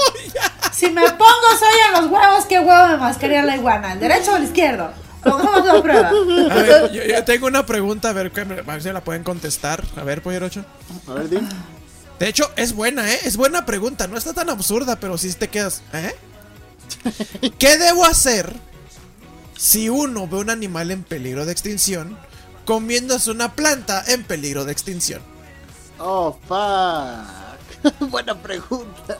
Si 0.72 0.90
me 0.90 1.02
pongo 1.12 1.50
soya 1.58 1.88
en 1.88 2.02
los 2.02 2.12
huevos, 2.12 2.46
¿qué 2.46 2.60
huevo 2.60 2.88
me 2.88 2.98
mascaría 2.98 3.44
la 3.44 3.56
iguana? 3.56 3.94
¿El 3.94 4.00
derecho 4.00 4.34
o 4.34 4.38
el 4.38 4.44
izquierdo? 4.44 4.92
Pongámoslo 5.24 5.72
a 5.72 5.82
prueba. 5.82 6.10
A 6.10 6.56
ver, 6.56 6.92
yo, 6.94 7.04
yo 7.04 7.24
tengo 7.26 7.48
una 7.48 7.66
pregunta, 7.66 8.10
a 8.10 8.14
ver, 8.14 8.32
a 8.38 8.72
ver 8.72 8.82
si 8.82 8.92
la 8.92 9.04
pueden 9.04 9.24
contestar. 9.24 9.84
A 9.98 10.04
ver, 10.04 10.22
Pollerocho. 10.22 10.64
A 11.08 11.14
ver, 11.14 11.30
di. 11.30 11.40
De 12.20 12.28
hecho, 12.28 12.52
es 12.56 12.74
buena, 12.74 13.12
¿eh? 13.14 13.20
Es 13.24 13.38
buena 13.38 13.66
pregunta. 13.66 14.08
No 14.08 14.18
está 14.18 14.34
tan 14.34 14.50
absurda, 14.50 15.00
pero 15.00 15.18
sí 15.18 15.34
te 15.34 15.48
quedas. 15.48 15.82
¿Eh? 15.94 16.16
¿Qué 17.60 17.78
debo 17.78 18.06
hacer 18.06 18.54
si 19.58 19.90
uno 19.90 20.28
ve 20.28 20.38
un 20.38 20.50
animal 20.50 20.92
en 20.92 21.04
peligro 21.04 21.46
de 21.46 21.52
extinción 21.52 22.18
comiéndose 22.66 23.32
una 23.32 23.54
planta 23.54 24.04
en 24.08 24.24
peligro 24.24 24.66
de 24.66 24.72
extinción? 24.72 25.22
Oh, 25.98 26.38
fuck. 26.48 28.00
Buena 28.10 28.36
pregunta. 28.36 29.18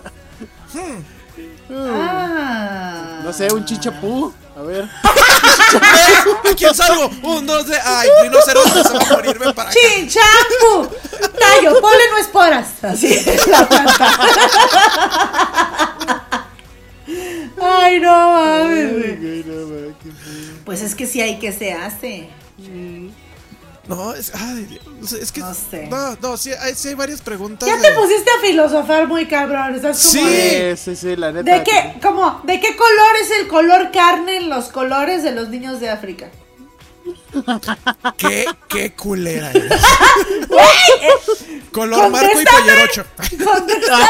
Ah. 1.72 3.22
No 3.24 3.34
sé, 3.34 3.52
un 3.54 3.64
chichapú. 3.66 4.34
A 4.58 4.62
ver. 4.62 4.90
¿A 5.04 6.56
quién 6.56 6.74
salgo? 6.74 7.10
Un, 7.24 7.46
dos, 7.46 7.66
tres. 7.66 7.80
Ay, 7.86 8.10
rinoceronte 8.24 8.84
se 8.84 8.94
va 8.94 9.00
a 9.00 9.14
morir. 9.14 9.38
Ven 9.40 9.54
para 9.54 9.70
acá. 9.70 9.80
¡Chinchampú! 9.80 10.96
Tallo, 11.40 11.80
polen 11.80 12.14
o 12.16 12.18
esporas. 12.18 12.84
Así 12.84 13.14
es 13.14 13.48
la 13.48 13.70
planta. 13.70 14.18
Ay, 17.62 18.00
no 18.00 18.12
mames. 18.12 19.46
Pues 20.66 20.82
es 20.82 20.96
que 20.96 21.06
sí 21.06 21.22
hay 21.22 21.40
que 21.40 21.52
se 21.52 21.74
hace. 21.74 22.30
No, 23.90 24.14
es, 24.14 24.32
ay, 24.36 24.66
Dios, 24.66 25.14
es 25.14 25.32
que. 25.32 25.40
No 25.42 25.52
sé. 25.54 25.88
No, 25.88 26.16
no, 26.22 26.38
sí 26.38 26.52
hay, 26.54 26.76
sí 26.76 26.90
hay 26.90 26.94
varias 26.94 27.22
preguntas. 27.22 27.68
Ya 27.68 27.82
te 27.82 27.92
pusiste 27.94 28.30
a 28.30 28.40
filosofar 28.40 29.08
muy 29.08 29.26
cabrón. 29.28 29.74
Estás 29.74 30.00
como 30.00 30.12
Sí. 30.28 30.30
de- 30.30 30.78
Sí, 30.78 30.96
sí, 30.96 31.16
la 31.16 31.32
neta. 31.32 31.52
¿De 31.52 31.64
qué, 31.64 31.96
como, 32.00 32.40
¿De 32.44 32.60
qué 32.60 32.76
color 32.76 33.16
es 33.20 33.32
el 33.40 33.48
color 33.48 33.90
carne 33.92 34.38
en 34.38 34.50
los 34.50 34.66
colores 34.70 35.24
de 35.24 35.32
los 35.32 35.50
niños 35.50 35.80
de 35.80 35.90
África? 35.90 36.30
¿Qué, 38.18 38.46
qué 38.68 38.94
culera 38.94 39.50
eres. 39.52 39.82
Color 41.72 42.10
marco 42.10 42.40
y 42.42 42.46
pollerocho. 42.46 43.06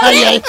Ay, 0.01 0.23
ay. 0.23 0.43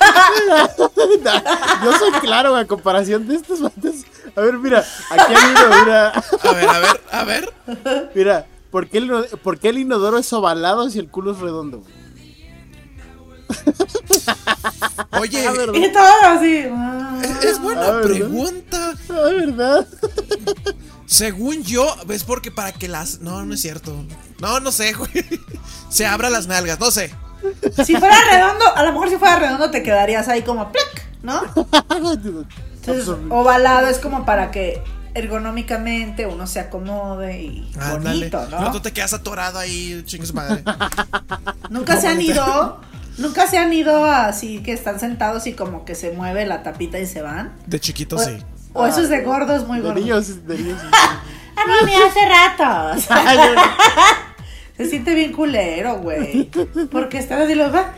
Yo 1.84 1.98
soy 1.98 2.12
claro 2.20 2.54
a 2.56 2.64
comparación 2.66 3.26
de 3.26 3.36
estos 3.36 3.60
vatos. 3.60 3.94
A 4.36 4.40
ver, 4.40 4.54
mira, 4.58 4.84
aquí 5.10 5.32
hay 5.34 5.50
uno, 5.52 5.84
mira. 5.84 6.08
A 6.10 6.52
ver, 6.52 6.68
a 6.68 6.78
ver, 6.78 7.00
a 7.10 7.24
ver. 7.24 7.52
Mira, 8.14 8.46
¿por 8.74 8.88
qué, 8.88 8.98
el, 8.98 9.08
por 9.44 9.60
qué 9.60 9.68
el 9.68 9.78
inodoro 9.78 10.18
es 10.18 10.32
ovalado 10.32 10.90
si 10.90 10.98
el 10.98 11.08
culo 11.08 11.30
es 11.30 11.38
redondo? 11.38 11.78
güey? 11.78 11.94
Oye, 15.20 15.46
Ah. 15.46 15.52
Y 15.72 15.92
todo 15.92 16.02
así. 16.24 16.64
ah. 16.72 17.20
es, 17.22 17.44
es 17.50 17.60
buena 17.60 17.86
Ah, 17.86 18.00
pregunta. 18.02 18.94
Ah, 19.10 19.30
¿verdad? 19.30 19.86
Según 21.06 21.62
yo, 21.62 21.86
es 22.08 22.24
porque 22.24 22.50
para 22.50 22.72
que 22.72 22.88
las. 22.88 23.20
No, 23.20 23.44
no 23.44 23.54
es 23.54 23.60
cierto. 23.60 23.94
No, 24.40 24.58
no 24.58 24.72
sé, 24.72 24.92
güey. 24.94 25.12
Se 25.88 26.04
abra 26.04 26.28
las 26.28 26.48
nalgas, 26.48 26.80
no 26.80 26.90
sé. 26.90 27.14
Si 27.84 27.94
fuera 27.94 28.16
redondo, 28.28 28.64
a 28.74 28.82
lo 28.82 28.92
mejor 28.92 29.08
si 29.08 29.18
fuera 29.18 29.38
redondo 29.38 29.70
te 29.70 29.84
quedarías 29.84 30.26
ahí 30.26 30.42
como 30.42 30.72
plac, 30.72 31.06
¿no? 31.22 31.42
Entonces, 32.74 33.08
ovalado 33.30 33.86
es 33.86 33.98
como 33.98 34.26
para 34.26 34.50
que 34.50 34.82
ergonómicamente 35.14 36.26
uno 36.26 36.46
se 36.46 36.60
acomode 36.60 37.40
y 37.42 37.70
Ándale. 37.78 38.18
bonito, 38.18 38.46
No, 38.50 38.60
¿no? 38.60 38.72
tú 38.72 38.80
te 38.80 38.92
quedas 38.92 39.12
atorado 39.14 39.58
ahí, 39.58 40.02
chingues 40.04 40.34
madre. 40.34 40.62
Nunca 41.70 42.00
se 42.00 42.08
han 42.08 42.20
ido, 42.20 42.80
nunca 43.18 43.46
se 43.46 43.58
han 43.58 43.72
ido 43.72 44.04
así 44.04 44.62
que 44.62 44.72
están 44.72 45.00
sentados 45.00 45.46
y 45.46 45.52
como 45.54 45.84
que 45.84 45.94
se 45.94 46.12
mueve 46.12 46.46
la 46.46 46.62
tapita 46.62 46.98
y 46.98 47.06
se 47.06 47.22
van. 47.22 47.52
De 47.66 47.80
chiquito, 47.80 48.16
O, 48.16 48.18
sí. 48.18 48.32
o 48.72 48.86
eso 48.86 49.00
es 49.02 49.08
de 49.08 49.22
gordos 49.22 49.66
muy 49.66 49.78
De 49.78 49.84
gordos. 49.84 50.00
niños, 50.02 50.46
de 50.46 50.58
niños. 50.58 50.80
Ah, 51.56 51.62
no, 51.68 51.86
mira, 51.86 51.98
hace 52.08 52.28
rato. 52.28 52.96
O 52.96 53.00
sea, 53.00 53.56
se 54.76 54.90
siente 54.90 55.14
bien 55.14 55.32
culero, 55.32 55.98
güey. 55.98 56.50
Porque 56.90 57.18
estás 57.18 57.42
así, 57.42 57.54
lo 57.54 57.70
va. 57.70 57.92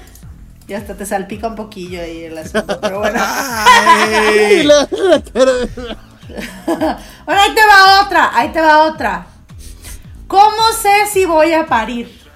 Y 0.69 0.75
hasta 0.75 0.95
te 0.95 1.07
salpica 1.07 1.49
un 1.49 1.55
poquillo 1.55 2.03
ahí 2.03 2.25
el 2.25 2.37
asunto. 2.37 2.79
Pero 2.83 2.99
bueno. 2.99 3.19
Ay. 3.19 4.62
la- 4.64 4.87
la 4.91 5.23
cara 5.23 5.53
de- 5.53 5.97
Bueno, 6.66 7.43
ahí 7.43 7.55
te 7.55 7.66
va 7.66 8.03
otra, 8.03 8.31
ahí 8.35 8.49
te 8.51 8.61
va 8.61 8.85
otra. 8.85 9.27
¿Cómo 10.27 10.72
sé 10.81 11.07
si 11.12 11.24
voy 11.24 11.53
a 11.53 11.66
parir? 11.66 12.27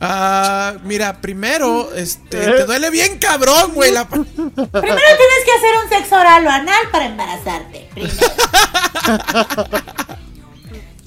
Ah, 0.00 0.74
mira, 0.84 1.20
primero, 1.20 1.92
este, 1.94 2.38
te 2.38 2.64
duele 2.64 2.90
bien 2.90 3.18
cabrón, 3.18 3.74
güey. 3.74 3.90
La... 3.90 4.06
Primero 4.06 4.28
tienes 4.72 5.44
que 5.44 5.52
hacer 5.56 5.70
un 5.82 5.88
sexo 5.88 6.14
oral 6.16 6.46
o 6.46 6.50
anal 6.50 6.88
para 6.92 7.06
embarazarte. 7.06 7.88
Primero. 7.92 8.16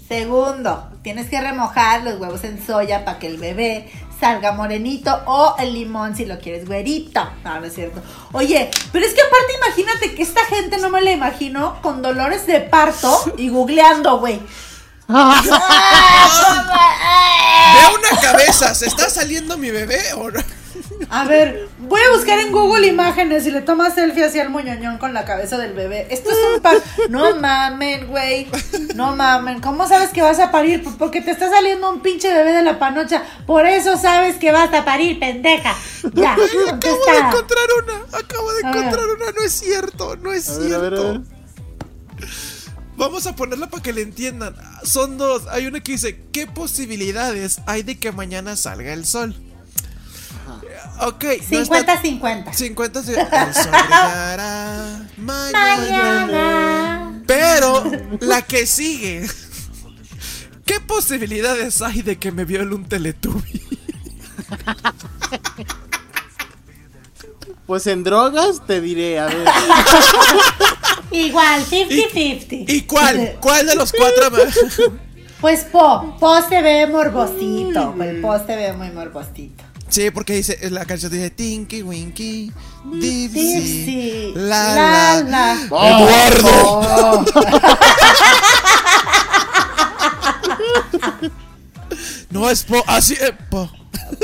Segundo, 0.10 0.90
tienes 1.04 1.30
que 1.30 1.40
remojar 1.40 2.04
los 2.04 2.20
huevos 2.20 2.44
en 2.44 2.62
soya 2.66 3.06
para 3.06 3.18
que 3.18 3.28
el 3.28 3.38
bebé 3.38 3.90
salga 4.22 4.52
morenito 4.54 5.12
o 5.26 5.56
el 5.58 5.74
limón 5.74 6.16
si 6.16 6.26
lo 6.26 6.40
quieres 6.40 6.68
güerito. 6.68 7.28
No, 7.44 7.60
no 7.60 7.66
es 7.66 7.74
cierto. 7.74 8.02
Oye, 8.34 8.70
pero 8.92 9.04
es 9.04 9.14
que 9.16 9.22
aparte 9.22 9.54
imagínate 9.58 10.14
que 10.16 10.22
esta 10.22 10.46
gente 10.46 10.78
no 10.78 10.92
me 10.92 11.02
la 11.02 11.12
imagino 11.12 11.82
con 11.82 12.04
dolores 12.04 12.46
de 12.46 12.62
parto 12.62 13.34
y 13.36 13.50
googleando, 13.50 14.20
güey. 14.20 14.40
Veo 15.08 15.20
una 17.98 18.22
cabeza, 18.22 18.76
¿se 18.76 18.86
está 18.86 19.10
saliendo 19.10 19.58
mi 19.58 19.72
bebé 19.72 20.14
o 20.14 20.30
no? 20.30 20.40
A 21.10 21.26
ver, 21.26 21.68
voy 21.80 22.00
a 22.02 22.16
buscar 22.16 22.40
en 22.40 22.52
Google 22.52 22.88
imágenes 22.88 23.46
y 23.46 23.52
le 23.52 23.62
tomas 23.62 23.96
selfie 23.96 24.26
hacia 24.26 24.44
el 24.44 24.50
moñoñón 24.50 24.98
con 24.98 25.14
la 25.14 25.26
cabeza 25.26 25.58
del 25.58 25.74
bebé. 25.74 26.08
Esto 26.10 26.30
es 26.32 26.38
un 26.56 26.62
par. 26.62 26.78
No 27.10 27.36
mamen, 27.36 28.08
güey. 28.08 28.48
No 28.96 29.16
mamen. 29.16 29.60
¿Cómo 29.62 29.88
sabes 29.88 30.10
que 30.10 30.22
vas 30.22 30.40
a 30.40 30.52
parir? 30.52 30.84
Pues 30.84 30.96
Porque 30.96 31.22
te 31.22 31.32
está 31.32 31.50
saliendo 31.50 31.90
un 31.90 32.02
pinche 32.02 32.34
bebé 32.34 32.54
de 32.54 32.62
la 32.64 32.80
panocha. 32.80 33.24
Por 33.46 33.66
eso 33.66 33.98
sabes 33.98 34.38
que 34.38 34.52
vas 34.52 34.74
a 34.74 34.86
parir, 34.86 35.20
pendeja. 35.20 35.76
Ya, 36.14 36.34
Acabo 36.34 36.48
de 37.06 37.18
encontrar 37.20 37.66
una, 37.84 38.18
acabo 38.20 38.54
de 38.54 38.66
A 38.68 38.72
ver. 38.72 38.78
encontrar 38.84 39.06
una, 39.10 39.26
no 39.32 39.44
es 39.46 39.52
cierto, 39.52 40.16
no 40.18 40.32
es 40.34 40.50
A 40.50 40.58
ver, 40.60 40.62
a 40.62 40.68
cierto. 40.68 40.82
ver, 40.90 40.94
a 40.94 41.12
ver. 41.14 41.22
Vamos 42.98 43.26
a 43.26 43.36
ponerla 43.36 43.68
para 43.68 43.82
que 43.82 43.94
le 43.94 44.02
entiendan. 44.04 44.56
Son 44.84 45.18
dos. 45.18 45.48
Hay 45.50 45.66
una 45.66 45.80
que 45.80 45.94
dice, 45.94 46.24
¿qué 46.32 46.46
posibilidades 46.46 47.60
hay 47.66 47.82
de 47.84 47.98
que 48.00 48.12
mañana 48.12 48.56
salga 48.56 48.94
el 48.94 49.06
sol? 49.06 49.36
Ok. 51.00 51.24
no 51.52 51.60
está- 51.60 52.02
50-50. 52.02 52.54
50 52.54 53.04
sí, 53.04 53.12
El 53.12 53.54
sol 53.54 53.72
brillará 53.72 55.08
mañana. 55.18 55.88
Mañana. 56.28 57.22
Pero 57.26 57.84
la 58.20 58.42
que 58.44 58.66
sigue. 58.68 59.28
¿Qué 60.66 60.80
posibilidades 60.80 61.82
hay 61.82 62.02
de 62.02 62.18
que 62.20 62.32
me 62.32 62.46
viole 62.46 62.76
un 62.76 62.86
Teletubby? 62.86 63.62
Pues 67.68 67.88
en 67.88 68.04
drogas 68.04 68.66
te 68.68 68.82
diré, 68.82 69.18
a 69.20 69.28
ver. 69.28 69.48
Igual, 71.12 71.64
50-50. 71.66 72.66
¿Y 72.68 72.82
cuál? 72.82 73.38
¿Cuál 73.40 73.66
de 73.66 73.76
los 73.76 73.94
cuatro? 73.94 74.30
me- 74.32 74.92
Pues 75.42 75.64
Po, 75.72 76.18
Po 76.20 76.42
se 76.48 76.62
ve 76.62 76.86
morbosito, 76.88 77.96
el 78.04 78.20
Po 78.22 78.38
se 78.46 78.56
ve 78.58 78.74
muy 78.74 78.92
morbosito. 78.92 79.64
Sí, 79.92 80.10
porque 80.10 80.34
dice, 80.36 80.58
la 80.72 80.86
canción 80.86 81.12
dice 81.12 81.30
Tinky 81.30 81.82
Winky, 81.84 82.50
Dipsy, 82.94 83.60
Dipsy, 83.60 84.32
la 84.36 84.74
la, 84.74 85.24
la. 85.24 85.56
la. 85.70 85.90
Eduardo. 85.90 87.26
No 92.30 92.50
es 92.50 92.64
po, 92.64 92.82
así 92.88 93.14
es 93.14 93.34
po. 93.50 93.70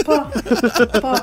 Po, 0.07 1.01
Po. 1.01 1.13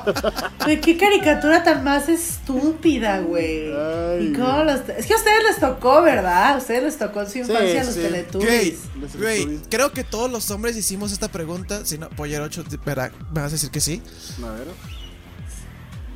Güey, 0.63 0.79
qué 0.79 0.97
caricatura 0.97 1.63
tan 1.63 1.83
más 1.83 2.07
estúpida, 2.07 3.19
güey. 3.19 3.71
Ay, 3.73 4.27
Y 4.27 4.33
cómo 4.33 4.63
los- 4.63 4.87
Es 4.89 5.05
que 5.07 5.13
a 5.13 5.17
ustedes 5.17 5.43
les 5.43 5.59
tocó, 5.59 6.01
¿verdad? 6.03 6.53
A 6.53 6.57
ustedes 6.57 6.83
les 6.83 6.97
tocó 6.97 7.21
en 7.21 7.29
su 7.29 7.37
infancia 7.39 7.83
los 7.83 7.93
sí. 7.93 7.99
Güey, 7.99 8.11
Teletubbies. 8.11 8.79
Güey, 9.17 9.59
creo 9.69 9.91
que 9.91 10.03
todos 10.03 10.31
los 10.31 10.49
hombres 10.51 10.77
hicimos 10.77 11.11
esta 11.11 11.27
pregunta. 11.29 11.83
Si 11.85 11.97
no, 11.97 12.09
Poller 12.11 12.41
8, 12.41 12.63
espera, 12.71 13.11
¿me 13.33 13.41
vas 13.41 13.51
a 13.51 13.55
decir 13.55 13.71
que 13.71 13.81
sí? 13.81 14.01
A 14.43 14.51
ver. 14.51 14.67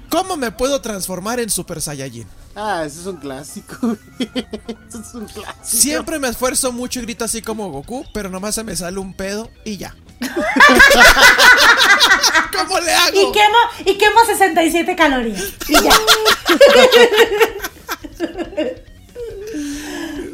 ¿Cómo 0.10 0.38
me 0.38 0.52
puedo 0.52 0.82
transformar 0.82 1.40
en 1.40 1.50
Super 1.52 1.82
Saiyajin? 1.82 2.26
Ah, 2.56 2.84
ese 2.86 3.02
es 3.02 3.06
un 3.06 3.18
clásico. 3.18 3.96
Eso 4.20 5.00
es 5.02 5.14
un 5.14 5.26
clásico. 5.26 5.56
Siempre 5.62 6.18
me 6.18 6.28
esfuerzo 6.28 6.72
mucho 6.72 7.00
y 7.00 7.04
grito 7.04 7.24
así 7.26 7.42
como 7.44 7.70
Goku, 7.72 8.04
pero 8.14 8.28
nomás 8.30 8.56
se 8.56 8.64
me 8.64 8.76
sale 8.76 8.98
un 9.00 9.14
pedo 9.14 9.50
y 9.64 9.78
ya. 9.78 9.96
¿Cómo 12.58 12.80
le 12.80 12.94
hago? 12.94 13.20
Y 13.20 13.32
quemo, 13.32 13.58
y 13.86 13.98
quemo 13.98 14.24
67 14.26 14.96
calorías. 14.96 15.44
Y 15.68 15.74
ya. 15.74 15.90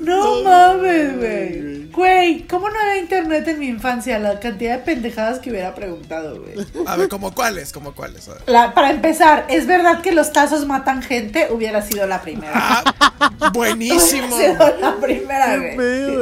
no 0.02 0.42
mames, 0.44 1.18
güey. 1.18 1.66
Güey, 1.96 2.46
¿cómo 2.48 2.70
no 2.70 2.78
había 2.78 2.98
internet 2.98 3.48
en 3.48 3.58
mi 3.60 3.68
infancia? 3.68 4.20
La 4.20 4.38
cantidad 4.42 4.80
de 4.80 4.84
pendejadas 4.84 5.40
que 5.40 5.50
hubiera 5.50 5.74
preguntado, 5.74 6.42
güey. 6.42 6.54
A 6.88 6.98
ver, 6.98 7.08
¿cómo 7.08 7.34
cuáles? 7.34 7.72
¿Cómo 7.72 7.96
cuáles? 7.96 8.30
La- 8.48 8.74
para 8.74 8.92
empezar, 8.92 9.46
¿es 9.48 9.66
verdad 9.66 10.02
que 10.02 10.12
los 10.12 10.34
tazos 10.34 10.66
matan 10.66 11.02
gente? 11.02 11.48
Hubiera 11.52 11.82
sido 11.82 12.06
la 12.06 12.22
primera. 12.22 12.52
Ah, 12.54 12.84
buenísimo. 13.54 14.28
Hubiera 14.36 14.58
sido 14.58 14.78
la 14.82 14.96
primera, 14.98 15.58
¿Qué 15.58 15.76
güey. 15.76 16.16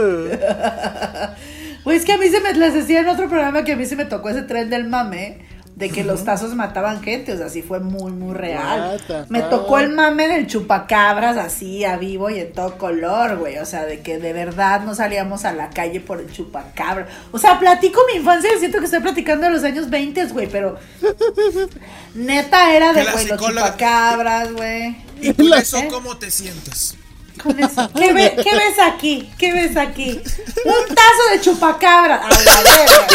Güey, 1.84 1.97
es 1.97 2.05
que 2.05 2.13
a 2.13 2.17
mí 2.17 2.27
se 2.29 2.39
me, 2.39 2.53
les 2.53 2.73
decía 2.73 3.01
en 3.01 3.09
otro 3.09 3.27
programa 3.27 3.63
que 3.63 3.73
a 3.73 3.75
mí 3.75 3.86
se 3.86 3.95
me 3.95 4.05
tocó 4.05 4.29
ese 4.29 4.43
tren 4.43 4.69
del 4.69 4.86
mame 4.86 5.39
de 5.75 5.89
que 5.89 6.03
los 6.03 6.23
tazos 6.23 6.53
mataban 6.53 7.01
gente, 7.01 7.34
o 7.34 7.38
sea, 7.38 7.49
sí 7.49 7.63
fue 7.63 7.79
muy, 7.79 8.11
muy 8.11 8.36
real. 8.36 8.99
What 9.09 9.27
Me 9.29 9.41
tocó 9.41 9.79
el 9.79 9.89
mame 9.89 10.27
del 10.27 10.45
chupacabras 10.45 11.36
así 11.38 11.84
a 11.84 11.97
vivo 11.97 12.29
y 12.29 12.39
en 12.39 12.53
todo 12.53 12.77
color, 12.77 13.38
güey, 13.38 13.57
o 13.57 13.65
sea, 13.65 13.86
de 13.86 14.01
que 14.01 14.19
de 14.19 14.34
verdad 14.34 14.81
no 14.81 14.93
salíamos 14.93 15.45
a 15.45 15.53
la 15.53 15.71
calle 15.71 15.99
por 15.99 16.19
el 16.19 16.31
chupacabra. 16.31 17.07
O 17.31 17.39
sea, 17.39 17.59
platico 17.59 18.01
mi 18.11 18.19
infancia 18.19 18.51
y 18.55 18.59
siento 18.59 18.79
que 18.79 18.86
estoy 18.86 18.99
platicando 18.99 19.47
de 19.47 19.51
los 19.51 19.63
años 19.63 19.89
20, 19.89 20.25
güey, 20.27 20.47
pero 20.47 20.77
neta 22.13 22.75
era 22.75 22.93
de, 22.93 23.03
güey, 23.05 23.25
los 23.25 23.41
chupacabras, 23.41 24.53
güey. 24.53 24.95
¿Y 25.21 25.34
con 25.34 25.53
eso 25.53 25.79
cómo 25.89 26.17
te 26.17 26.29
sientes? 26.29 26.97
Con 27.41 27.59
eso. 27.59 27.89
¿Qué, 27.95 28.13
ve- 28.13 28.36
qué 28.43 28.51
ves 28.55 28.79
aquí? 28.79 29.31
¿Qué 29.38 29.51
ves 29.53 29.75
aquí? 29.77 30.21
Un 30.65 30.95
tazo 30.95 31.23
de 31.31 31.41
chupacabra. 31.41 32.17
A 32.17 32.29
la 32.29 32.61
verga. 32.61 33.07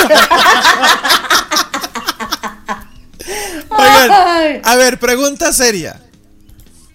Oigan, 3.70 4.10
Ay. 4.10 4.60
a 4.64 4.76
ver, 4.76 4.98
pregunta 4.98 5.52
seria. 5.52 6.00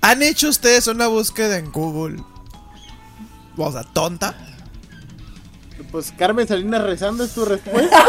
¿Han 0.01 0.21
hecho 0.23 0.49
ustedes 0.49 0.87
una 0.87 1.07
búsqueda 1.07 1.57
en 1.57 1.71
Google? 1.71 2.21
O 3.57 3.71
sea, 3.71 3.83
tonta. 3.83 4.35
Pues 5.91 6.11
Carmen 6.17 6.47
Salinas 6.47 6.81
rezando 6.81 7.23
es 7.23 7.33
tu 7.33 7.45
respuesta. 7.45 8.03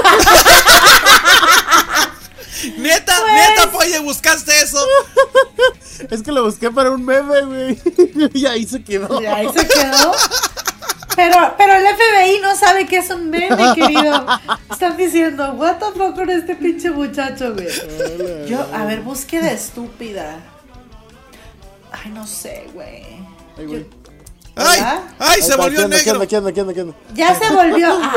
Neta, 2.78 3.14
Pues- 3.20 3.32
neta, 3.34 3.70
oye, 3.76 3.98
buscaste 4.00 4.58
eso. 4.62 4.82
Es 6.10 6.22
que 6.22 6.32
lo 6.32 6.44
busqué 6.44 6.70
para 6.70 6.90
un 6.90 7.04
meme, 7.04 7.40
güey. 7.42 7.78
y 8.34 8.46
ahí 8.46 8.66
se 8.66 8.82
quedó. 8.82 9.20
Y 9.20 9.26
ahí 9.26 9.48
se 9.54 9.66
quedó. 9.66 10.12
Pero, 11.16 11.54
pero 11.56 11.74
el 11.74 11.84
FBI 11.84 12.40
no 12.42 12.56
sabe 12.56 12.86
que 12.86 12.98
es 12.98 13.10
un 13.10 13.30
meme, 13.30 13.74
querido. 13.74 14.26
Están 14.70 14.96
diciendo, 14.96 15.52
what 15.52 15.76
the 15.76 15.86
fuck 15.96 16.14
con 16.14 16.30
este 16.30 16.56
pinche 16.56 16.90
muchacho, 16.90 17.54
güey. 17.54 17.68
Yo, 18.48 18.66
a 18.72 18.84
ver, 18.84 19.00
búsqueda 19.00 19.52
estúpida. 19.52 20.38
Ay, 21.92 22.10
no 22.10 22.26
sé, 22.26 22.66
güey. 22.74 23.04
Ay, 23.56 23.66
güey. 23.66 23.86
¡Ay! 24.56 25.42
Se 25.42 25.56
volvió 25.56 25.88
¿qué 25.88 26.10
onda, 26.10 26.52
¿Qué 26.52 26.64
negro. 26.64 26.94
Ya 27.14 27.34
se 27.38 27.52
volvió. 27.52 28.00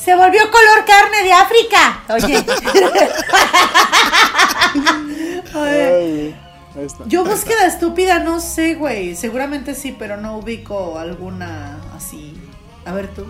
Ah. 0.00 0.04
Se 0.04 0.14
volvió 0.14 0.48
color 0.50 0.84
carne 0.86 1.24
de 1.24 1.32
África. 1.32 2.04
Oye. 2.08 2.44
Ay. 5.54 6.36
Ahí 6.76 6.84
está. 6.84 7.04
Yo 7.06 7.24
búsqueda 7.24 7.66
estúpida, 7.66 8.18
no 8.20 8.40
sé, 8.40 8.74
güey. 8.74 9.16
Seguramente 9.16 9.74
sí, 9.74 9.96
pero 9.98 10.16
no 10.16 10.38
ubico 10.38 10.98
alguna 10.98 11.78
así. 11.94 12.34
A 12.84 12.92
ver 12.92 13.08
tú. 13.14 13.26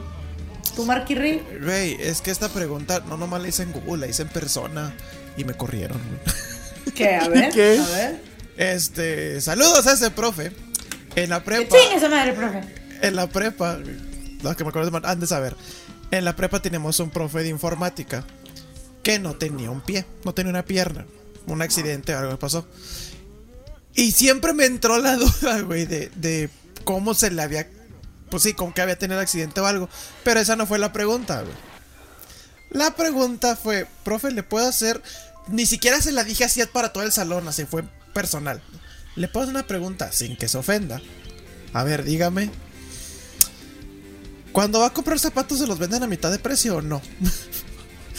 ¿Tú, 0.75 0.85
Marquirri? 0.85 1.43
Güey, 1.61 1.97
es 2.01 2.21
que 2.21 2.31
esta 2.31 2.49
pregunta 2.49 3.03
no 3.09 3.17
nomás 3.17 3.43
la 3.43 3.49
hice 3.49 3.65
en 3.65 3.73
Google, 3.73 3.99
la 3.99 4.07
hice 4.07 4.23
en 4.23 4.29
persona 4.29 4.95
y 5.37 5.45
me 5.45 5.55
corrieron. 5.55 6.01
¿Qué? 6.95 7.17
A 7.17 7.29
ver. 7.29 7.53
¿Qué? 7.53 7.79
A 7.79 7.97
ver. 7.97 8.23
Este, 8.57 9.41
saludos 9.41 9.87
a 9.87 9.95
ese 9.95 10.11
profe. 10.11 10.53
En 11.17 11.31
la 11.31 11.43
prepa, 11.43 11.77
chingue 11.77 11.97
esa 11.97 12.09
madre, 12.09 12.33
profe. 12.33 12.63
en 13.03 13.17
la 13.17 13.27
prepa, 13.27 13.79
los 14.43 14.57
que 14.57 14.63
me 14.63 14.71
acuerdo 14.71 15.01
han 15.03 15.21
de 15.21 15.27
saber. 15.27 15.57
En 16.11 16.25
la 16.25 16.37
prepa 16.37 16.63
tenemos 16.63 17.01
un 17.01 17.11
profe 17.11 17.43
de 17.43 17.49
informática 17.49 18.25
que 19.03 19.19
no 19.19 19.35
tenía 19.35 19.71
un 19.71 19.81
pie, 19.81 20.05
no 20.25 20.33
tenía 20.33 20.51
una 20.51 20.65
pierna. 20.65 21.07
Un 21.49 21.63
accidente 21.63 22.15
o 22.15 22.19
algo 22.19 22.33
le 22.33 22.39
pasó. 22.39 22.67
Y 23.95 24.13
siempre 24.13 24.53
me 24.53 24.67
entró 24.67 24.99
la 24.99 25.17
duda, 25.17 25.61
güey, 25.63 25.87
de, 25.87 26.11
de 26.15 26.51
cómo 26.85 27.15
se 27.15 27.31
le 27.31 27.43
había. 27.43 27.69
Pues 28.31 28.43
sí, 28.43 28.53
como 28.53 28.75
que 28.75 28.83
había 28.83 28.99
tenido 28.99 29.21
accidente 29.21 29.61
o 29.61 29.67
algo. 29.67 29.89
Pero 30.23 30.41
esa 30.41 30.57
no 30.57 30.67
fue 30.67 30.79
la 30.79 30.93
pregunta, 30.93 31.43
güey. 31.43 31.55
La 32.71 32.95
pregunta 32.95 33.57
fue, 33.57 33.87
profe, 34.05 34.31
¿le 34.31 34.43
puedo 34.43 34.69
hacer? 34.69 35.03
Ni 35.49 35.65
siquiera 35.65 36.03
se 36.03 36.13
la 36.13 36.25
dije 36.25 36.45
así 36.45 36.61
para 36.67 36.93
todo 36.93 37.03
el 37.05 37.13
salón, 37.13 37.49
así 37.49 37.65
fue 37.65 37.83
personal. 38.13 38.63
¿Le 39.17 39.29
puedo 39.29 39.45
hacer 39.45 39.55
una 39.57 39.67
pregunta 39.67 40.13
sin 40.13 40.37
que 40.37 40.49
se 40.49 40.59
ofenda? 40.59 41.01
A 41.73 41.85
ver, 41.85 42.05
dígame. 42.05 42.51
Cuando 44.53 44.81
va 44.81 44.87
a 44.87 44.93
comprar 44.93 45.19
zapatos 45.19 45.59
se 45.59 45.67
los 45.67 45.79
venden 45.79 46.03
a 46.03 46.07
mitad 46.07 46.31
de 46.31 46.39
precio 46.39 46.77
o 46.77 46.83
no? 46.83 47.01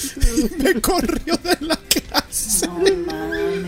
Me 0.58 0.82
corrió 0.82 1.38
de 1.38 1.58
la 1.62 1.78
clase. 1.78 2.68
No 2.68 2.96
mames. 3.06 3.60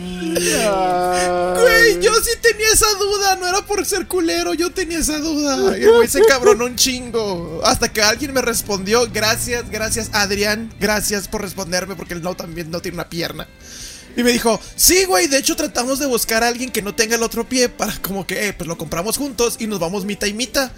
Güey, 1.62 2.02
yo 2.02 2.14
sí 2.24 2.32
tenía 2.42 2.68
esa 2.74 2.90
duda, 2.96 3.36
no 3.36 3.48
era 3.48 3.66
por 3.66 3.86
ser 3.86 4.08
culero, 4.08 4.54
yo 4.54 4.72
tenía 4.72 5.00
esa 5.00 5.18
duda. 5.20 5.78
Y 5.78 5.84
el 5.84 5.92
güey 5.92 6.08
se 6.08 6.22
cabronó 6.22 6.66
un 6.66 6.76
chingo. 6.76 7.62
Hasta 7.64 7.92
que 7.92 8.02
alguien 8.02 8.34
me 8.34 8.42
respondió, 8.42 9.08
gracias, 9.12 9.70
gracias 9.70 10.10
Adrián, 10.14 10.74
gracias 10.80 11.28
por 11.28 11.42
responderme 11.42 11.96
porque 11.96 12.14
él 12.14 12.22
no 12.22 12.36
también 12.36 12.72
no 12.72 12.82
tiene 12.82 12.96
una 12.96 13.10
pierna. 13.10 13.48
Y 14.16 14.24
me 14.24 14.32
dijo, 14.32 14.60
sí, 14.76 15.06
güey, 15.06 15.28
de 15.28 15.38
hecho 15.38 15.56
tratamos 15.56 16.00
de 16.00 16.06
buscar 16.06 16.44
a 16.44 16.50
alguien 16.50 16.70
que 16.70 16.82
no 16.82 16.94
tenga 16.94 17.16
el 17.16 17.24
otro 17.24 17.48
pie 17.48 17.70
para 17.70 17.94
como 18.02 18.28
que, 18.28 18.50
eh, 18.50 18.54
pues 18.54 18.68
lo 18.68 18.78
compramos 18.78 19.18
juntos 19.18 19.56
y 19.60 19.68
nos 19.68 19.80
vamos 19.80 20.04
mitad 20.04 20.28
y 20.28 20.34
mitad. 20.34 20.72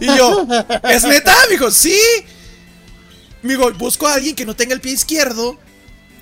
Y 0.00 0.06
yo, 0.06 0.46
¿es 0.90 1.04
neta? 1.04 1.36
Me 1.46 1.52
dijo, 1.52 1.70
sí. 1.70 1.96
Me 3.42 3.54
dijo, 3.54 3.72
busco 3.72 4.06
a 4.06 4.14
alguien 4.14 4.34
que 4.34 4.44
no 4.44 4.54
tenga 4.54 4.74
el 4.74 4.80
pie 4.80 4.92
izquierdo 4.92 5.58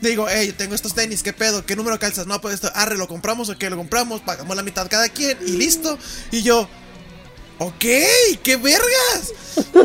Digo, 0.00 0.26
hey, 0.30 0.54
tengo 0.56 0.74
estos 0.74 0.94
tenis, 0.94 1.22
¿qué 1.22 1.32
pedo? 1.32 1.66
¿Qué 1.66 1.74
número 1.74 1.98
calzas? 1.98 2.26
No, 2.26 2.40
pues 2.40 2.54
esto, 2.54 2.70
arre, 2.74 2.96
¿lo 2.96 3.08
compramos 3.08 3.48
o 3.48 3.58
qué? 3.58 3.68
Lo 3.68 3.76
compramos, 3.76 4.20
pagamos 4.20 4.56
la 4.56 4.62
mitad 4.62 4.86
cada 4.88 5.08
quien 5.08 5.36
y 5.44 5.52
listo. 5.52 5.98
Y 6.30 6.42
yo, 6.42 6.68
ok, 7.58 7.84
qué 8.42 8.56
vergas. 8.56 9.32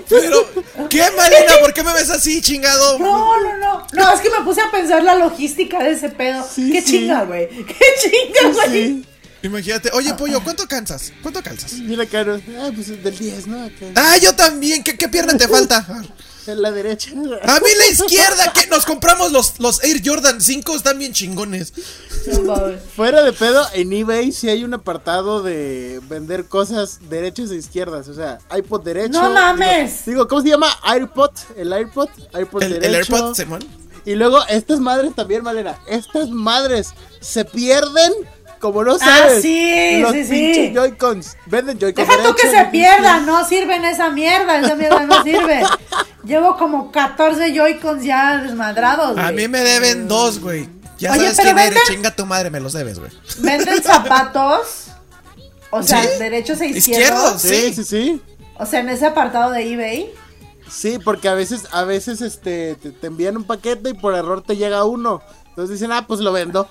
Pero, 0.08 0.48
¿qué, 0.90 1.04
Malena? 1.18 1.54
¿Por 1.62 1.74
qué 1.74 1.84
me 1.84 1.94
ves 1.94 2.12
así, 2.12 2.42
chingado? 2.42 3.00
No, 3.00 3.42
no, 3.42 3.58
no. 3.58 3.88
No, 3.92 4.14
es 4.14 4.22
que 4.22 4.30
me 4.30 4.46
puse 4.46 4.62
a 4.62 4.70
pensar 4.70 5.02
la 5.02 5.16
logística 5.16 5.82
de 5.84 5.92
ese 5.92 6.10
pedo. 6.10 6.48
Sí, 6.48 6.72
qué 6.72 6.82
sí. 6.82 6.92
chinga, 6.92 7.24
güey. 7.24 7.50
Qué 7.66 7.86
chinga, 8.02 8.54
güey. 8.54 8.72
Sí. 8.72 9.06
Imagínate, 9.42 9.90
oye, 9.94 10.14
pollo, 10.14 10.42
¿cuánto 10.44 10.68
calzas? 10.68 11.12
¿Cuánto 11.22 11.42
calzas? 11.42 11.74
Mira, 11.74 12.06
Caro. 12.06 12.40
Ah, 12.60 12.70
pues 12.74 12.88
del 13.04 13.18
10, 13.18 13.48
¿no? 13.48 13.66
Acá. 13.66 13.86
Ah, 13.96 14.18
yo 14.18 14.36
también, 14.36 14.84
¿qué, 14.84 14.96
qué 14.96 15.10
pierna 15.10 15.36
te 15.36 15.48
falta? 15.48 15.86
En 16.46 16.62
la 16.62 16.72
derecha. 16.72 17.12
A 17.12 17.60
mí 17.60 17.70
la 17.78 17.88
izquierda, 17.88 18.52
que 18.54 18.68
nos 18.68 18.86
compramos 18.86 19.32
los, 19.32 19.60
los 19.60 19.84
Air 19.84 20.02
Jordan 20.04 20.42
5, 20.42 20.76
están 20.76 21.00
bien 21.00 21.14
chingones. 21.14 21.74
Fuera 22.96 23.24
de 23.24 23.34
pedo, 23.34 23.66
en 23.74 23.94
eBay 23.94 24.32
sí 24.32 24.50
hay 24.50 24.64
un 24.64 24.74
apartado 24.74 25.42
de 25.42 26.02
vender 26.10 26.46
cosas 26.46 27.00
derechas 27.10 27.52
e 27.52 27.56
izquierdas. 27.56 28.08
O 28.08 28.14
sea, 28.14 28.40
iPod 28.56 28.84
derecho. 28.84 29.22
No 29.22 29.30
mames. 29.30 30.06
Digo, 30.06 30.24
digo, 30.24 30.28
¿cómo 30.28 30.42
se 30.42 30.50
llama? 30.50 30.68
AirPod. 30.84 31.32
El 31.56 31.72
AirPod. 31.72 32.10
AirPod 32.34 32.64
El, 32.64 32.74
el 32.74 32.80
derecho. 32.82 33.16
AirPod, 33.16 33.36
Simón. 33.36 33.64
Y 34.06 34.16
luego 34.16 34.40
estas 34.50 34.80
madres 34.80 35.16
también, 35.16 35.44
Malena. 35.44 35.80
Estas 35.88 36.30
madres 36.30 36.94
se 37.22 37.46
pierden 37.46 38.12
como 38.64 38.82
no 38.86 38.98
sabes. 38.98 39.34
Ah, 39.38 39.42
sí, 39.42 40.00
Los 40.00 40.14
sí, 40.14 40.24
sí. 40.24 40.72
Joy-Cons. 40.74 41.36
Venden 41.48 41.78
Joy-Cons 41.78 42.08
Deja 42.08 42.24
tú 42.24 42.34
que 42.34 42.50
se 42.50 42.64
pierda, 42.68 43.20
no 43.20 43.46
sirven 43.46 43.84
esa 43.84 44.10
mierda, 44.10 44.58
esa 44.60 44.76
mierda 44.76 45.02
no 45.02 45.22
sirve. 45.22 45.64
Llevo 46.24 46.56
como 46.58 46.90
14 46.90 47.54
Joy-Cons 47.54 48.06
ya 48.06 48.38
desmadrados. 48.38 49.18
A 49.18 49.24
güey. 49.32 49.36
mí 49.36 49.48
me 49.50 49.60
deben 49.60 50.08
dos, 50.08 50.40
güey. 50.40 50.70
Ya 50.98 51.12
Oye, 51.12 51.20
sabes 51.20 51.36
pero 51.38 51.44
quién 51.50 51.60
eres, 51.60 51.74
venden- 51.76 51.94
chinga 51.96 52.16
tu 52.16 52.26
madre, 52.26 52.50
me 52.50 52.62
los 52.62 52.72
debes, 52.72 53.00
güey. 53.00 53.12
Venden 53.40 53.84
zapatos, 53.84 54.86
o 55.70 55.84
sea, 55.84 56.02
¿Sí? 56.02 56.08
derechos 56.20 56.62
e 56.62 56.68
Izquierdos. 56.68 57.36
izquierdos. 57.36 57.42
Sí, 57.42 57.74
Sí. 57.74 57.74
sí, 57.74 57.84
sí. 57.84 58.22
O 58.58 58.66
sea, 58.66 58.80
en 58.80 58.88
ese 58.90 59.08
apartado 59.08 59.52
de 59.52 59.74
eBay. 59.74 60.14
Sí, 60.72 61.00
porque 61.04 61.28
a 61.28 61.34
veces, 61.34 61.64
a 61.74 61.84
veces 61.84 62.22
este, 62.22 62.76
te, 62.76 62.92
te 62.92 63.08
envían 63.08 63.36
un 63.36 63.44
paquete 63.44 63.90
y 63.90 63.94
por 63.94 64.16
error 64.16 64.42
te 64.42 64.56
llega 64.56 64.86
uno. 64.86 65.22
Entonces 65.50 65.78
dicen, 65.80 65.92
ah, 65.92 66.06
pues 66.08 66.22
lo 66.22 66.32
vendo. 66.32 66.68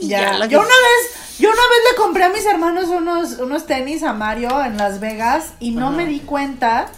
Y 0.00 0.08
Ya. 0.08 0.44
Yo 0.46 0.58
una 0.60 0.68
vez, 0.68 1.38
yo 1.38 1.48
una 1.48 1.56
vez 1.60 1.78
le 1.90 1.96
compré 1.96 2.24
a 2.24 2.28
mis 2.30 2.46
hermanos 2.46 2.86
unos, 2.88 3.32
unos 3.38 3.66
tenis 3.66 4.02
a 4.02 4.12
Mario 4.12 4.62
en 4.64 4.76
Las 4.76 5.00
Vegas 5.00 5.52
y 5.60 5.72
no 5.72 5.90
me 5.90 6.06
di 6.06 6.20
cuenta. 6.20 6.88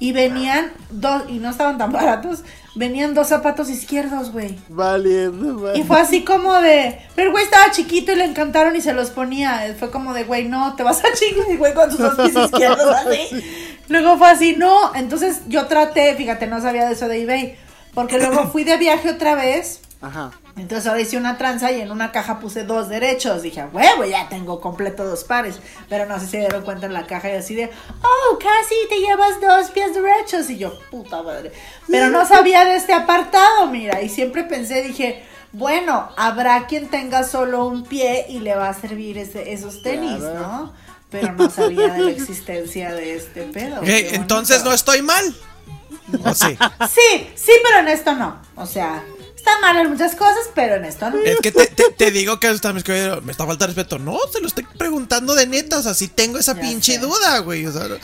Y 0.00 0.12
venían 0.12 0.72
dos, 0.90 1.24
y 1.28 1.40
no 1.40 1.50
estaban 1.50 1.76
tan 1.76 1.90
baratos, 1.90 2.44
venían 2.76 3.14
dos 3.14 3.26
zapatos 3.26 3.68
izquierdos, 3.68 4.30
güey. 4.30 4.56
Valiendo, 4.68 5.58
Y 5.58 5.62
valiendo. 5.62 5.88
fue 5.88 6.00
así 6.00 6.22
como 6.24 6.54
de, 6.60 7.00
pero 7.16 7.32
güey 7.32 7.42
estaba 7.42 7.72
chiquito 7.72 8.12
y 8.12 8.14
le 8.14 8.24
encantaron 8.24 8.76
y 8.76 8.80
se 8.80 8.92
los 8.92 9.10
ponía. 9.10 9.74
Fue 9.76 9.90
como 9.90 10.14
de, 10.14 10.22
güey, 10.22 10.44
no, 10.46 10.76
te 10.76 10.84
vas 10.84 11.02
a 11.04 11.12
chingar, 11.14 11.56
güey, 11.56 11.74
con 11.74 11.88
tus 11.90 11.98
dos 11.98 12.14
pies 12.14 12.36
izquierdos 12.44 12.94
así. 12.94 13.44
Luego 13.88 14.16
fue 14.18 14.28
así, 14.28 14.54
no. 14.56 14.94
Entonces 14.94 15.40
yo 15.48 15.66
traté, 15.66 16.14
fíjate, 16.14 16.46
no 16.46 16.60
sabía 16.60 16.86
de 16.86 16.92
eso 16.92 17.08
de 17.08 17.20
eBay. 17.22 17.56
Porque 17.92 18.18
luego 18.18 18.46
fui 18.52 18.62
de 18.62 18.76
viaje 18.76 19.10
otra 19.10 19.34
vez. 19.34 19.80
Ajá. 20.00 20.30
Entonces 20.58 20.86
ahora 20.86 21.00
hice 21.00 21.16
una 21.16 21.38
tranza 21.38 21.70
y 21.72 21.80
en 21.80 21.90
una 21.90 22.12
caja 22.12 22.40
puse 22.40 22.64
dos 22.64 22.88
derechos. 22.88 23.42
Dije, 23.42 23.60
"A 23.60 23.66
huevo, 23.72 24.04
ya 24.04 24.28
tengo 24.28 24.60
completo 24.60 25.04
dos 25.04 25.24
pares. 25.24 25.60
Pero 25.88 26.06
no 26.06 26.18
sé 26.18 26.24
si 26.26 26.30
se 26.32 26.38
dieron 26.38 26.62
cuenta 26.64 26.86
en 26.86 26.92
la 26.92 27.06
caja 27.06 27.30
y 27.30 27.36
así 27.36 27.54
de, 27.54 27.70
oh, 28.02 28.38
casi 28.38 28.74
te 28.88 28.98
llevas 29.00 29.40
dos 29.40 29.70
pies 29.70 29.94
derechos. 29.94 30.50
Y 30.50 30.58
yo, 30.58 30.78
puta 30.90 31.22
madre. 31.22 31.52
Pero 31.88 32.08
no 32.10 32.26
sabía 32.26 32.64
de 32.64 32.76
este 32.76 32.92
apartado, 32.92 33.66
mira. 33.68 34.02
Y 34.02 34.08
siempre 34.08 34.44
pensé, 34.44 34.82
dije, 34.82 35.22
bueno, 35.52 36.10
habrá 36.16 36.66
quien 36.66 36.88
tenga 36.88 37.22
solo 37.24 37.64
un 37.66 37.84
pie 37.84 38.26
y 38.28 38.40
le 38.40 38.54
va 38.54 38.68
a 38.68 38.74
servir 38.74 39.16
ese- 39.18 39.52
esos 39.52 39.82
tenis, 39.82 40.18
Claro. 40.18 40.40
¿no? 40.40 40.72
Pero 41.10 41.32
no 41.32 41.48
sabía 41.48 41.88
de 41.88 42.00
la 42.00 42.10
existencia 42.10 42.92
de 42.92 43.14
este 43.16 43.42
pedo. 43.44 43.78
Ok, 43.78 43.84
Qué 43.86 44.14
entonces 44.14 44.62
no 44.62 44.72
estoy 44.74 45.00
mal. 45.00 45.24
¿O 46.24 46.34
sí? 46.34 46.56
Sí, 46.90 47.30
sí, 47.34 47.52
pero 47.64 47.78
en 47.80 47.88
esto 47.88 48.14
no. 48.14 48.36
O 48.56 48.66
sea, 48.66 49.02
está 49.48 49.60
mal 49.60 49.76
en 49.78 49.90
muchas 49.90 50.14
cosas, 50.14 50.50
pero 50.54 50.76
en 50.76 50.84
esto 50.84 51.10
no. 51.10 51.18
Es 51.18 51.38
que 51.40 51.52
te, 51.52 51.66
te- 51.66 51.90
te 51.96 52.10
digo 52.10 52.38
que 52.40 52.50
está- 52.50 52.72
me 52.72 52.80
está 52.80 53.46
falta 53.46 53.66
de 53.66 53.74
respeto. 53.74 53.98
No, 53.98 54.18
se 54.32 54.40
lo 54.40 54.46
estoy 54.48 54.64
preguntando 54.76 55.34
de 55.34 55.46
neta. 55.46 55.78
O 55.78 55.82
sea, 55.82 55.94
sí 55.94 56.08
tengo 56.08 56.38
esa 56.38 56.54
Ya 56.54 56.60
pinche 56.60 56.94
sé. 56.94 56.98
duda, 56.98 57.38
güey. 57.40 57.66
O 57.66 57.72
sea, 57.72 57.88
no. 57.88 57.96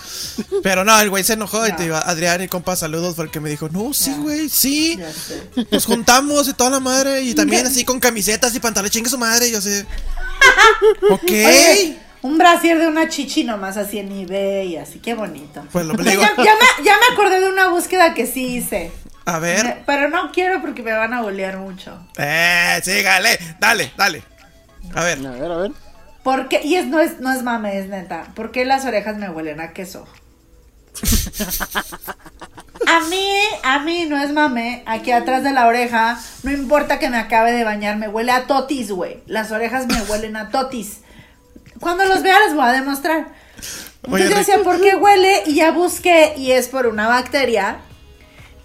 pero 0.62 0.84
no, 0.84 0.98
el 1.00 1.10
güey 1.10 1.24
se 1.24 1.34
enojó 1.34 1.66
y 1.66 1.72
te 1.72 1.84
iba, 1.86 1.98
Adrián 2.00 2.42
y 2.42 2.48
compa, 2.48 2.76
saludos, 2.76 3.16
fue 3.16 3.24
el 3.26 3.30
que 3.30 3.40
me 3.40 3.50
dijo, 3.50 3.68
no, 3.68 3.92
sí, 3.92 4.10
Ya. 4.10 4.16
güey, 4.18 4.48
sí. 4.48 4.98
Nos 5.70 5.86
juntamos 5.86 6.48
y 6.48 6.52
toda 6.54 6.70
la 6.70 6.80
madre. 6.80 7.22
Y 7.22 7.34
también 7.34 7.66
así 7.66 7.84
con 7.84 8.00
camisetas 8.00 8.54
y 8.54 8.60
pantalones, 8.60 8.92
chingue 8.92 9.10
su 9.10 9.18
madre. 9.18 9.48
Y 9.48 9.52
yo 9.52 9.60
sé. 9.60 9.86
Ok. 11.10 11.22
Oye, 11.24 11.98
un 12.22 12.38
brasier 12.38 12.78
de 12.78 12.86
una 12.88 13.08
chichi 13.08 13.44
nomás 13.44 13.76
así 13.76 13.98
en 13.98 14.10
eBay, 14.12 14.76
así, 14.76 14.98
qué 14.98 15.14
bonito. 15.14 15.64
Pues 15.72 15.86
lo 15.86 15.94
Ya, 16.02 16.12
ya 16.12 16.32
me, 16.36 16.84
ya 16.84 16.96
me 16.98 17.14
acordé 17.14 17.40
de 17.40 17.48
una 17.48 17.68
búsqueda 17.68 18.14
que 18.14 18.26
sí 18.26 18.56
hice. 18.56 18.90
A 19.26 19.38
ver. 19.38 19.82
Pero 19.86 20.08
no 20.10 20.30
quiero 20.32 20.60
porque 20.60 20.82
me 20.82 20.92
van 20.92 21.14
a 21.14 21.22
bolear 21.22 21.56
mucho. 21.58 22.06
Eh, 22.16 22.80
sígale. 22.82 23.38
Dale, 23.58 23.92
dale. 23.96 24.22
A 24.94 25.02
ver. 25.02 25.26
A 25.26 25.30
ver, 25.30 25.50
a 25.50 25.56
ver. 25.56 25.72
Porque, 26.22 26.60
y 26.62 26.76
es, 26.76 26.86
no, 26.86 27.00
es, 27.00 27.20
no 27.20 27.32
es 27.32 27.42
mame, 27.42 27.78
es 27.78 27.88
neta. 27.88 28.24
¿Por 28.34 28.50
qué 28.50 28.64
las 28.64 28.84
orejas 28.84 29.16
me 29.16 29.28
huelen 29.28 29.60
a 29.60 29.72
queso? 29.72 30.06
A 32.86 33.00
mí, 33.08 33.28
a 33.62 33.78
mí 33.80 34.06
no 34.08 34.22
es 34.22 34.30
mame. 34.30 34.82
Aquí 34.86 35.10
atrás 35.10 35.42
de 35.42 35.52
la 35.52 35.66
oreja, 35.66 36.18
no 36.42 36.52
importa 36.52 36.98
que 36.98 37.08
me 37.08 37.16
acabe 37.16 37.52
de 37.52 37.64
bañar, 37.64 37.96
me 37.96 38.08
huele 38.08 38.30
a 38.30 38.46
totis, 38.46 38.90
güey. 38.90 39.22
Las 39.26 39.50
orejas 39.52 39.86
me 39.86 40.00
huelen 40.02 40.36
a 40.36 40.50
totis. 40.50 40.98
Cuando 41.80 42.04
los 42.04 42.22
vea 42.22 42.38
les 42.40 42.54
voy 42.54 42.64
a 42.64 42.72
demostrar. 42.72 43.28
Entonces 44.02 44.30
yo 44.30 44.36
decía, 44.36 44.58
¿por 44.62 44.80
qué 44.80 44.96
huele? 44.96 45.44
Y 45.46 45.54
ya 45.54 45.70
busqué 45.70 46.34
y 46.36 46.52
es 46.52 46.68
por 46.68 46.86
una 46.86 47.08
bacteria 47.08 47.78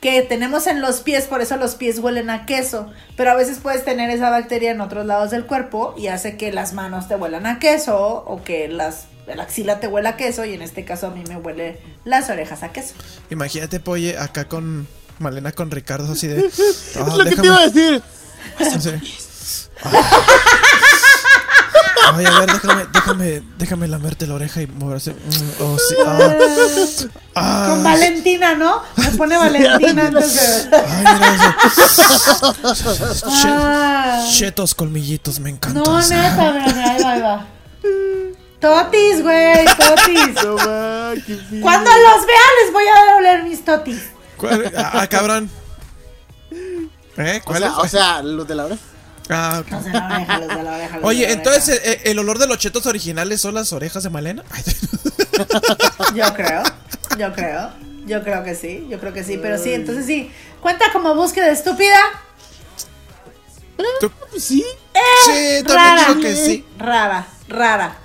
que 0.01 0.21
tenemos 0.21 0.65
en 0.67 0.81
los 0.81 1.01
pies, 1.01 1.25
por 1.25 1.41
eso 1.41 1.57
los 1.57 1.75
pies 1.75 1.99
huelen 1.99 2.29
a 2.29 2.45
queso. 2.45 2.89
Pero 3.17 3.31
a 3.31 3.35
veces 3.35 3.57
puedes 3.61 3.83
tener 3.83 4.09
esa 4.09 4.29
bacteria 4.29 4.71
en 4.71 4.79
otros 4.81 5.05
lados 5.05 5.31
del 5.31 5.45
cuerpo 5.45 5.93
y 5.97 6.07
hace 6.07 6.37
que 6.37 6.51
las 6.53 6.73
manos 6.73 7.07
te 7.07 7.15
huelan 7.15 7.45
a 7.45 7.59
queso 7.59 7.97
o 8.25 8.41
que 8.43 8.67
las, 8.69 9.05
la 9.27 9.43
axila 9.43 9.79
te 9.81 9.87
huela 9.87 10.11
a 10.11 10.17
queso 10.17 10.45
y 10.45 10.53
en 10.53 10.61
este 10.61 10.85
caso 10.85 11.07
a 11.07 11.09
mí 11.09 11.23
me 11.27 11.35
huele 11.37 11.81
las 12.05 12.29
orejas 12.29 12.63
a 12.63 12.69
queso. 12.71 12.93
Imagínate, 13.29 13.79
Polle, 13.81 14.17
acá 14.17 14.45
con 14.47 14.87
Malena, 15.19 15.51
con 15.51 15.69
Ricardo, 15.69 16.13
así 16.13 16.27
de. 16.27 16.45
"Ah, 16.95 17.05
es 17.07 17.13
lo 17.17 17.23
que 17.25 17.35
te 17.35 17.45
iba 17.45 17.57
a 17.59 17.67
decir. 17.67 18.01
Sí. 18.79 18.91
Ay, 22.13 22.25
a 22.25 22.39
ver, 22.39 22.51
déjame, 22.51 22.85
déjame, 22.93 23.43
déjame 23.57 23.87
lamerte 23.87 24.27
la 24.27 24.35
oreja 24.35 24.61
y 24.61 24.67
moverse. 24.67 25.11
Mm, 25.13 25.61
Oh, 25.63 25.77
sí. 25.77 25.95
Ah. 26.05 26.33
Ah. 27.35 27.65
Con 27.69 27.83
Valentina, 27.83 28.55
¿no? 28.55 28.81
Me 28.97 29.11
pone 29.11 29.37
Valentina 29.37 30.07
antes 30.07 30.33
de... 30.69 30.75
Ay, 30.77 31.05
mira 31.13 31.35
eso. 31.35 32.53
Che- 33.41 33.47
Ah. 33.49 34.25
Chetos 34.31 34.75
colmillitos, 34.75 35.39
me 35.39 35.49
encantan. 35.51 35.83
No, 35.83 35.99
neta, 36.01 36.51
mira, 36.51 36.65
mira, 36.73 36.91
ahí 36.91 37.03
va, 37.03 37.11
ahí 37.11 37.21
va. 37.21 37.45
Totis, 38.59 39.21
güey, 39.23 39.65
totis. 39.65 40.43
No, 40.43 40.55
ma, 40.55 41.13
qué 41.25 41.35
fino. 41.49 41.61
Cuando 41.61 41.89
los 41.89 42.25
vea 42.27 42.47
les 42.63 42.73
voy 42.73 42.83
a 42.83 43.15
oler 43.17 43.43
mis 43.43 43.63
totis. 43.63 44.01
¿Cuál? 44.35 44.71
Ah, 44.75 45.07
cabrón. 45.07 45.49
¿Eh? 47.17 47.39
O 47.43 47.45
¿Cuál 47.45 47.59
sea, 47.59 47.69
es? 47.69 47.77
o 47.77 47.87
sea, 47.87 48.21
los 48.21 48.47
de 48.47 48.55
la 48.55 48.65
oreja. 48.65 48.81
Ah, 49.29 49.61
ok. 49.63 49.71
Los 49.71 49.83
de 49.85 49.91
la 49.93 50.05
oreja, 50.07 50.37
los 50.39 50.47
de 50.57 50.63
la 50.63 50.71
oreja. 50.71 50.93
los 50.95 51.01
de 51.01 51.07
Oye, 51.07 51.25
la 51.27 51.31
entonces 51.33 51.69
oreja. 51.79 51.91
eh, 51.91 52.01
eh, 52.05 52.11
el 52.11 52.19
olor 52.19 52.39
de 52.39 52.47
los 52.47 52.57
chetos 52.57 52.85
originales 52.87 53.39
son 53.41 53.53
las 53.55 53.71
orejas 53.73 54.03
de 54.03 54.09
Malena. 54.09 54.43
Ay, 54.51 54.63
Yo 56.15 56.33
creo, 56.33 56.63
yo 57.17 57.33
creo, 57.33 57.69
yo 58.05 58.23
creo 58.23 58.43
que 58.43 58.55
sí, 58.55 58.87
yo 58.89 58.99
creo 58.99 59.13
que 59.13 59.23
sí, 59.23 59.37
pero 59.41 59.57
sí, 59.57 59.73
entonces 59.73 60.05
sí. 60.05 60.31
¿Cuenta 60.61 60.91
como 60.91 61.15
búsqueda 61.15 61.49
estúpida? 61.51 61.97
tú- 63.99 64.11
Sí. 64.37 64.65
Sí, 65.25 65.63
también 65.65 65.75
rara. 65.95 66.07
digo 66.09 66.21
que 66.21 66.35
sí. 66.35 66.65
Rara, 66.77 67.27
rara. 67.47 67.95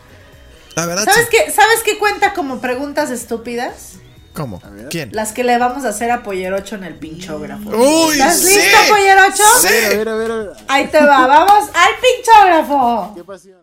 La 0.77 0.87
verdad, 0.87 1.05
¿Sabes 1.05 1.29
sí. 1.31 1.37
qué, 1.37 1.51
¿Sabes 1.53 1.81
qué 1.85 1.99
cuenta 1.99 2.35
como 2.35 2.61
preguntas 2.61 3.11
estúpidas? 3.11 3.95
¿Cómo? 4.35 4.61
¿Quién? 4.91 5.11
Las 5.13 5.31
que 5.33 5.45
le 5.45 5.57
vamos 5.59 5.85
a 5.85 5.91
hacer 5.91 6.11
a 6.11 6.25
Pollerocho 6.25 6.75
en 6.75 6.83
el 6.85 6.95
pinchógrafo. 6.97 7.71
Uy, 7.71 8.15
¿Estás 8.15 8.41
sí. 8.41 8.57
listo, 8.57 8.79
Pollerocho? 8.89 9.43
Sí. 9.61 9.69
A 9.69 9.71
ver, 9.71 9.85
a 9.85 9.95
ver, 9.95 10.09
a 10.09 10.15
ver, 10.17 10.31
a 10.31 10.37
ver. 10.37 10.65
Ahí 10.67 10.89
te 10.89 10.99
va, 10.99 11.27
vamos 11.29 11.71
al 11.73 11.93
pinchógrafo. 12.03 13.13
Qué 13.15 13.23
pasión. 13.23 13.63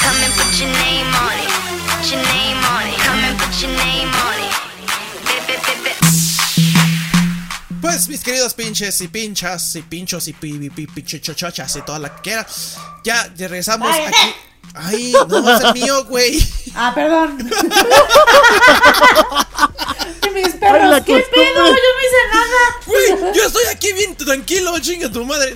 Come 0.00 0.24
and 0.24 0.34
put 0.34 0.58
your 0.58 0.70
name 0.70 1.14
on 1.14 1.38
it. 1.38 1.50
Put 1.86 2.10
your 2.10 2.22
name 2.22 2.64
on 2.64 2.88
it. 2.88 2.98
Come 3.04 3.24
and 3.24 3.38
put 3.38 3.60
your 3.60 3.70
name 3.70 4.08
on 4.08 4.38
it. 4.40 4.54
Bip, 5.26 5.46
bip, 5.46 5.60
bip, 5.66 5.84
bip. 5.84 5.98
Pues 7.82 8.08
mis 8.08 8.22
queridos 8.22 8.54
pinches 8.54 8.98
y 9.02 9.08
pinchas 9.08 9.76
y 9.76 9.82
pinchos 9.82 10.26
y 10.28 10.32
pi, 10.32 10.70
pi, 10.70 10.88
y 11.04 11.82
toda 11.82 11.98
la 11.98 12.14
que 12.16 12.22
quiera. 12.22 12.46
Ya, 13.04 13.30
ya 13.36 13.48
regresamos 13.48 13.90
Ay, 13.92 14.04
aquí. 14.06 14.34
Ay, 14.74 15.12
no 15.28 15.56
es 15.56 15.64
el 15.64 15.74
mío, 15.74 16.04
güey. 16.06 16.38
Ah, 16.74 16.92
perdón. 16.94 17.38
mis 20.34 20.54
perros, 20.54 20.94
Ay, 20.94 21.02
¿qué 21.02 21.12
costumbre. 21.12 21.30
pedo? 21.32 21.66
Yo 21.66 21.72
no 21.72 22.00
hice 22.04 22.22
nada. 22.32 22.62
Güey, 22.86 23.34
yo 23.34 23.44
estoy 23.46 23.64
aquí 23.70 23.92
bien 23.92 24.16
tranquilo 24.16 24.78
chinga 24.78 25.10
tu 25.10 25.24
madre. 25.24 25.54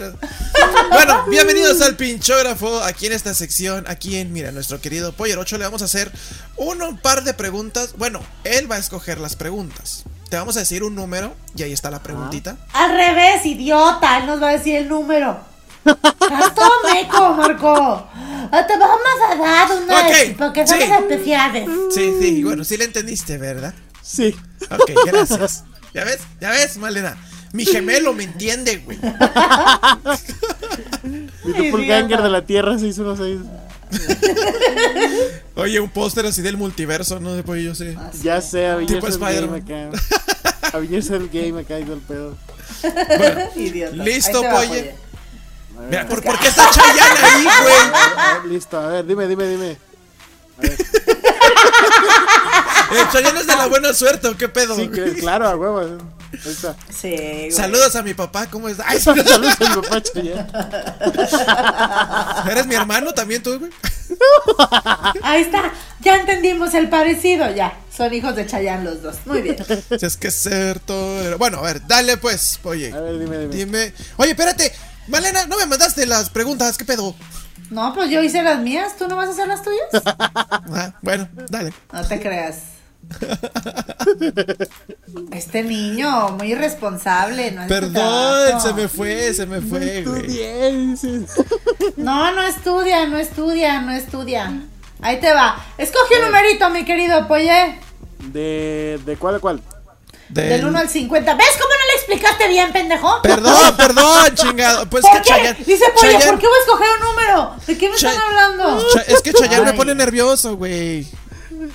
Bueno, 0.90 1.24
bienvenidos 1.28 1.80
al 1.80 1.96
pinchógrafo. 1.96 2.82
Aquí 2.82 3.06
en 3.06 3.12
esta 3.12 3.34
sección, 3.34 3.84
aquí 3.88 4.16
en, 4.16 4.32
mira, 4.32 4.52
nuestro 4.52 4.80
querido 4.80 5.12
Poller 5.12 5.38
8 5.38 5.58
le 5.58 5.64
vamos 5.64 5.82
a 5.82 5.86
hacer 5.86 6.10
un, 6.56 6.98
par 6.98 7.24
de 7.24 7.34
preguntas. 7.34 7.94
Bueno, 7.96 8.20
él 8.44 8.70
va 8.70 8.76
a 8.76 8.78
escoger 8.78 9.18
las 9.18 9.36
preguntas. 9.36 10.04
Te 10.28 10.36
vamos 10.36 10.56
a 10.56 10.60
decir 10.60 10.82
un 10.82 10.94
número 10.94 11.34
y 11.56 11.62
ahí 11.62 11.72
está 11.72 11.90
la 11.90 12.02
preguntita. 12.02 12.56
Al 12.72 12.90
revés, 12.92 13.44
idiota. 13.44 14.18
Él 14.18 14.26
nos 14.26 14.42
va 14.42 14.50
a 14.50 14.52
decir 14.52 14.76
el 14.76 14.88
número. 14.88 15.51
Estás 15.84 16.54
todo 16.54 16.70
meco, 16.94 17.34
Marco. 17.34 18.08
Ah, 18.52 18.66
Te 18.66 18.76
vamos 18.76 18.98
a 19.30 19.34
dar 19.36 19.68
una 19.82 20.00
Ok, 20.00 20.36
porque 20.38 20.66
sí. 20.66 20.74
somos 20.80 21.00
especiales. 21.00 21.68
Sí, 21.94 22.12
sí, 22.20 22.44
bueno, 22.44 22.64
sí 22.64 22.76
le 22.76 22.84
entendiste, 22.84 23.38
¿verdad? 23.38 23.74
Sí. 24.02 24.34
Ok, 24.70 24.90
gracias. 25.06 25.64
¿Ya 25.94 26.04
ves? 26.04 26.18
¿Ya 26.40 26.50
ves, 26.50 26.76
Malena? 26.76 27.16
Mi 27.52 27.64
gemelo 27.66 28.12
me 28.14 28.24
entiende, 28.24 28.78
güey. 28.78 28.98
Mi 31.02 31.28
doppelganger 31.52 32.22
de 32.22 32.28
la 32.30 32.42
Tierra 32.46 32.78
616. 32.78 33.40
Oye, 35.56 35.80
un 35.80 35.90
póster 35.90 36.24
así 36.26 36.40
del 36.42 36.56
multiverso, 36.56 37.18
¿no? 37.20 37.34
De 37.34 37.42
pollo, 37.42 37.74
sí. 37.74 37.94
Ya 38.22 38.40
sé, 38.40 38.66
Avengers 38.68 39.04
Spider-Man. 39.06 39.62
acá. 39.62 39.90
Avengers 40.78 41.10
Endgame 41.10 41.60
acá 41.60 41.78
y 41.78 41.82
todo 41.84 41.94
el 41.94 42.00
pedo. 42.00 42.36
Bueno, 42.82 43.40
Idiota. 43.56 43.96
listo. 43.96 44.42
Polle. 44.42 44.94
Mira, 45.90 46.06
¿por, 46.06 46.22
por 46.22 46.38
qué 46.38 46.48
está 46.48 46.68
Chayanne 46.70 47.20
ahí, 47.22 47.42
güey? 47.62 47.74
A 48.16 48.32
ver, 48.34 48.44
listo, 48.52 48.78
a 48.78 48.86
ver, 48.88 49.06
dime, 49.06 49.26
dime, 49.26 49.46
dime. 49.46 49.76
El 52.92 53.08
Chayanne 53.10 53.40
es 53.40 53.46
de 53.46 53.56
la 53.56 53.66
buena 53.66 53.92
suerte, 53.94 54.28
¿o 54.28 54.36
qué 54.36 54.48
pedo? 54.48 54.76
Sí, 54.76 54.88
que- 54.88 55.14
claro, 55.14 55.48
a 55.48 55.56
huevo. 55.56 55.80
Ahí 55.80 55.98
está. 56.50 56.74
Sí, 56.90 57.10
güey. 57.10 57.50
Saludos 57.52 57.94
a 57.96 58.02
mi 58.02 58.14
papá, 58.14 58.46
¿cómo 58.46 58.68
estás? 58.68 58.86
Ay, 58.88 59.00
Saludos 59.04 59.56
a 59.60 59.68
mi 59.68 59.82
papá 59.82 60.02
Chayanne. 60.02 60.46
¿Eres 62.50 62.66
mi 62.66 62.74
hermano 62.74 63.12
también 63.12 63.42
tú, 63.42 63.58
güey? 63.58 63.70
Ahí 65.22 65.42
está. 65.42 65.72
Ya 66.00 66.16
entendimos 66.16 66.74
el 66.74 66.88
parecido. 66.88 67.50
Ya. 67.54 67.74
Son 67.94 68.12
hijos 68.12 68.34
de 68.36 68.46
Chayanne 68.46 68.84
los 68.84 69.02
dos. 69.02 69.16
Muy 69.26 69.42
bien. 69.42 69.56
Si 69.98 70.06
es 70.06 70.16
que 70.16 70.28
es 70.28 70.34
cierto. 70.42 70.94
Bueno, 71.38 71.58
a 71.58 71.62
ver, 71.62 71.86
dale 71.86 72.16
pues, 72.16 72.58
oye. 72.64 72.92
A 72.92 73.00
ver, 73.00 73.18
dime, 73.18 73.38
dime. 73.38 73.54
Dime. 73.54 73.92
Oye, 74.16 74.30
espérate. 74.30 74.72
Malena, 75.12 75.44
no 75.46 75.58
me 75.58 75.66
mandaste 75.66 76.06
las 76.06 76.30
preguntas, 76.30 76.78
¿qué 76.78 76.86
pedo? 76.86 77.14
No, 77.68 77.92
pues 77.94 78.10
yo 78.10 78.22
hice 78.22 78.42
las 78.42 78.60
mías. 78.60 78.96
¿Tú 78.96 79.08
no 79.08 79.16
vas 79.16 79.28
a 79.28 79.32
hacer 79.32 79.46
las 79.46 79.62
tuyas? 79.62 79.86
Ah, 80.74 80.94
bueno, 81.02 81.28
dale. 81.50 81.70
No 81.92 82.02
te 82.02 82.18
creas. 82.18 82.60
Este 85.32 85.62
niño, 85.64 86.30
muy 86.30 86.52
irresponsable. 86.52 87.50
No 87.50 87.62
su 87.64 87.68
Perdón, 87.68 88.60
se 88.62 88.72
me 88.72 88.88
fue, 88.88 89.34
se 89.34 89.44
me 89.44 89.60
fue, 89.60 90.02
güey. 90.02 90.20
Estudié, 90.22 90.72
dices. 90.72 91.30
No, 91.96 92.32
no 92.32 92.42
estudia, 92.44 93.06
no 93.06 93.18
estudia, 93.18 93.82
no 93.82 93.92
estudia. 93.92 94.62
Ahí 95.02 95.20
te 95.20 95.30
va. 95.34 95.62
Escoge 95.76 96.20
un 96.20 96.26
numerito, 96.26 96.70
mi 96.70 96.86
querido 96.86 97.28
Polle. 97.28 97.78
¿De, 98.32 98.98
¿De 99.04 99.16
cuál 99.18 99.34
a 99.34 99.40
cuál? 99.40 99.60
Del- 100.32 100.48
Del 100.48 100.64
1 100.66 100.78
al 100.78 100.88
50. 100.88 101.34
¿Ves 101.34 101.46
cómo 101.60 101.68
no 101.70 101.86
le 101.86 101.94
explicaste 101.98 102.48
bien, 102.48 102.72
pendejo? 102.72 103.20
Perdón, 103.22 103.76
perdón, 103.76 104.34
chingado. 104.34 104.88
Pues 104.88 105.02
¿Por 105.02 105.12
que 105.12 105.18
qué? 105.22 105.28
Chayanne. 105.28 105.64
Dice 105.64 105.84
Polle, 105.94 106.12
Chayanne- 106.14 106.26
¿por 106.30 106.38
qué 106.40 106.46
voy 106.46 106.56
a 106.56 106.60
escoger 106.60 106.86
un 106.98 107.06
número? 107.06 107.56
¿De 107.66 107.78
qué 107.78 107.88
me 107.90 107.96
Chay- 107.96 108.10
están 108.12 108.26
hablando? 108.28 108.86
Cha- 108.94 109.02
es 109.02 109.20
que 109.20 109.32
Chayanne 109.34 109.64
me 109.64 109.70
Ay. 109.72 109.76
pone 109.76 109.94
nervioso, 109.94 110.56
güey. 110.56 111.06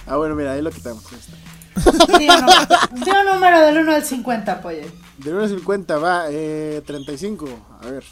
Ah, 0.07 0.15
bueno, 0.17 0.33
mira, 0.35 0.53
ahí 0.53 0.61
lo 0.61 0.71
quitamos. 0.71 1.03
Ahí 1.11 1.19
está. 1.19 2.17
Di 2.17 2.27
un, 2.27 2.39
número, 2.41 2.67
di 2.91 3.09
un 3.11 3.25
número 3.25 3.59
del 3.61 3.77
1 3.77 3.91
al 3.95 4.03
50, 4.05 4.61
Polle. 4.61 4.91
De 5.19 5.31
1 5.31 5.43
a 5.43 5.47
50 5.47 5.97
va 5.99 6.25
eh, 6.29 6.81
35. 6.85 7.47
A 7.83 7.85
ver, 7.85 8.03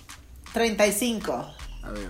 35. 0.54 1.34
a 1.84 1.90
ver. 1.90 2.10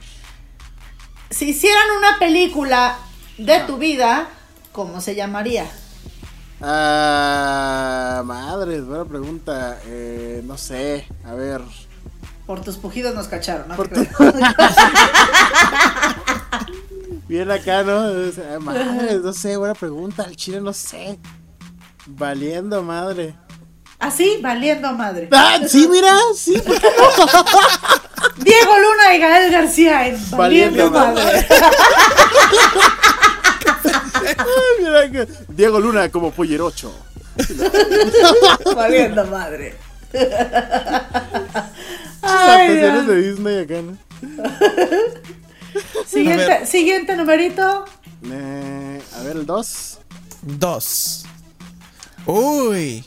Si 1.29 1.49
hicieran 1.49 1.89
una 1.97 2.19
película 2.19 2.97
de 3.37 3.59
tu 3.61 3.77
vida, 3.77 4.27
¿cómo 4.73 4.99
se 5.01 5.15
llamaría? 5.15 5.65
Ah, 6.67 8.23
madre, 8.25 8.81
buena 8.81 9.05
pregunta. 9.05 9.79
Eh, 9.85 10.41
no 10.45 10.57
sé, 10.57 11.07
a 11.23 11.35
ver. 11.35 11.61
Por 12.47 12.61
tus 12.61 12.77
pujidos 12.77 13.13
nos 13.13 13.27
cacharon, 13.27 13.67
¿no? 13.67 13.75
Por 13.75 13.87
tu-. 13.93 14.03
Bien 17.27 17.51
acá, 17.51 17.83
¿no? 17.83 18.05
O 18.05 18.31
sea, 18.31 18.59
madre, 18.59 19.19
no 19.19 19.31
sé, 19.31 19.57
buena 19.57 19.75
pregunta. 19.75 20.23
Al 20.23 20.35
chile 20.35 20.59
no 20.59 20.73
sé. 20.73 21.19
Valiendo, 22.07 22.81
madre. 22.81 23.35
Así, 23.99 24.39
valiendo 24.41 24.91
madre. 24.93 25.29
Ah, 25.31 25.59
sí, 25.67 25.87
mira, 25.87 26.17
sí. 26.35 26.53
Diego 28.37 28.73
Luna 28.77 29.15
y 29.15 29.19
Gael 29.19 29.51
García 29.51 30.07
en 30.07 30.15
Valiendo, 30.31 30.89
Valiendo 30.89 30.91
madre. 30.91 31.47
Diego 35.49 35.79
Luna 35.79 36.09
como 36.09 36.31
pollerocho. 36.31 36.93
Valiendo 38.75 39.25
madre. 39.25 39.75
Las 40.13 41.67
Ay, 42.21 42.67
canciones 42.67 43.05
Dios. 43.05 43.07
de 43.07 43.21
Disney 43.21 43.59
acá, 43.63 43.81
¿no? 43.81 43.97
Siguiente, 46.07 46.65
siguiente 46.65 47.15
numerito. 47.15 47.85
Eh, 48.23 49.01
a 49.17 49.21
ver, 49.23 49.35
el 49.37 49.45
2. 49.45 49.99
Dos. 50.41 51.25
Uy. 52.25 53.05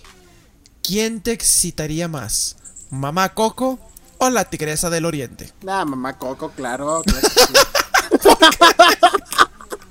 ¿Quién 0.82 1.20
te 1.22 1.32
excitaría 1.32 2.08
más? 2.08 2.56
¿Mamá 2.90 3.34
Coco 3.34 3.78
o 4.18 4.30
la 4.30 4.44
tigresa 4.44 4.90
del 4.90 5.06
oriente? 5.06 5.52
Nah, 5.62 5.84
mamá 5.84 6.18
Coco, 6.18 6.50
claro. 6.50 7.02
claro 7.04 7.20
que 7.20 7.28
sí. 7.30 7.52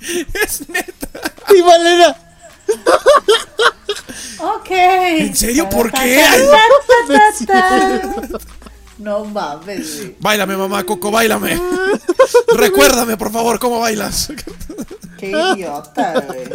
Es 0.44 0.68
neta. 0.70 1.08
¡Y 1.56 1.62
Valera! 1.62 2.18
Ok. 4.40 4.70
¿En 4.72 5.36
serio? 5.36 5.70
¿Por 5.70 5.92
qué? 5.92 6.24
No 8.98 9.26
mames, 9.26 9.98
güey. 9.98 10.16
Báilame, 10.20 10.58
mamá 10.58 10.84
Coco, 10.84 11.12
báilame. 11.12 11.60
Recuérdame, 12.56 13.16
por 13.16 13.32
favor, 13.32 13.60
cómo 13.60 13.80
bailas. 13.80 14.32
Qué 15.18 15.32
idiota, 15.32 16.14
güey. 16.28 16.48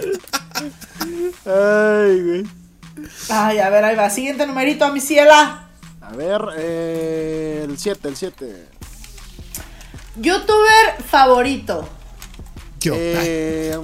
Ay, 1.47 2.23
güey. 2.23 2.47
Ay, 3.29 3.59
a 3.59 3.71
ver, 3.71 3.85
ahí 3.85 3.97
va. 3.97 4.11
Siguiente 4.11 4.47
numerito, 4.47 4.93
mi 4.93 5.01
ciela. 5.01 5.69
A 6.01 6.13
ver, 6.13 6.43
eh, 6.57 7.65
el 7.69 7.79
7, 7.79 8.09
el 8.09 8.17
7. 8.17 8.67
Youtuber 10.17 11.03
favorito. 11.09 11.89
Yo. 12.83 12.95
Eh, 12.97 13.77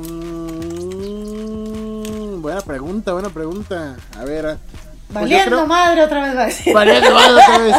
mm, 1.09 2.43
buena 2.43 2.61
pregunta, 2.61 3.13
buena 3.13 3.31
pregunta. 3.31 3.97
A 4.19 4.25
ver. 4.25 4.47
ah, 4.47 4.59
pues 5.07 5.15
Valiendo 5.15 5.57
creo- 5.57 5.67
madre 5.67 6.03
otra 6.03 6.23
vez 6.23 6.37
va 6.37 6.43
a 6.43 6.47
decir. 6.47 6.75
Valiendo 6.75 7.11
madre 7.15 7.33
otra 7.35 7.59
vez. 7.59 7.75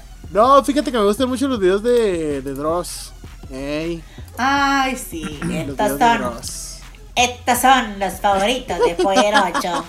No, 0.32 0.62
fíjate 0.64 0.90
que 0.90 0.98
me 0.98 1.04
gustan 1.04 1.28
mucho 1.28 1.46
los 1.48 1.58
videos 1.60 1.82
de, 1.84 2.42
de 2.42 2.52
Dross. 2.52 3.12
Ey, 3.50 4.02
Ay, 4.36 4.96
sí. 4.96 5.22
de 5.42 5.64
son, 5.98 6.34
estos 7.14 7.58
son 7.60 7.98
los 8.00 8.14
favoritos 8.14 8.76
de 8.86 8.94
Pollerocho. 8.96 9.84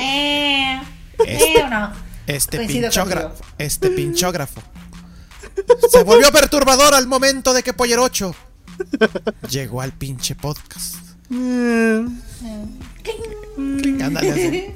Eh, 0.00 0.80
Este, 1.18 1.38
¿sí 1.38 1.56
o 1.62 1.68
no? 1.68 1.92
este 2.26 2.58
pinchógrafo. 2.66 3.34
Este 3.58 3.90
pinchógrafo. 3.90 4.62
Se 5.90 6.02
volvió 6.02 6.32
perturbador 6.32 6.94
al 6.94 7.06
momento 7.06 7.52
de 7.52 7.62
que 7.62 7.74
Pollerocho 7.74 8.34
llegó 9.48 9.80
al 9.80 9.92
pinche 9.92 10.34
podcast. 10.34 10.96
Cling, 11.28 12.20
ándale 14.02 14.32
así. 14.32 14.74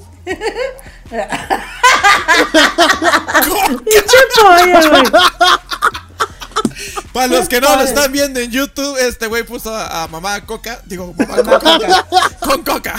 Para 7.12 7.26
los 7.26 7.48
que 7.48 7.61
no 7.61 7.74
lo 7.76 7.82
están 7.82 8.11
viendo 8.12 8.40
en 8.40 8.51
YouTube, 8.51 8.96
este 8.98 9.26
güey 9.26 9.42
puso 9.42 9.74
a, 9.74 10.05
a 10.05 10.09
mamá 10.09 10.40
Coca. 10.46 10.80
Digo, 10.86 11.12
mamá 11.14 11.59
Coca. 11.59 12.07
Con 12.40 12.62
Coca. 12.62 12.94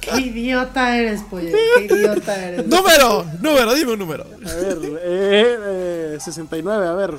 Qué 0.00 0.20
idiota 0.20 0.96
eres, 0.96 1.22
pollo. 1.22 1.50
Qué 1.76 1.84
idiota 1.84 2.36
eres. 2.36 2.66
número, 2.66 3.26
número, 3.40 3.74
dime 3.74 3.92
un 3.92 3.98
número. 3.98 4.24
A 4.24 4.54
ver, 4.54 4.78
eh, 5.02 6.14
eh, 6.14 6.18
69, 6.20 6.86
a 6.86 6.92
ver. 6.92 7.14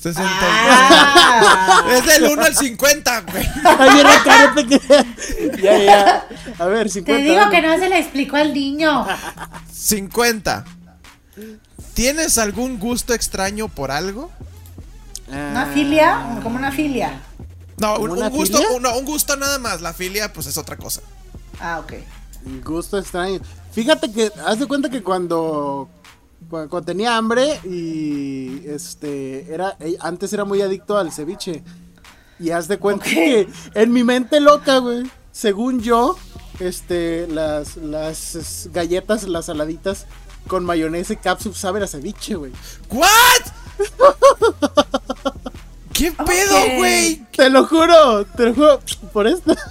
60. 0.00 0.22
Ah, 0.30 1.84
Es 1.92 2.06
del 2.06 2.24
1 2.30 2.42
al 2.42 2.54
50, 2.56 3.20
güey. 3.22 3.48
Ay, 3.64 4.02
creas. 4.22 5.62
Ya, 5.62 5.78
ya. 5.78 6.26
A 6.58 6.64
ver, 6.66 6.88
50. 6.90 7.22
Te 7.22 7.28
digo 7.30 7.50
que 7.50 7.60
no 7.62 7.76
se 7.78 7.88
le 7.88 7.98
explicó 7.98 8.36
al 8.36 8.52
niño. 8.54 9.06
50. 9.72 10.64
¿Tienes 11.94 12.38
algún 12.38 12.78
gusto 12.78 13.14
extraño 13.14 13.68
por 13.68 13.90
algo? 13.90 14.30
¿Una 15.28 15.66
filia? 15.66 16.38
Como 16.42 16.56
una 16.56 16.70
filia. 16.72 17.20
No, 17.78 17.96
un, 17.98 18.10
¿Una 18.12 18.26
un 18.26 18.30
gusto, 18.32 18.58
filia? 18.58 18.72
un- 18.76 18.82
no, 18.82 18.96
un 18.98 19.04
gusto 19.04 19.36
nada 19.36 19.58
más. 19.58 19.80
La 19.80 19.92
filia, 19.92 20.32
pues 20.32 20.46
es 20.46 20.56
otra 20.56 20.76
cosa. 20.76 21.00
Ah, 21.60 21.80
ok. 21.80 21.92
Gusto 22.64 22.98
extraño. 22.98 23.40
Fíjate 23.72 24.10
que, 24.12 24.30
haz 24.46 24.58
de 24.58 24.66
cuenta 24.66 24.88
que 24.88 25.02
cuando 25.02 25.88
Cuando, 26.48 26.82
tenía 26.82 27.16
hambre 27.16 27.60
y 27.64 28.62
este 28.66 29.52
era 29.52 29.76
antes 30.00 30.32
era 30.32 30.44
muy 30.44 30.62
adicto 30.62 30.96
al 30.96 31.12
ceviche. 31.12 31.62
Y 32.40 32.50
haz 32.50 32.68
de 32.68 32.78
cuenta 32.78 33.04
que 33.04 33.48
en 33.74 33.92
mi 33.92 34.04
mente 34.04 34.40
loca, 34.40 34.78
güey, 34.78 35.10
según 35.32 35.80
yo, 35.80 36.16
este 36.60 37.26
las 37.26 37.76
las 37.76 38.68
galletas, 38.72 39.28
las 39.28 39.46
saladitas 39.46 40.06
con 40.46 40.64
mayonesa 40.64 41.12
y 41.12 41.16
catsup 41.16 41.54
saben 41.54 41.82
a 41.82 41.86
ceviche, 41.86 42.34
güey. 42.34 42.52
¿What? 42.90 43.08
¿Qué 45.92 46.12
pedo, 46.12 46.76
güey? 46.76 47.26
Te 47.36 47.50
lo 47.50 47.66
juro, 47.66 48.24
te 48.24 48.46
lo 48.46 48.54
juro 48.54 48.80
por 49.12 49.26
esto. 49.26 49.54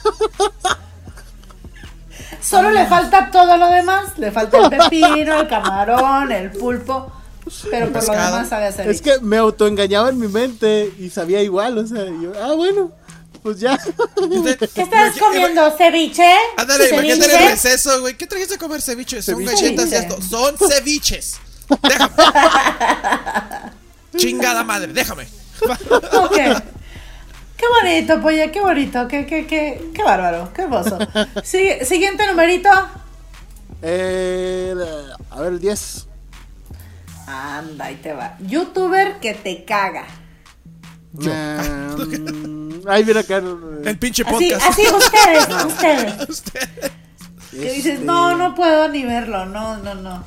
Solo 2.42 2.72
le 2.72 2.86
falta 2.88 3.30
todo 3.32 3.58
lo 3.58 3.70
demás. 3.70 4.18
Le 4.18 4.32
falta 4.32 4.58
el 4.60 4.70
pepino, 4.70 5.42
el 5.42 5.48
camarón, 5.48 6.32
el 6.32 6.52
pulpo. 6.52 7.12
Pero 7.70 7.92
por 7.92 8.06
lo 8.06 8.14
demás 8.14 8.50
sabe 8.50 8.66
hacer. 8.66 8.90
Es 8.90 9.02
que 9.02 9.20
me 9.22 9.38
autoengañaba 9.38 10.10
en 10.10 10.20
mi 10.20 10.28
mente 10.28 10.94
y 11.00 11.10
sabía 11.10 11.42
igual, 11.42 11.78
o 11.78 11.88
sea, 11.88 12.06
yo, 12.06 12.34
ah, 12.42 12.54
bueno, 12.56 12.92
pues 13.42 13.60
ya. 13.60 13.78
¿Qué 14.74 14.82
estás 14.82 15.18
comiendo? 15.18 15.72
¿Ceviche? 15.78 16.30
Ándale, 16.58 16.90
imagínate 16.90 17.44
el 17.44 17.52
receso, 17.52 18.02
güey. 18.02 18.18
¿Qué 18.18 18.28
trajiste 18.28 18.56
a 18.56 18.58
comer 18.58 18.82
ceviche? 18.82 19.22
Son 19.22 19.36
Ceviche. 19.36 19.54
galletas 19.56 19.92
y 19.92 19.96
esto. 19.96 20.22
Son 20.22 20.58
ceviches. 20.58 21.40
Déjame. 21.84 22.14
Chingada 24.18 24.64
madre, 24.64 24.92
déjame. 24.94 25.28
Ok. 26.12 26.38
Qué 27.58 27.66
bonito, 27.82 28.22
Polla, 28.22 28.52
qué 28.52 28.62
bonito, 28.62 29.08
qué, 29.08 29.26
qué, 29.26 29.48
qué, 29.48 29.90
qué 29.94 30.04
bárbaro, 30.04 30.52
qué 30.54 30.62
hermoso. 30.64 30.98
Siguiente 31.44 32.28
numerito. 32.28 32.70
Eh, 33.82 34.76
a 35.32 35.42
ver, 35.42 35.54
el 35.54 35.60
10. 35.60 36.08
Anda, 37.28 37.86
ahí 37.86 37.96
te 37.96 38.14
va. 38.14 38.38
Youtuber 38.40 39.20
que 39.20 39.34
te 39.34 39.66
caga. 39.66 40.06
Mm, 41.14 42.88
ay, 42.88 43.04
mira 43.04 43.22
acá. 43.22 43.38
El 43.38 43.98
pinche 43.98 44.24
Así, 44.24 44.32
podcast. 44.52 44.70
así 44.70 44.82
ustedes, 44.88 45.66
ustedes. 45.66 46.30
Ustedes. 46.30 46.92
Que 47.52 47.72
dices, 47.72 48.00
no, 48.02 48.38
no 48.38 48.54
puedo 48.54 48.88
ni 48.90 49.04
verlo, 49.04 49.46
no, 49.46 49.78
no, 49.78 49.96
no. 49.96 50.24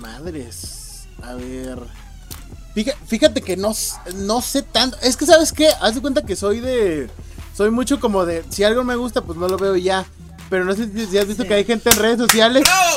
Madres. 0.00 1.06
A 1.22 1.34
ver. 1.34 1.78
Fíjate, 2.74 2.98
fíjate 3.06 3.42
que 3.42 3.56
no, 3.56 3.72
no 4.14 4.40
sé 4.40 4.62
tanto. 4.62 4.96
Es 5.02 5.16
que, 5.16 5.26
¿sabes 5.26 5.52
qué? 5.52 5.68
Haz 5.80 5.94
de 5.94 6.00
cuenta 6.00 6.24
que 6.24 6.36
soy 6.36 6.60
de. 6.60 7.10
Soy 7.54 7.70
mucho 7.70 8.00
como 8.00 8.24
de. 8.24 8.44
Si 8.50 8.64
algo 8.64 8.82
me 8.84 8.96
gusta, 8.96 9.20
pues 9.22 9.38
no 9.38 9.46
lo 9.48 9.56
veo 9.58 9.76
y 9.76 9.82
ya. 9.82 10.06
Pero 10.48 10.64
no 10.64 10.74
sé 10.74 10.88
si, 10.90 11.06
si 11.06 11.18
has 11.18 11.26
visto 11.26 11.44
que 11.44 11.54
hay 11.54 11.64
gente 11.64 11.90
en 11.90 11.96
redes 11.96 12.18
sociales. 12.18 12.62
¡Bravo! 12.64 12.96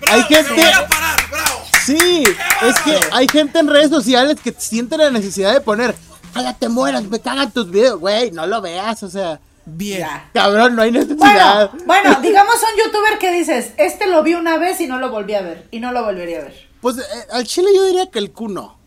¡Bravo! 0.00 0.14
Hay 0.14 0.22
gente- 0.24 0.50
¡Me 0.52 0.56
voy 0.62 0.72
a 0.72 0.88
parar! 0.88 1.20
¡Bravo! 1.30 1.60
Sí, 1.84 2.22
es 2.62 2.78
que 2.80 2.98
hay 3.12 3.26
gente 3.28 3.58
en 3.58 3.68
redes 3.68 3.90
sociales 3.90 4.36
que 4.42 4.54
sienten 4.56 4.98
la 5.00 5.10
necesidad 5.10 5.52
de 5.52 5.60
poner. 5.60 5.94
¡Ojalá 6.30 6.54
te 6.56 6.68
mueras! 6.68 7.04
¡Me 7.04 7.20
cagan 7.20 7.50
tus 7.50 7.70
videos! 7.70 7.98
Güey, 8.00 8.30
no 8.30 8.46
lo 8.46 8.60
veas, 8.60 9.02
o 9.02 9.10
sea. 9.10 9.40
Bien. 9.66 10.06
Cabrón, 10.32 10.74
no 10.76 10.82
hay 10.82 10.90
necesidad. 10.92 11.70
Bueno, 11.72 11.84
bueno, 11.86 12.20
digamos 12.22 12.54
un 12.54 12.84
youtuber 12.84 13.18
que 13.18 13.32
dices, 13.32 13.72
este 13.76 14.06
lo 14.06 14.22
vi 14.22 14.34
una 14.34 14.56
vez 14.58 14.80
y 14.80 14.86
no 14.86 14.98
lo 14.98 15.10
volví 15.10 15.34
a 15.34 15.42
ver. 15.42 15.68
Y 15.70 15.80
no 15.80 15.92
lo 15.92 16.02
volvería 16.04 16.38
a 16.38 16.42
ver. 16.44 16.68
Pues 16.80 16.96
eh, 16.98 17.02
al 17.32 17.44
chile 17.46 17.68
yo 17.74 17.84
diría 17.86 18.10
que 18.10 18.18
el 18.18 18.30
cuno. 18.32 18.78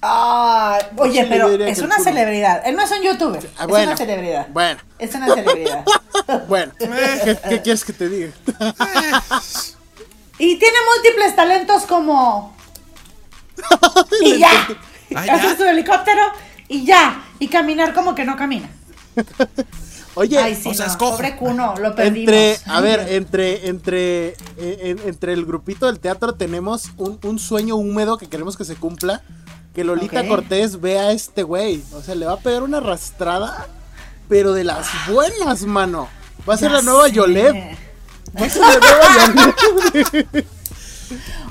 Ah, 0.00 0.78
oye, 0.96 1.26
pero 1.28 1.48
es 1.64 1.80
una 1.80 1.98
celebridad. 1.98 2.62
Él 2.64 2.76
no 2.76 2.82
es 2.82 2.90
un 2.92 3.02
youtuber, 3.02 3.48
Ah, 3.58 3.64
es 3.68 3.86
una 3.86 3.96
celebridad. 3.96 4.46
bueno. 4.50 4.80
Es 4.98 5.14
una 5.14 5.26
celebridad. 5.34 5.84
Bueno, 6.48 6.72
¿qué, 6.78 7.38
qué 7.48 7.62
quieres 7.62 7.84
que 7.84 7.92
te 7.94 8.08
diga? 8.08 8.32
y 10.38 10.56
tiene 10.58 10.76
múltiples 10.94 11.34
talentos 11.36 11.84
como... 11.84 12.54
y 14.20 14.38
ya. 14.38 14.50
Ah, 15.14 15.20
Hacer 15.20 15.42
ya. 15.50 15.56
su 15.56 15.64
helicóptero 15.64 16.22
y 16.68 16.84
ya. 16.84 17.24
Y 17.38 17.48
caminar 17.48 17.94
como 17.94 18.14
que 18.14 18.24
no 18.24 18.36
camina. 18.36 18.68
Oye, 20.14 20.38
Ay, 20.38 20.54
sí, 20.54 20.68
o 20.68 20.74
sea, 20.74 20.86
no, 20.86 20.92
escoge. 20.92 21.12
pobre 21.12 21.36
cuno, 21.36 21.74
lo 21.76 21.94
perdimos. 21.94 22.18
entre, 22.34 22.58
a 22.66 22.80
ver, 22.80 23.06
entre, 23.10 23.68
entre, 23.68 24.28
eh, 24.28 24.36
en- 24.58 24.98
entre 25.08 25.32
el 25.32 25.46
grupito 25.46 25.86
del 25.86 26.00
teatro 26.00 26.34
tenemos 26.34 26.90
un, 26.96 27.18
un 27.22 27.38
sueño 27.38 27.76
húmedo 27.76 28.18
que 28.18 28.26
queremos 28.28 28.56
que 28.56 28.64
se 28.64 28.74
cumpla. 28.74 29.22
Que 29.78 29.84
Lolita. 29.84 30.26
Cortés 30.26 30.80
vea 30.80 31.02
a 31.02 31.12
este 31.12 31.44
güey. 31.44 31.84
O 31.92 32.02
sea, 32.02 32.16
le 32.16 32.26
va 32.26 32.32
a 32.32 32.40
pegar 32.40 32.64
una 32.64 32.78
arrastrada, 32.78 33.68
pero 34.28 34.52
de 34.52 34.64
las 34.64 34.88
buenas, 35.08 35.62
mano. 35.62 36.08
Va 36.48 36.54
a 36.54 36.56
ser 36.56 36.72
Ya 36.72 36.78
la 36.78 36.82
nueva 36.82 37.06
sé. 37.06 37.54
Va 38.36 38.46
a 38.46 38.50
ser 38.50 38.60
la 38.60 38.76
nueva 38.80 39.54
Yoleb. 40.34 40.46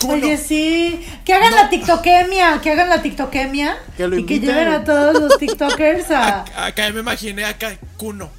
Oye, 0.10 0.38
sí. 0.38 1.08
Que 1.24 1.36
hagan 1.36 1.56
la 1.56 1.70
tiktokemia, 1.70 2.60
que 2.62 2.72
hagan 2.72 2.90
la 2.90 3.02
tiktokemia. 3.02 3.78
Que 3.96 4.10
lo 4.10 4.18
y 4.18 4.26
que 4.26 4.42
lleven 4.42 4.68
a 4.74 4.84
todos 4.84 5.22
los 5.22 5.38
tiktokers 5.38 6.12
a... 6.12 6.44
Acá 6.66 6.92
me 6.92 7.00
imaginé 7.00 7.46
acá, 7.46 7.78
Kuno. 7.96 8.30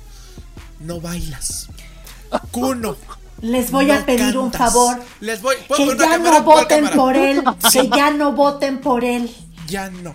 No 0.80 1.00
bailas. 1.00 1.70
Kuno. 2.50 2.94
Les 3.40 3.70
voy 3.70 3.86
no 3.86 3.94
a 3.94 4.04
pedir 4.04 4.36
un 4.36 4.52
favor. 4.52 4.98
Les 5.20 5.40
voy. 5.40 5.56
¿puedo 5.66 5.92
Que 5.92 5.96
ya 5.96 6.10
cámara? 6.10 6.40
no 6.40 6.44
¿Cuál 6.44 6.64
voten 6.64 6.88
por 6.90 7.16
él. 7.16 7.42
Que 7.72 7.88
ya 7.88 8.10
no 8.10 8.32
voten 8.32 8.80
por 8.82 9.02
él. 9.02 9.34
Ya 9.68 9.90
no. 9.90 10.14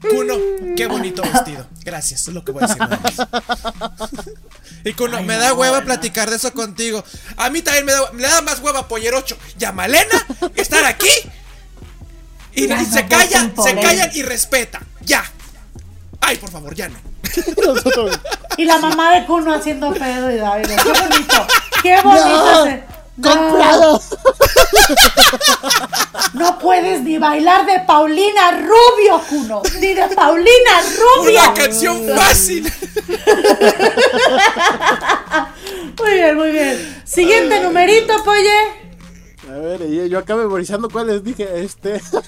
Kuno, 0.00 0.34
qué 0.76 0.86
bonito 0.86 1.22
vestido. 1.22 1.66
Gracias, 1.84 2.28
es 2.28 2.34
lo 2.34 2.42
que 2.42 2.52
voy 2.52 2.62
a 2.62 2.66
decir. 2.66 2.80
nada 2.80 3.00
más. 3.02 4.10
Y 4.84 4.94
Kuno, 4.94 5.18
Ay, 5.18 5.24
me 5.24 5.34
no, 5.34 5.40
da 5.40 5.52
hueva 5.52 5.82
platicar 5.82 6.30
de 6.30 6.36
eso 6.36 6.52
contigo. 6.54 7.04
A 7.36 7.50
mí 7.50 7.60
también 7.60 7.84
me 7.84 7.92
da, 7.92 8.10
me 8.12 8.22
da 8.22 8.40
más 8.40 8.60
hueva 8.60 8.88
Pollerocho 8.88 9.36
y 9.58 9.64
a 9.64 9.72
Malena 9.72 10.26
estar 10.54 10.84
aquí. 10.86 11.10
Y, 12.54 12.66
se 12.66 13.06
callan, 13.06 13.54
se 13.62 13.74
callan 13.74 14.10
y 14.14 14.22
respetan. 14.22 14.86
Ya. 15.02 15.22
Ay, 16.20 16.38
por 16.38 16.50
favor, 16.50 16.74
ya 16.74 16.88
no. 16.88 16.98
Y 18.56 18.64
la 18.64 18.78
mamá 18.78 19.14
de 19.14 19.26
Kuno 19.26 19.54
haciendo 19.54 19.92
pedo 19.94 20.30
y 20.30 20.36
David. 20.36 20.66
Qué 20.66 20.92
bonito. 20.92 21.46
Qué 21.82 22.00
bonito. 22.02 22.66
¡No! 22.66 22.99
No, 23.16 23.30
¡Comprado! 23.30 24.00
no 26.34 26.58
puedes 26.58 27.02
ni 27.02 27.18
bailar 27.18 27.66
de 27.66 27.80
Paulina 27.80 28.52
Rubio, 28.52 29.20
Kuno. 29.28 29.62
Ni 29.80 29.94
de 29.94 30.06
Paulina 30.14 30.80
Rubio. 31.16 31.40
Una 31.40 31.54
canción 31.54 32.06
fácil. 32.16 32.64
Muy 35.98 36.12
bien, 36.12 36.36
muy 36.36 36.50
bien. 36.50 37.02
Siguiente 37.04 37.60
numerito, 37.60 38.14
Polle. 38.24 38.48
A 39.48 39.52
ver, 39.58 39.86
yo 40.08 40.18
acá 40.18 40.34
memorizando 40.36 40.88
cuáles 40.88 41.22
dije, 41.22 41.46
este. 41.62 42.00
No 42.12 42.22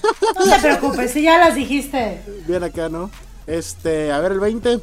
te 0.45 0.59
preocupes, 0.61 1.11
si 1.11 1.23
ya 1.23 1.37
las 1.39 1.55
dijiste. 1.55 2.21
Bien 2.45 2.63
acá, 2.63 2.89
¿no? 2.89 3.09
Este, 3.47 4.11
a 4.11 4.19
ver, 4.19 4.33
el 4.33 4.39
20. 4.39 4.79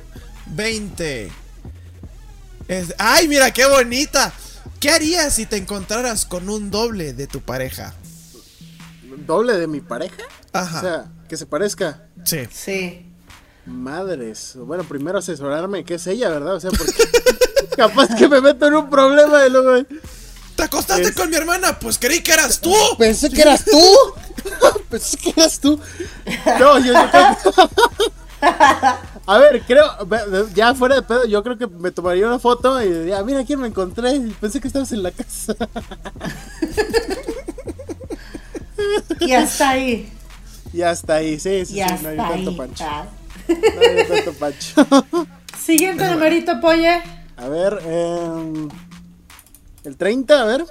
20. 0.46 1.30
Es- 2.68 2.94
Ay, 2.98 3.28
mira 3.28 3.50
qué 3.52 3.66
bonita. 3.66 4.32
¿Qué 4.80 4.90
harías 4.90 5.34
si 5.34 5.46
te 5.46 5.56
encontraras 5.56 6.24
con 6.24 6.48
un 6.48 6.70
doble 6.70 7.12
de 7.12 7.26
tu 7.26 7.40
pareja? 7.40 7.94
¿Doble 9.26 9.56
de 9.58 9.66
mi 9.66 9.80
pareja? 9.80 10.16
Ajá. 10.52 10.78
O 10.78 10.80
sea, 10.80 11.04
que 11.28 11.36
se 11.36 11.46
parezca. 11.46 12.06
Sí. 12.24 12.48
Sí. 12.52 13.06
Madres. 13.66 14.54
Bueno, 14.56 14.84
primero 14.84 15.18
asesorarme 15.18 15.84
que 15.84 15.94
es 15.94 16.06
ella, 16.06 16.30
¿verdad? 16.30 16.54
O 16.54 16.60
sea, 16.60 16.70
porque 16.70 16.92
capaz 17.76 18.08
que 18.16 18.26
me 18.28 18.40
meto 18.40 18.66
en 18.66 18.74
un 18.74 18.88
problema 18.90 19.46
y 19.46 19.50
luego. 19.50 19.86
¿Te 20.56 20.62
acostaste 20.62 21.08
Es- 21.08 21.14
con 21.14 21.28
mi 21.30 21.36
hermana? 21.36 21.78
Pues 21.78 21.98
creí 21.98 22.22
que 22.22 22.32
eras 22.32 22.58
tú. 22.60 22.74
Pensé 22.98 23.28
que 23.30 23.42
eras 23.42 23.64
tú. 23.64 23.80
Pensé 24.90 25.16
que 25.18 25.30
eras 25.36 25.60
tú. 25.60 25.78
No, 26.58 26.78
yo, 26.78 26.92
yo 26.94 27.10
creo 27.10 27.38
que- 27.38 28.50
A 29.30 29.38
ver, 29.38 29.62
creo, 29.62 29.84
ya 30.56 30.74
fuera 30.74 30.96
de 30.96 31.02
pedo, 31.02 31.24
yo 31.24 31.40
creo 31.44 31.56
que 31.56 31.68
me 31.68 31.92
tomaría 31.92 32.26
una 32.26 32.40
foto 32.40 32.82
y 32.82 32.92
diría, 32.92 33.22
mira 33.22 33.44
quién 33.44 33.60
me 33.60 33.68
encontré. 33.68 34.20
Pensé 34.40 34.60
que 34.60 34.66
estabas 34.66 34.90
en 34.90 35.04
la 35.04 35.12
casa. 35.12 35.54
Y 39.20 39.32
hasta 39.32 39.70
ahí. 39.70 40.10
Y 40.72 40.82
hasta 40.82 41.16
ahí, 41.16 41.38
sí, 41.38 41.64
sí, 41.64 41.78
Y 41.78 41.84
sí, 41.84 41.94
no 42.02 42.08
hay 42.08 42.16
tanto 42.16 42.56
pancho. 42.56 42.84
Ah. 42.84 43.06
No 43.46 43.80
hay 43.80 44.08
tanto 44.08 44.32
pancho. 44.32 45.26
Siguiente 45.58 46.10
numerito, 46.10 46.60
Polle. 46.60 47.00
A 47.36 47.48
ver, 47.48 47.78
em, 47.84 48.68
el 49.84 49.96
30, 49.96 50.40
a 50.40 50.44
ver. 50.44 50.64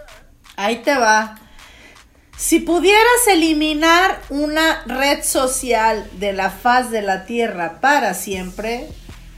Ahí 0.58 0.82
te 0.82 0.98
va. 0.98 1.40
Si 2.40 2.62
pudieras 2.62 3.28
eliminar 3.28 4.22
una 4.30 4.82
red 4.86 5.26
social 5.26 6.10
de 6.14 6.32
la 6.32 6.50
faz 6.50 6.90
de 6.90 7.02
la 7.02 7.26
Tierra 7.26 7.82
para 7.82 8.14
siempre, 8.14 8.88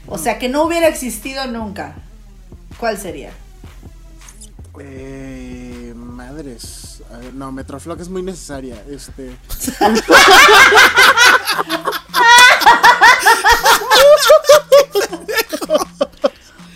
o 0.06 0.18
sea, 0.18 0.38
que 0.38 0.48
no 0.48 0.62
hubiera 0.62 0.86
existido 0.86 1.44
nunca, 1.48 1.96
¿cuál 2.78 2.96
sería? 2.98 3.32
Eh, 4.78 5.92
madres. 5.96 7.02
A 7.12 7.18
ver, 7.18 7.34
no, 7.34 7.50
Metroflog 7.50 8.00
es 8.00 8.08
muy 8.08 8.22
necesaria. 8.22 8.80
Este. 8.88 9.36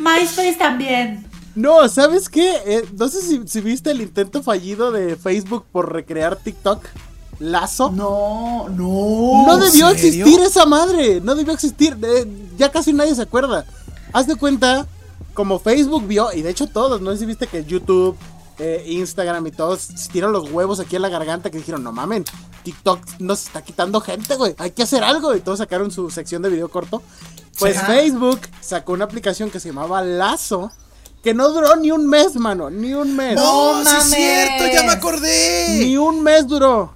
MySpace 0.01 0.57
también. 0.59 1.25
No, 1.57 1.89
¿sabes 1.89 2.29
qué? 2.29 2.61
Eh, 2.67 2.89
no 2.97 3.09
sé 3.09 3.23
si, 3.23 3.41
si 3.49 3.61
viste 3.61 3.91
el 3.91 4.03
intento 4.03 4.43
fallido 4.43 4.93
de 4.93 5.17
Facebook 5.17 5.65
por 5.73 5.93
recrear 5.93 6.37
TikTok. 6.37 6.85
Lazo. 7.39 7.91
No, 7.91 8.69
no. 8.69 9.47
No 9.47 9.59
debió 9.59 9.89
existir 9.89 10.41
esa 10.41 10.65
madre. 10.67 11.21
No 11.21 11.35
debió 11.35 11.53
existir. 11.53 11.97
Eh, 12.03 12.27
ya 12.57 12.71
casi 12.71 12.93
nadie 12.93 13.15
se 13.15 13.23
acuerda. 13.23 13.67
Haz 14.13 14.27
de 14.27 14.37
cuenta, 14.37 14.87
como 15.35 15.59
Facebook 15.59 16.07
vio, 16.07 16.33
y 16.33 16.43
de 16.43 16.51
hecho 16.51 16.67
todos, 16.67 17.01
no 17.01 17.13
sé 17.13 17.19
si 17.19 17.27
viste 17.27 17.47
que 17.47 17.65
YouTube, 17.65 18.17
eh, 18.59 18.85
Instagram 18.87 19.47
y 19.47 19.51
todos 19.51 19.89
tiraron 20.11 20.33
los 20.33 20.51
huevos 20.51 20.81
aquí 20.81 20.97
en 20.97 21.03
la 21.03 21.09
garganta 21.09 21.51
que 21.51 21.59
dijeron, 21.59 21.83
no 21.83 21.93
mamen, 21.93 22.25
TikTok 22.63 23.01
nos 23.19 23.45
está 23.45 23.63
quitando 23.63 24.01
gente, 24.01 24.37
güey. 24.37 24.55
Hay 24.59 24.71
que 24.71 24.83
hacer 24.83 25.05
algo. 25.05 25.35
Y 25.35 25.41
todos 25.41 25.59
sacaron 25.59 25.91
su 25.91 26.11
sección 26.11 26.43
de 26.43 26.49
video 26.49 26.69
corto. 26.69 27.03
Pues. 27.59 27.81
Facebook 27.81 28.41
sacó 28.61 28.93
una 28.93 29.05
aplicación 29.05 29.51
que 29.51 29.61
se 29.61 29.69
llamaba 29.69 30.03
Lazo. 30.03 30.71
Que 31.23 31.35
no 31.35 31.49
duró 31.51 31.75
ni 31.77 31.91
un 31.91 32.07
mes, 32.07 32.37
mano. 32.37 32.71
Ni 32.71 32.95
un 32.95 33.17
mes. 33.17 33.35
No, 33.35 33.83
sí 33.85 33.97
es 33.99 34.05
cierto, 34.11 34.67
ya 34.73 34.83
me 34.85 34.93
acordé. 34.93 35.79
Ni 35.81 35.97
un 35.97 36.23
mes 36.23 36.47
duró. 36.47 36.95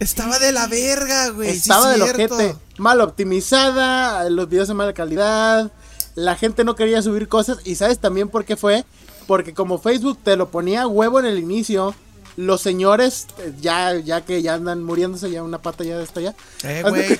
Estaba 0.00 0.38
de 0.38 0.52
la 0.52 0.66
verga, 0.66 1.28
güey. 1.28 1.50
sí 1.52 1.58
Estaba 1.58 1.92
es 1.94 2.00
del 2.00 2.14
cierto. 2.14 2.34
ojete. 2.36 2.56
Mal 2.78 3.00
optimizada, 3.00 4.28
los 4.30 4.48
videos 4.48 4.68
de 4.68 4.74
mala 4.74 4.92
calidad. 4.94 5.70
La 6.14 6.34
gente 6.36 6.64
no 6.64 6.74
quería 6.74 7.02
subir 7.02 7.28
cosas. 7.28 7.58
Y 7.64 7.74
sabes 7.74 7.98
también 7.98 8.28
por 8.28 8.44
qué 8.44 8.56
fue. 8.56 8.84
Porque 9.26 9.54
como 9.54 9.78
Facebook 9.78 10.18
te 10.24 10.36
lo 10.36 10.50
ponía 10.50 10.82
a 10.82 10.86
huevo 10.86 11.20
en 11.20 11.26
el 11.26 11.38
inicio. 11.38 11.94
Los 12.36 12.62
señores, 12.62 13.26
eh, 13.38 13.52
ya, 13.60 13.94
ya 13.98 14.22
que 14.22 14.40
ya 14.42 14.54
andan 14.54 14.82
muriéndose, 14.82 15.30
ya 15.30 15.42
una 15.42 15.58
pata 15.60 15.84
ya 15.84 16.00
está 16.00 16.20
ya. 16.20 16.34
Eh, 16.64 16.82
güey. 16.88 17.18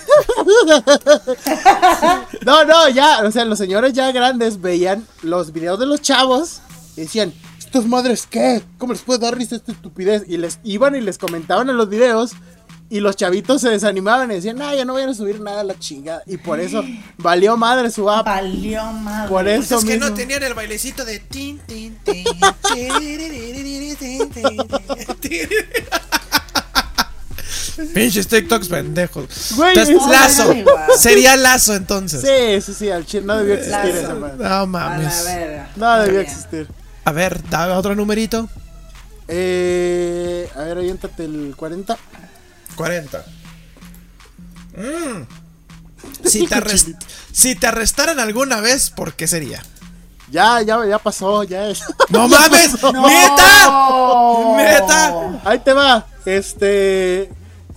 No, 2.44 2.64
no, 2.64 2.88
ya, 2.88 3.20
o 3.24 3.30
sea, 3.30 3.44
los 3.44 3.58
señores 3.58 3.92
ya 3.92 4.10
grandes 4.12 4.60
veían 4.60 5.06
los 5.22 5.52
videos 5.52 5.78
de 5.78 5.86
los 5.86 6.00
chavos 6.02 6.60
y 6.96 7.02
decían, 7.02 7.32
¿estos 7.58 7.86
madres 7.86 8.26
qué? 8.28 8.62
¿Cómo 8.78 8.92
les 8.92 9.02
puede 9.02 9.20
dar 9.20 9.36
risa 9.36 9.56
esta 9.56 9.72
estupidez? 9.72 10.24
Y 10.28 10.36
les 10.38 10.58
iban 10.64 10.94
y 10.96 11.00
les 11.00 11.18
comentaban 11.18 11.68
en 11.70 11.76
los 11.76 11.88
videos 11.88 12.32
y 12.90 13.00
los 13.00 13.16
chavitos 13.16 13.62
se 13.62 13.70
desanimaban 13.70 14.30
y 14.30 14.34
decían, 14.34 14.56
no, 14.58 14.74
ya 14.74 14.84
no 14.84 14.92
vayan 14.92 15.08
a 15.10 15.14
subir 15.14 15.40
nada 15.40 15.62
a 15.62 15.64
la 15.64 15.78
chingada. 15.78 16.22
Y 16.26 16.36
por 16.36 16.60
eso 16.60 16.84
valió 17.16 17.56
madre 17.56 17.90
su 17.90 18.10
app. 18.10 18.26
Valió 18.26 18.84
madre. 18.92 19.28
Por 19.30 19.44
Pues 19.44 19.64
eso 19.64 19.78
es 19.78 19.84
que 19.86 19.92
mismo. 19.94 20.10
no 20.10 20.14
tenían 20.14 20.42
el 20.42 20.52
bailecito 20.52 21.02
de 21.06 21.18
tin, 21.20 21.58
tin. 21.60 21.96
Pinches 27.94 28.28
TikToks 28.28 28.68
pendejos. 28.68 29.52
Güey, 29.56 29.70
Entonces, 29.70 29.96
es- 29.96 30.08
lazo. 30.10 30.54
Sería 30.98 31.36
lazo 31.36 31.74
entonces. 31.74 32.20
Sí, 32.20 32.60
sí, 32.60 32.74
sí, 32.78 32.90
al 32.90 33.06
chile 33.06 33.24
no 33.26 33.36
debió 33.38 33.54
existir 33.54 33.94
Lazo. 33.94 33.98
esa 33.98 34.14
madre. 34.14 34.36
No 34.38 34.44
A 34.44 34.48
la 34.60 34.66
mames. 34.66 35.24
No 35.76 35.98
debió 36.00 36.20
existir. 36.20 36.68
A 37.04 37.12
ver, 37.12 37.42
da 37.48 37.78
otro 37.78 37.94
numerito. 37.94 38.48
Eh, 39.28 40.48
a 40.54 40.58
ver, 40.62 40.78
aviéntate 40.78 41.24
el 41.24 41.54
40. 41.56 41.96
40. 42.76 43.24
Mm. 44.76 45.22
Si, 46.24 46.46
te 46.48 46.56
arrest- 46.56 46.96
si 47.32 47.54
te 47.54 47.68
arrestaran 47.68 48.18
alguna 48.18 48.60
vez, 48.60 48.90
¿por 48.90 49.12
qué 49.14 49.28
sería? 49.28 49.62
Ya, 50.32 50.62
ya, 50.62 50.84
ya 50.86 50.98
pasó, 50.98 51.44
ya 51.44 51.68
es. 51.68 51.82
¡No 52.08 52.26
mames! 52.26 52.72
¡Neta! 52.82 53.66
No. 53.66 54.56
¡Neta! 54.56 55.40
Ahí 55.44 55.58
te 55.58 55.72
va. 55.74 56.06
Este. 56.24 57.30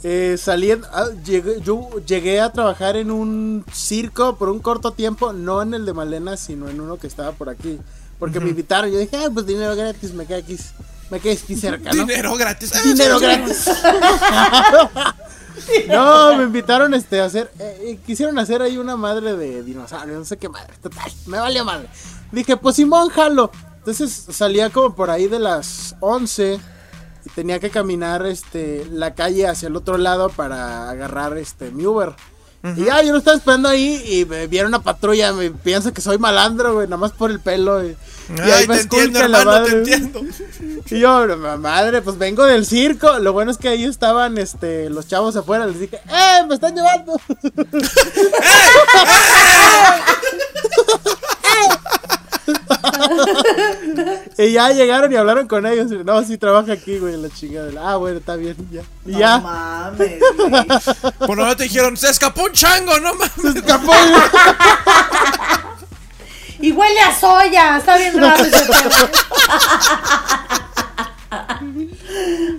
Eh, 0.08 0.38
saliendo. 0.40 0.88
ah, 0.94 1.08
llegué- 1.26 1.60
yo 1.62 1.90
llegué 2.06 2.40
a 2.40 2.52
trabajar 2.52 2.96
en 2.96 3.12
un 3.12 3.66
circo 3.74 4.36
por 4.38 4.50
un 4.50 4.60
corto 4.60 4.92
tiempo. 4.92 5.34
No 5.34 5.62
en 5.62 5.74
el 5.74 5.86
de 5.86 5.94
Malena, 5.94 6.38
sino 6.38 6.70
en 6.70 6.80
uno 6.80 6.98
que 6.98 7.08
estaba 7.08 7.32
por 7.34 7.50
aquí. 7.50 7.80
Porque 8.20 8.40
me 8.40 8.50
invitaron. 8.50 8.90
Yo 8.92 9.00
dije, 9.00 9.18
ah, 9.18 9.30
pues 9.34 9.46
dinero 9.46 9.76
gratis, 9.76 10.14
me 10.14 10.26
quedé 10.26 10.38
aquí. 10.38 10.58
Me 11.12 11.20
quedé 11.20 11.34
aquí 11.34 11.56
cerca, 11.56 11.92
¿no? 11.92 12.06
Dinero 12.06 12.36
gratis. 12.36 12.72
Ah, 12.74 12.82
Dinero 12.84 13.20
gratis. 13.20 13.66
No, 15.88 16.36
me 16.38 16.44
invitaron 16.44 16.94
este, 16.94 17.22
a 17.22 17.26
hacer. 17.26 17.50
eh, 17.60 17.98
quisieron 18.06 18.38
hacer 18.38 18.62
ahí 18.62 18.78
una 18.78 18.98
madre 18.98 19.36
de 19.36 19.64
dinosaurio, 19.64 20.18
no 20.20 20.26
sé 20.26 20.38
qué 20.38 20.50
madre. 20.50 20.74
Total, 20.82 21.12
me 21.26 21.40
valió 21.40 21.64
madre. 21.66 21.88
Dije, 22.36 22.58
pues 22.58 22.76
Simón, 22.76 23.10
jalo. 23.10 23.50
Entonces 23.78 24.26
salía 24.32 24.70
como 24.70 24.94
por 24.96 25.10
ahí 25.10 25.28
de 25.28 25.40
las 25.40 25.96
11 26.02 26.60
y 27.26 27.30
tenía 27.30 27.60
que 27.60 27.70
caminar 27.70 28.26
este, 28.26 28.86
la 28.92 29.14
calle 29.16 29.48
hacia 29.48 29.68
el 29.68 29.76
otro 29.76 29.98
lado 29.98 30.30
para 30.30 30.90
agarrar 30.90 31.38
este, 31.38 31.72
mi 31.72 31.86
Uber. 31.86 32.14
Y 32.76 32.86
ya, 32.86 33.00
yo 33.04 33.12
lo 33.12 33.20
estaba 33.20 33.38
esperando 33.38 33.70
ahí 33.70 34.02
y 34.08 34.26
me 34.26 34.48
vieron 34.48 34.70
una 34.70 34.82
patrulla. 34.82 35.32
Me 35.34 35.52
piensa 35.52 35.92
que 35.94 36.02
soy 36.02 36.18
malandro, 36.18 36.74
güey, 36.74 36.88
nada 36.88 36.98
más 36.98 37.12
por 37.12 37.30
el 37.30 37.40
pelo. 37.40 37.86
Y, 37.86 37.96
ahí 38.42 38.68
me 38.68 38.80
entiendo, 38.80 39.20
esculca 39.20 39.28
la 39.28 39.40
hermano, 39.42 39.52
te 39.66 39.76
madre. 39.76 39.78
entiendo. 39.94 40.22
Y 40.90 41.00
yo, 41.00 41.38
"Ma- 41.38 41.58
madre, 41.58 42.02
pues 42.02 42.18
vengo 42.18 42.44
del 42.44 42.66
circo. 42.66 43.20
Lo 43.20 43.34
bueno 43.34 43.52
es 43.52 43.58
que 43.60 43.68
ahí 43.70 43.84
estaban 43.84 44.40
este, 44.40 44.90
los 44.90 45.08
chavos 45.08 45.36
afuera. 45.36 45.68
Les 45.68 45.80
dije, 45.80 45.98
¡eh! 46.10 46.44
¡Me 46.50 46.56
están 46.56 46.74
llevando! 46.76 47.14
y 54.38 54.52
ya 54.52 54.70
llegaron 54.72 55.12
y 55.12 55.16
hablaron 55.16 55.48
con 55.48 55.66
ellos. 55.66 55.90
No, 56.06 56.24
sí 56.24 56.38
trabaja 56.38 56.74
aquí, 56.74 56.98
güey, 57.00 57.18
la 57.18 57.30
chingada. 57.30 57.72
Ah, 57.80 57.96
bueno, 57.98 58.20
está 58.20 58.36
bien, 58.36 58.56
ya. 58.72 58.82
Y 59.06 59.12
No 59.14 59.20
ya. 59.20 59.38
mames, 59.40 60.20
güey. 60.38 60.66
Por 61.20 61.30
lo 61.38 61.44
menos 61.44 61.58
te 61.58 61.64
dijeron, 61.64 61.98
se 61.98 62.10
escapó 62.10 62.44
un 62.44 62.52
chango, 62.52 63.00
no 63.00 63.16
mames. 63.16 63.32
Se 63.42 63.60
escapó. 63.60 63.88
güey. 63.88 64.22
Y 66.60 66.72
huele 66.72 67.00
a 67.02 67.14
soya. 67.20 67.78
Está 67.78 67.98
bien 67.98 68.20
raro 68.20 68.44
ese 68.44 68.66
tema. 68.66 69.10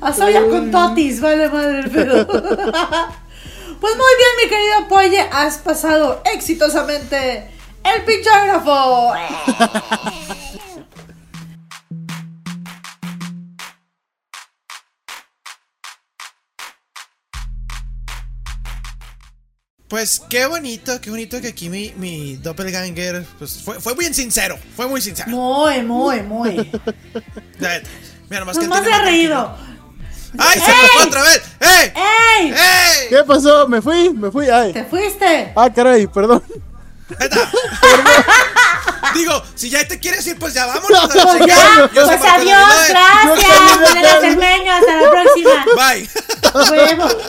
A 0.02 0.12
soya 0.12 0.42
con 0.48 0.70
totis, 0.70 1.20
vale 1.20 1.48
madre 1.48 1.80
el 1.80 1.90
pedo. 1.90 2.26
Pues 2.26 3.94
muy 3.94 4.12
bien, 4.18 4.30
mi 4.42 4.48
querido 4.48 4.88
Polle, 4.88 5.20
has 5.32 5.58
pasado 5.58 6.22
exitosamente 6.34 7.50
el 7.94 8.04
pinchógrafo. 8.04 9.14
Pues 19.88 20.20
qué 20.28 20.46
bonito, 20.46 21.00
qué 21.00 21.10
bonito 21.10 21.40
que 21.40 21.48
aquí 21.48 21.68
mi, 21.70 21.92
mi 21.96 22.36
doppelganger 22.36 23.24
pues, 23.38 23.62
fue, 23.62 23.80
fue 23.80 23.94
bien 23.94 24.12
sincero, 24.12 24.58
fue 24.74 24.88
muy 24.88 25.00
sincero. 25.00 25.30
Muy, 25.30 25.80
muy, 25.82 26.22
muy. 26.22 26.70
Mira, 28.28 28.40
nomás 28.40 28.58
que 28.58 28.64
Nomás 28.64 28.84
se 28.84 28.92
ha 28.92 29.02
reído. 29.02 29.56
¡Ay, 30.38 30.60
se 30.60 30.72
fue 30.72 31.04
otra 31.04 31.22
vez! 31.22 31.42
¡Ey! 31.60 31.92
¡Ey! 31.94 32.50
¡Ey! 32.50 33.08
¿Qué 33.08 33.24
pasó? 33.24 33.68
Me 33.68 33.80
fui, 33.80 34.12
me 34.12 34.30
fui. 34.30 34.48
Ay. 34.48 34.72
¿Te 34.72 34.84
fuiste? 34.84 35.52
Ah, 35.54 35.72
caray, 35.72 36.08
perdón. 36.08 36.42
Digo, 39.14 39.40
si 39.54 39.70
ya 39.70 39.86
te 39.86 40.00
quieres 40.00 40.26
ir, 40.26 40.36
pues 40.38 40.52
ya 40.54 40.66
vámonos 40.66 40.98
a 40.98 41.06
la 41.06 41.14
Pues 41.22 41.38
chingada. 41.38 41.46
ya, 41.46 41.90
Yo 41.94 42.04
pues 42.06 42.20
adiós, 42.20 42.88
gracias, 42.88 43.80
Malena 43.80 44.20
Cermeño, 44.20 44.72
hasta 44.72 45.00
la 45.00 45.10
próxima. 45.10 45.64
Bye. 45.76 46.08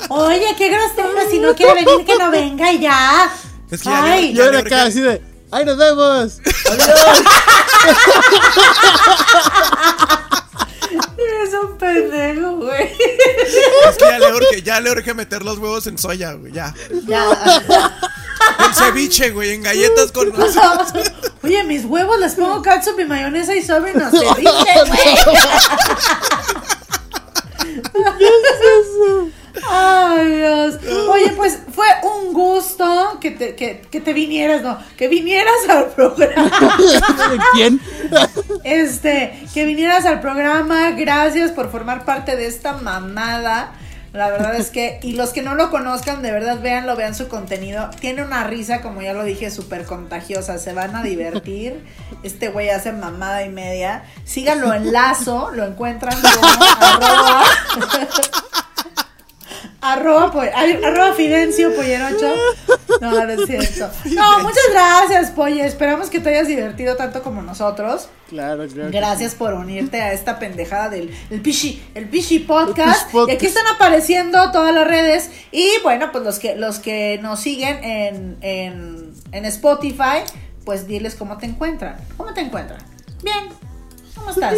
Oye, 0.09 0.55
qué 0.57 0.69
grosero, 0.69 1.29
si 1.29 1.37
no 1.39 1.53
quiere 1.55 1.85
venir, 1.85 2.05
que 2.05 2.15
no 2.17 2.31
venga 2.31 2.71
y 2.73 2.79
ya. 2.79 3.31
Es 3.69 3.81
que 3.81 3.89
ya 3.89 4.03
Ay. 4.03 4.33
Yo 4.33 4.45
Ya 4.45 4.51
le 4.51 4.57
acá 4.59 4.83
así 4.83 5.01
de, 5.01 5.21
¡ay, 5.51 5.65
nos 5.65 5.77
vemos! 5.77 6.39
¡Adiós! 6.71 6.97
Eres 11.17 11.53
un 11.61 11.77
pendejo, 11.77 12.55
güey. 12.57 12.91
Es 13.89 13.97
que 13.97 14.05
ya 14.05 14.19
le 14.19 14.33
urge, 14.33 14.61
ya 14.61 14.79
le 14.79 14.91
urge 14.91 15.13
meter 15.13 15.43
los 15.43 15.57
huevos 15.57 15.85
en 15.87 15.97
soya, 15.97 16.33
güey, 16.33 16.53
ya. 16.53 16.73
Ya. 17.07 17.27
En 18.65 18.73
ceviche, 18.73 19.31
güey, 19.31 19.51
en 19.51 19.63
galletas 19.63 20.11
con... 20.11 20.31
Oye, 21.43 21.63
mis 21.63 21.85
huevos 21.85 22.19
les 22.19 22.35
pongo 22.35 22.61
catsup 22.61 22.99
y 22.99 23.05
mayonesa 23.05 23.55
y 23.55 23.61
saben 23.61 24.01
a 24.01 24.09
ceviche, 24.09 24.73
güey. 24.87 24.99
Ay, 29.69 30.35
Dios. 30.35 30.75
Oye, 31.09 31.31
pues 31.35 31.59
fue 31.73 31.87
un 32.03 32.33
gusto 32.33 33.17
que 33.19 33.31
te, 33.31 33.55
que, 33.55 33.81
que 33.81 33.99
te 33.99 34.13
vinieras, 34.13 34.61
no, 34.61 34.77
que 34.97 35.07
vinieras 35.07 35.67
al 35.69 35.87
programa. 35.87 36.51
¿Quién? 37.53 37.81
Este, 38.63 39.47
que 39.53 39.65
vinieras 39.65 40.05
al 40.05 40.21
programa. 40.21 40.91
Gracias 40.91 41.51
por 41.51 41.71
formar 41.71 42.05
parte 42.05 42.35
de 42.35 42.47
esta 42.47 42.73
mamada. 42.73 43.73
La 44.13 44.29
verdad 44.29 44.55
es 44.55 44.69
que, 44.69 44.99
y 45.03 45.13
los 45.13 45.31
que 45.31 45.41
no 45.41 45.55
lo 45.55 45.69
conozcan, 45.69 46.21
de 46.21 46.31
verdad 46.31 46.59
véanlo, 46.61 46.95
vean 46.95 47.13
su 47.13 47.27
contenido. 47.27 47.89
Tiene 47.99 48.23
una 48.23 48.43
risa, 48.45 48.81
como 48.81 49.01
ya 49.01 49.13
lo 49.13 49.23
dije, 49.23 49.51
súper 49.51 49.85
contagiosa. 49.85 50.57
Se 50.57 50.73
van 50.73 50.95
a 50.95 51.03
divertir. 51.03 51.83
Este 52.23 52.49
güey 52.49 52.69
hace 52.69 52.91
mamada 52.93 53.43
y 53.43 53.49
media. 53.49 54.03
Síganlo 54.25 54.73
en 54.73 54.91
lazo, 54.91 55.51
lo 55.53 55.65
encuentran 55.65 56.19
como 56.19 56.47
arroba, 56.81 57.43
arroba, 59.93 60.31
po- 60.31 60.41
ay, 60.53 60.79
arroba 60.83 61.13
Fidencio 61.13 61.75
Pollerocho. 61.75 62.33
No, 63.01 63.11
no 63.11 63.29
es 63.29 63.45
cierto. 63.45 63.89
No, 64.05 64.39
muchas 64.39 64.63
gracias, 64.71 65.31
Polle. 65.31 65.65
Esperamos 65.65 66.09
que 66.09 66.19
te 66.19 66.29
hayas 66.29 66.47
divertido 66.47 66.95
tanto 66.95 67.21
como 67.23 67.41
nosotros. 67.41 68.09
Claro, 68.29 68.67
claro. 68.67 68.89
Gracias 68.91 69.35
por 69.35 69.53
unirte 69.53 70.01
a 70.01 70.13
esta 70.13 70.39
pendejada 70.39 70.89
del 70.89 71.13
el 71.29 71.41
Pishi, 71.41 71.83
el 71.95 72.05
Podcast. 72.05 72.11
Pishi 72.11 72.39
Podcast. 72.39 73.29
Y 73.29 73.31
aquí 73.31 73.45
están 73.45 73.67
apareciendo 73.67 74.51
todas 74.51 74.73
las 74.73 74.87
redes. 74.87 75.29
Y 75.51 75.69
bueno, 75.83 76.11
pues 76.11 76.23
los 76.23 76.39
que, 76.39 76.55
los 76.55 76.79
que 76.79 77.19
nos 77.21 77.39
siguen 77.39 77.83
en, 77.83 78.37
en, 78.41 79.13
en 79.31 79.45
Spotify, 79.45 80.23
pues 80.65 80.87
diles 80.87 81.15
cómo 81.15 81.37
te 81.37 81.45
encuentran. 81.45 81.97
¿Cómo 82.17 82.33
te 82.33 82.41
encuentran? 82.41 82.79
Bien. 83.23 83.49
¿Cómo 84.27 84.45
estás? 84.45 84.55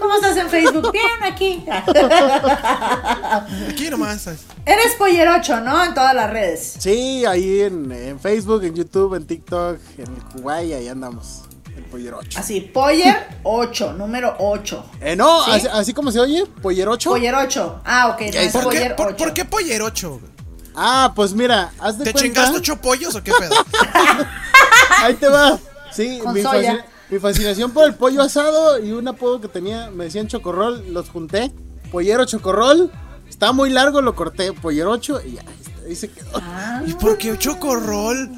¿Cómo 0.00 0.14
estás 0.14 0.36
en 0.36 0.48
Facebook? 0.48 0.92
Bien, 0.92 1.32
aquí. 1.32 1.64
Aquí 3.70 3.90
nomás. 3.90 4.26
Eres 4.66 4.94
Pollerocho, 4.98 5.60
¿no? 5.60 5.84
En 5.84 5.94
todas 5.94 6.14
las 6.14 6.30
redes. 6.30 6.74
Sí, 6.78 7.24
ahí 7.24 7.60
en, 7.60 7.90
en 7.92 8.18
Facebook, 8.18 8.64
en 8.64 8.74
YouTube, 8.74 9.14
en 9.14 9.26
TikTok, 9.26 9.78
en 9.98 10.06
Kuwait, 10.32 10.74
ahí 10.74 10.88
andamos. 10.88 11.42
El 11.76 11.84
pollero 11.84 12.18
8. 12.20 12.38
Así, 12.38 12.60
Poller 12.60 13.28
8, 13.44 13.92
número 13.94 14.34
8. 14.38 14.84
Eh, 15.00 15.16
no, 15.16 15.44
¿Sí? 15.44 15.50
así, 15.52 15.68
así 15.72 15.94
como 15.94 16.10
se 16.10 16.20
oye, 16.20 16.44
pollero 16.60 16.92
8. 16.92 17.10
Poller 17.10 17.34
8. 17.34 17.80
Ah, 17.84 18.08
ok, 18.08 18.20
no 18.20 18.26
es 18.40 18.52
¿Por 18.52 18.62
qué, 18.62 18.68
Poller 18.78 18.96
por, 18.96 19.06
8. 19.08 19.16
por 19.16 19.34
qué 19.34 19.44
pollerocho? 19.44 20.10
güey? 20.18 20.32
Ah, 20.74 21.12
pues 21.14 21.32
mira, 21.32 21.70
haz 21.78 21.98
de 21.98 22.04
¿Te 22.04 22.12
cuenta. 22.12 22.28
chingaste 22.28 22.56
ocho 22.58 22.76
pollos 22.80 23.14
o 23.14 23.22
qué 23.22 23.32
pedo? 23.38 23.54
Ahí 25.02 25.14
te 25.14 25.28
va. 25.28 25.58
Sí, 25.92 26.18
Con 26.22 26.34
mi, 26.34 26.42
soya. 26.42 26.84
Mi 27.10 27.18
fascinación 27.18 27.72
por 27.72 27.84
el 27.84 27.94
pollo 27.94 28.22
asado 28.22 28.78
y 28.82 28.92
un 28.92 29.06
apodo 29.08 29.40
que 29.40 29.48
tenía, 29.48 29.90
me 29.90 30.04
decían 30.04 30.28
chocorrol, 30.28 30.84
los 30.92 31.10
junté. 31.10 31.52
Pollero 31.90 32.24
chocorrol. 32.24 32.90
Estaba 33.28 33.52
muy 33.52 33.70
largo, 33.70 34.00
lo 34.02 34.14
corté, 34.14 34.52
pollero 34.52 34.90
8 34.92 35.20
y 35.26 35.32
ya, 35.32 35.42
ahí 35.86 35.94
se 35.96 36.10
quedó. 36.10 36.30
Ah. 36.34 36.82
¿Y 36.86 36.94
por 36.94 37.16
qué 37.18 37.36
chocorrol? 37.36 38.30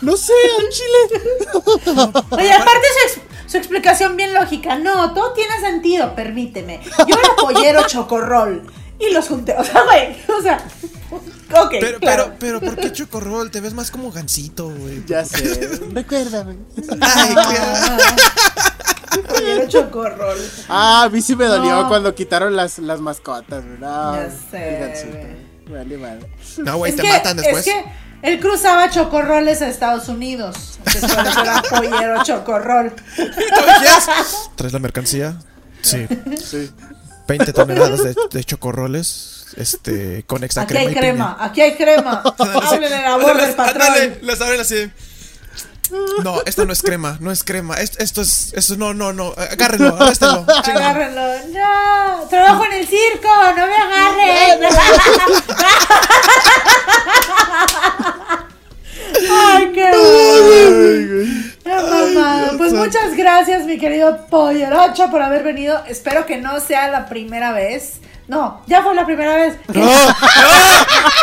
No 0.00 0.16
sé, 0.16 0.32
al 0.58 0.68
chile. 0.68 1.22
Oye, 2.30 2.52
aparte 2.52 2.86
su, 3.12 3.20
ex- 3.20 3.50
su 3.52 3.56
explicación 3.56 4.16
bien 4.16 4.34
lógica. 4.34 4.76
No, 4.78 5.14
todo 5.14 5.32
tiene 5.32 5.60
sentido, 5.60 6.14
permíteme. 6.16 6.80
Yo 7.06 7.14
era 7.16 7.36
pollero 7.40 7.86
chocorrol 7.86 8.62
y 9.08 9.12
los 9.12 9.28
junté. 9.28 9.54
O 9.56 9.64
sea, 9.64 9.82
güey, 9.84 10.16
o 10.38 10.42
sea, 10.42 10.58
ok, 11.62 11.74
Pero, 11.80 11.98
claro. 11.98 12.32
pero, 12.38 12.58
pero, 12.58 12.60
¿por 12.60 12.76
qué 12.76 12.92
chocorrol? 12.92 13.50
Te 13.50 13.60
ves 13.60 13.74
más 13.74 13.90
como 13.90 14.10
gansito, 14.12 14.68
güey. 14.70 15.04
Ya 15.06 15.24
sé, 15.24 15.78
recuérdame. 15.92 16.56
Ay, 17.00 17.34
claro. 17.34 17.96
Pollero 19.28 19.68
chocorrol. 19.68 20.38
Ah, 20.68 21.02
a 21.04 21.08
mí 21.10 21.20
sí 21.20 21.36
me 21.36 21.44
dolió 21.44 21.82
No. 21.82 21.88
cuando 21.88 22.14
quitaron 22.14 22.56
las, 22.56 22.78
las 22.78 23.00
mascotas, 23.00 23.64
¿verdad? 23.64 24.28
Ya 24.28 24.30
sé, 24.30 24.94
Fíjate, 25.02 25.36
Vale, 25.70 25.96
vale. 25.96 26.30
No, 26.58 26.76
güey, 26.78 26.90
es 26.90 26.96
te 26.96 27.02
que, 27.02 27.08
matan 27.08 27.36
después. 27.36 27.66
Es 27.66 27.72
que 27.72 27.84
él 28.22 28.40
cruzaba 28.40 28.88
chocorroles 28.90 29.62
a 29.62 29.68
Estados 29.68 30.08
Unidos. 30.08 30.78
Eso 30.86 31.06
era 31.06 31.62
pollero 31.68 32.22
chocorrol. 32.24 32.92
¿Traes 34.56 34.72
la 34.72 34.78
mercancía? 34.78 35.38
Sí. 35.82 36.06
Sí. 36.42 36.70
20 37.26 37.52
toneladas 37.52 38.02
de, 38.02 38.14
de 38.30 38.44
chocorroles. 38.44 39.46
Este, 39.56 40.24
con 40.26 40.44
extra 40.44 40.62
Aquí 40.62 40.72
crema 40.72 40.88
hay 40.88 40.94
crema, 40.94 41.36
aquí 41.38 41.60
hay 41.60 41.76
crema. 41.76 42.22
Háblenle 42.38 42.94
a 42.96 43.18
la 43.18 43.34
del 43.34 43.54
patrón. 43.54 43.82
Ándale, 43.82 44.20
abren 44.40 44.60
así. 44.60 44.90
No, 46.22 46.40
esta 46.46 46.64
no 46.64 46.72
es 46.72 46.80
crema, 46.82 47.18
no 47.20 47.30
es 47.30 47.44
crema. 47.44 47.74
Esto, 47.74 48.02
esto 48.02 48.22
es, 48.22 48.54
esto 48.54 48.76
no, 48.76 48.94
no, 48.94 49.12
no. 49.12 49.34
Agárrenlo, 49.36 49.98
chingada. 50.14 50.46
Agárrenlo. 50.62 51.20
No, 51.48 52.28
trabajo 52.28 52.64
en 52.64 52.72
el 52.72 52.86
circo, 52.86 53.28
no 53.56 53.66
me 53.66 53.76
agarren. 53.76 54.62
Ay, 59.30 59.72
qué 59.72 59.90
bueno. 59.92 61.51
Pues 62.58 62.72
muchas 62.72 63.16
gracias, 63.16 63.64
mi 63.64 63.78
querido 63.78 64.26
Pollerocho, 64.26 65.10
por 65.10 65.22
haber 65.22 65.42
venido. 65.42 65.82
Espero 65.86 66.26
que 66.26 66.38
no 66.38 66.60
sea 66.60 66.88
la 66.88 67.06
primera 67.06 67.52
vez. 67.52 68.00
No, 68.28 68.62
ya 68.66 68.82
fue 68.82 68.94
la 68.94 69.04
primera 69.04 69.36
vez. 69.36 69.56
¡No! 69.68 69.82
¡No! 69.82 70.14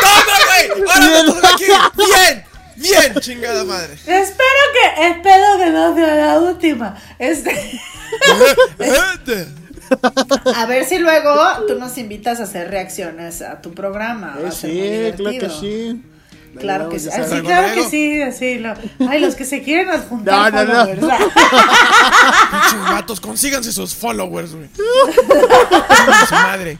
¡Toma, 0.00 0.36
güey! 0.46 0.70
¡Ahora 0.88 1.06
me 1.06 1.24
toca 1.32 1.48
aquí! 1.54 1.64
¡Bien! 1.96 2.44
¡Bien! 2.76 3.14
¡Chingada 3.20 3.64
madre! 3.64 3.94
Espero 3.94 4.62
que, 4.72 5.08
espero 5.08 5.58
que 5.58 5.70
no 5.70 5.94
sea 5.94 6.14
la 6.14 6.38
última. 6.38 6.96
Este. 7.18 7.50
A 10.56 10.66
ver 10.66 10.84
si 10.84 10.98
luego 10.98 11.34
tú 11.66 11.78
nos 11.78 11.96
invitas 11.98 12.40
a 12.40 12.44
hacer 12.44 12.70
reacciones 12.70 13.42
a 13.42 13.60
tu 13.60 13.72
programa. 13.72 14.38
Eh, 14.40 14.52
sí, 14.52 15.12
claro 15.16 15.38
que 15.38 15.50
sí. 15.50 16.02
Claro 16.58 16.88
que 16.88 16.98
vamos, 16.98 17.28
sí. 17.30 17.40
claro 17.42 17.74
que 17.74 17.88
sí, 17.88 18.22
así 18.22 18.58
lo. 18.58 18.74
Ay, 19.08 19.20
los 19.20 19.34
que 19.34 19.44
se 19.44 19.62
quieren 19.62 19.90
adjuntar 19.90 20.52
No, 20.52 20.64
no, 20.64 20.74
no. 20.74 20.86
Pinches 22.50 22.82
vatos, 22.90 23.20
consíganse 23.20 23.72
sus 23.72 23.94
followers, 23.94 24.54
güey. 24.54 24.68
Su 26.28 26.34
madre. 26.34 26.78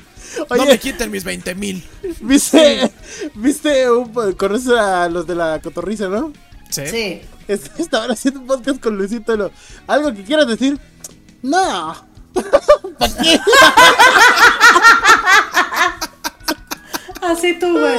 No 0.57 0.66
me 0.66 0.79
quiten 0.79 1.11
mis 1.11 1.25
20 1.25 1.55
mil. 1.55 1.85
¿Viste? 2.21 2.91
¿Viste? 3.35 3.91
Un, 3.91 4.12
conoces 4.35 4.73
a 4.73 5.09
los 5.09 5.27
de 5.27 5.35
la 5.35 5.61
cotorriza, 5.61 6.09
¿no? 6.09 6.33
¿Sí? 6.68 6.83
Sí. 6.87 7.23
Es- 7.49 7.71
Estaban 7.79 8.11
haciendo 8.11 8.41
un 8.41 8.47
podcast 8.47 8.81
con 8.81 8.97
Luisito. 8.97 9.35
y 9.35 9.39
lo- 9.39 9.51
¿Algo 9.87 10.14
que 10.14 10.23
quieras 10.25 10.47
decir? 10.47 10.79
No. 11.43 11.95
Así 17.21 17.59
tú, 17.59 17.79
güey. 17.79 17.99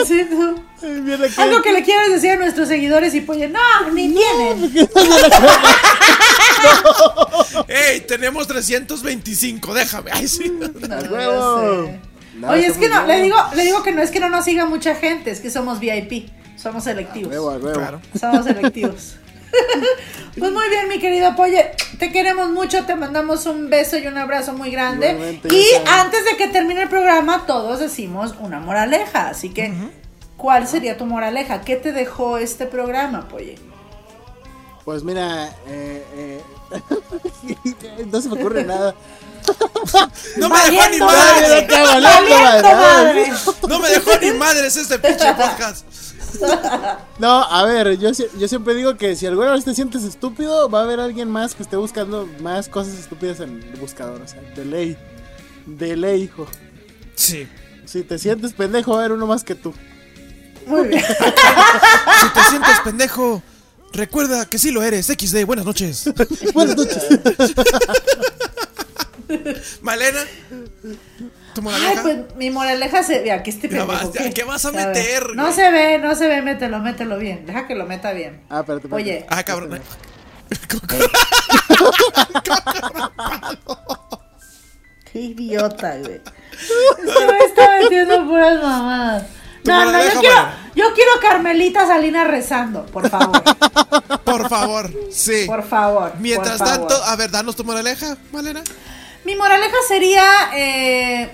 Así 0.00 0.24
tú. 0.26 0.62
Ay, 0.82 1.30
Algo 1.38 1.62
que 1.62 1.72
le 1.72 1.82
quieras 1.82 2.10
decir 2.10 2.30
a 2.32 2.36
nuestros 2.36 2.68
seguidores 2.68 3.14
y 3.14 3.20
pues 3.20 3.50
no, 3.50 3.90
ni 3.92 4.12
tienen. 4.12 4.72
¡Ey! 7.68 8.00
Tenemos 8.02 8.46
325, 8.46 9.74
déjame. 9.74 10.10
Ay, 10.12 10.28
sí. 10.28 10.52
No, 10.88 10.96
huevo. 11.10 11.86
ya 11.86 11.92
sé. 11.92 12.00
No, 12.36 12.48
Oye, 12.50 12.66
es 12.66 12.76
que 12.76 12.88
no, 12.88 13.06
le 13.06 13.22
digo, 13.22 13.36
le 13.54 13.62
digo 13.62 13.82
que 13.82 13.92
no 13.92 14.02
es 14.02 14.10
que 14.10 14.18
no 14.20 14.28
nos 14.28 14.44
siga 14.44 14.66
mucha 14.66 14.96
gente, 14.96 15.30
es 15.30 15.40
que 15.40 15.50
somos 15.50 15.78
VIP, 15.78 16.28
somos 16.56 16.84
selectivos. 16.84 17.30
Huevo, 17.30 17.50
a 17.50 17.56
huevo. 17.56 17.72
Claro. 17.78 18.00
Somos 18.18 18.44
selectivos. 18.44 19.14
pues 20.38 20.52
muy 20.52 20.68
bien, 20.68 20.88
mi 20.88 20.98
querido 20.98 21.34
Polle. 21.36 21.72
Te 21.98 22.10
queremos 22.12 22.50
mucho, 22.50 22.84
te 22.84 22.94
mandamos 22.96 23.46
un 23.46 23.70
beso 23.70 23.96
y 23.98 24.06
un 24.06 24.18
abrazo 24.18 24.52
muy 24.52 24.70
grande. 24.70 25.12
Igualmente, 25.12 25.54
y 25.54 25.66
antes 25.86 26.24
de 26.24 26.36
que 26.36 26.48
termine 26.48 26.82
el 26.82 26.88
programa, 26.88 27.46
todos 27.46 27.80
decimos 27.80 28.34
una 28.40 28.60
moraleja. 28.60 29.28
Así 29.28 29.50
que, 29.50 29.72
¿cuál 30.36 30.66
sería 30.66 30.96
tu 30.96 31.06
moraleja? 31.06 31.62
¿Qué 31.62 31.76
te 31.76 31.92
dejó 31.92 32.38
este 32.38 32.66
programa, 32.66 33.28
Polle? 33.28 33.58
Pues 34.84 35.02
mira, 35.02 35.48
eh, 35.66 36.04
eh, 36.14 36.42
no 38.12 38.20
se 38.20 38.28
me 38.28 38.34
ocurre 38.34 38.64
nada. 38.66 38.94
No 40.36 40.48
me 40.48 40.56
dejó 40.70 40.88
ni 40.90 40.98
madres. 40.98 41.66
No 43.68 43.78
me 43.78 43.88
dejó 43.88 44.10
ni 44.20 44.30
madres 44.32 44.76
este 44.76 44.98
pinche 44.98 45.32
podcast. 45.34 45.86
No, 47.18 47.42
a 47.42 47.64
ver, 47.64 47.96
yo, 47.98 48.12
si- 48.12 48.26
yo 48.38 48.48
siempre 48.48 48.74
digo 48.74 48.96
que 48.96 49.14
si 49.16 49.26
alguna 49.26 49.52
vez 49.52 49.64
te 49.64 49.74
sientes 49.74 50.02
estúpido, 50.04 50.68
va 50.68 50.80
a 50.80 50.82
haber 50.82 50.98
alguien 51.00 51.30
más 51.30 51.54
que 51.54 51.62
esté 51.62 51.76
buscando 51.76 52.28
más 52.40 52.68
cosas 52.68 52.94
estúpidas 52.98 53.40
en 53.40 53.62
el 53.62 53.78
buscador. 53.80 54.20
O 54.20 54.26
sea, 54.28 54.40
de 54.56 54.64
ley. 54.64 54.96
De 55.66 55.96
ley, 55.96 56.22
hijo. 56.24 56.46
Sí. 57.14 57.46
Si 57.84 58.02
te 58.02 58.18
sientes 58.18 58.52
pendejo, 58.52 58.92
va 58.92 58.96
a 58.96 59.00
haber 59.00 59.12
uno 59.12 59.26
más 59.26 59.44
que 59.44 59.54
tú. 59.54 59.72
Muy 60.66 60.88
bien. 60.88 61.02
Si 61.04 62.28
te 62.34 62.42
sientes 62.50 62.80
pendejo, 62.82 63.42
recuerda 63.92 64.46
que 64.46 64.58
sí 64.58 64.70
lo 64.72 64.82
eres. 64.82 65.06
XD, 65.06 65.44
buenas 65.46 65.64
noches. 65.66 66.10
Buenas 66.54 66.76
noches. 66.76 67.04
Malena, 69.82 70.20
tu 71.54 71.60
Ay, 71.60 71.64
moraleja. 71.64 72.02
pues 72.02 72.16
mi 72.36 72.50
moraleja 72.50 73.02
se 73.02 73.20
ve. 73.20 73.32
Aquí 73.32 73.50
este 73.50 73.68
pendejo. 73.68 73.86
vas, 73.86 74.08
¿qué 74.34 74.44
vas 74.44 74.64
a 74.64 74.72
meter, 74.72 75.34
No 75.34 75.52
se 75.52 75.70
ve, 75.70 75.98
no 75.98 76.14
se 76.14 76.28
ve, 76.28 76.42
mételo, 76.42 76.78
mételo 76.80 77.18
bien. 77.18 77.46
Deja 77.46 77.66
que 77.66 77.74
lo 77.74 77.86
meta 77.86 78.12
bien. 78.12 78.42
Ah, 78.50 78.60
espérate, 78.60 78.86
espérate. 78.86 78.94
Oye, 78.94 79.26
Ah, 79.30 79.42
cabrón. 79.42 79.80
qué 85.12 85.20
idiota, 85.20 85.96
güey. 85.98 86.20
Este 86.98 87.24
güey 87.24 87.38
está 87.46 87.68
metiendo 87.82 88.26
puras 88.26 88.62
mamadas. 88.62 89.24
No, 89.64 89.90
no, 89.90 89.98
yo 89.98 90.20
quiero, 90.20 90.36
yo 90.76 90.84
quiero 90.94 91.10
Carmelita 91.22 91.86
Salinas 91.86 92.28
rezando, 92.28 92.84
por 92.86 93.08
favor. 93.08 93.42
Por 94.24 94.48
favor, 94.48 94.90
sí. 95.10 95.44
Por 95.46 95.62
favor. 95.62 96.12
Mientras 96.18 96.58
por 96.58 96.66
favor. 96.68 96.88
tanto, 96.88 97.04
a 97.04 97.16
ver, 97.16 97.30
danos 97.30 97.54
tu 97.56 97.64
moraleja, 97.64 98.16
Malena. 98.32 98.62
Mi 99.24 99.36
moraleja 99.36 99.76
sería, 99.86 100.24
eh, 100.54 101.30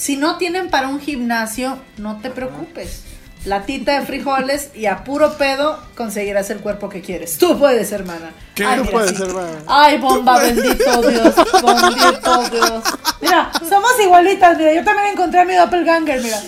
si 0.00 0.16
no 0.16 0.38
tienen 0.38 0.70
para 0.70 0.88
un 0.88 0.98
gimnasio, 0.98 1.76
no 1.98 2.20
te 2.22 2.30
preocupes. 2.30 3.02
Latita 3.44 4.00
de 4.00 4.06
frijoles 4.06 4.70
y 4.74 4.86
a 4.86 5.04
puro 5.04 5.36
pedo 5.36 5.78
conseguirás 5.94 6.48
el 6.48 6.60
cuerpo 6.60 6.88
que 6.88 7.02
quieres. 7.02 7.36
Tú 7.36 7.58
puedes, 7.58 7.92
hermana. 7.92 8.30
¿Qué? 8.54 8.64
Ay, 8.64 8.78
Tú 8.78 8.84
mira, 8.84 8.92
puedes, 8.92 9.16
sí. 9.16 9.22
hermano. 9.22 9.58
Ay, 9.66 9.98
bomba, 9.98 10.38
bendito 10.38 11.02
Dios. 11.02 11.34
Bendito 11.36 12.42
Dios. 12.50 12.84
Mira, 13.20 13.52
somos 13.68 13.90
igualitas. 14.02 14.56
Mira, 14.56 14.72
yo 14.72 14.84
también 14.84 15.08
encontré 15.08 15.40
a 15.40 15.44
mi 15.44 15.54
doppelganger, 15.54 16.22
mira. 16.22 16.40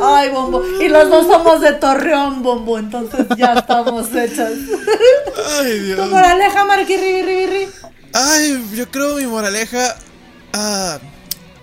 Ay, 0.00 0.30
bombo. 0.30 0.64
Y 0.80 0.88
los 0.88 1.08
dos 1.08 1.26
somos 1.28 1.60
de 1.60 1.74
Torreón, 1.74 2.42
bombo. 2.42 2.76
Entonces 2.78 3.24
ya 3.36 3.52
estamos 3.54 4.12
hechas. 4.14 4.50
Ay, 5.60 5.78
Dios. 5.78 6.00
Tu 6.00 6.06
moraleja, 6.06 6.64
Marqui, 6.64 6.96
ribi, 6.96 7.22
ribi, 7.22 7.46
ribi. 7.46 7.72
Ay, 8.12 8.64
yo 8.74 8.90
creo 8.90 9.16
mi 9.16 9.26
moraleja. 9.26 9.96
ah, 10.52 10.98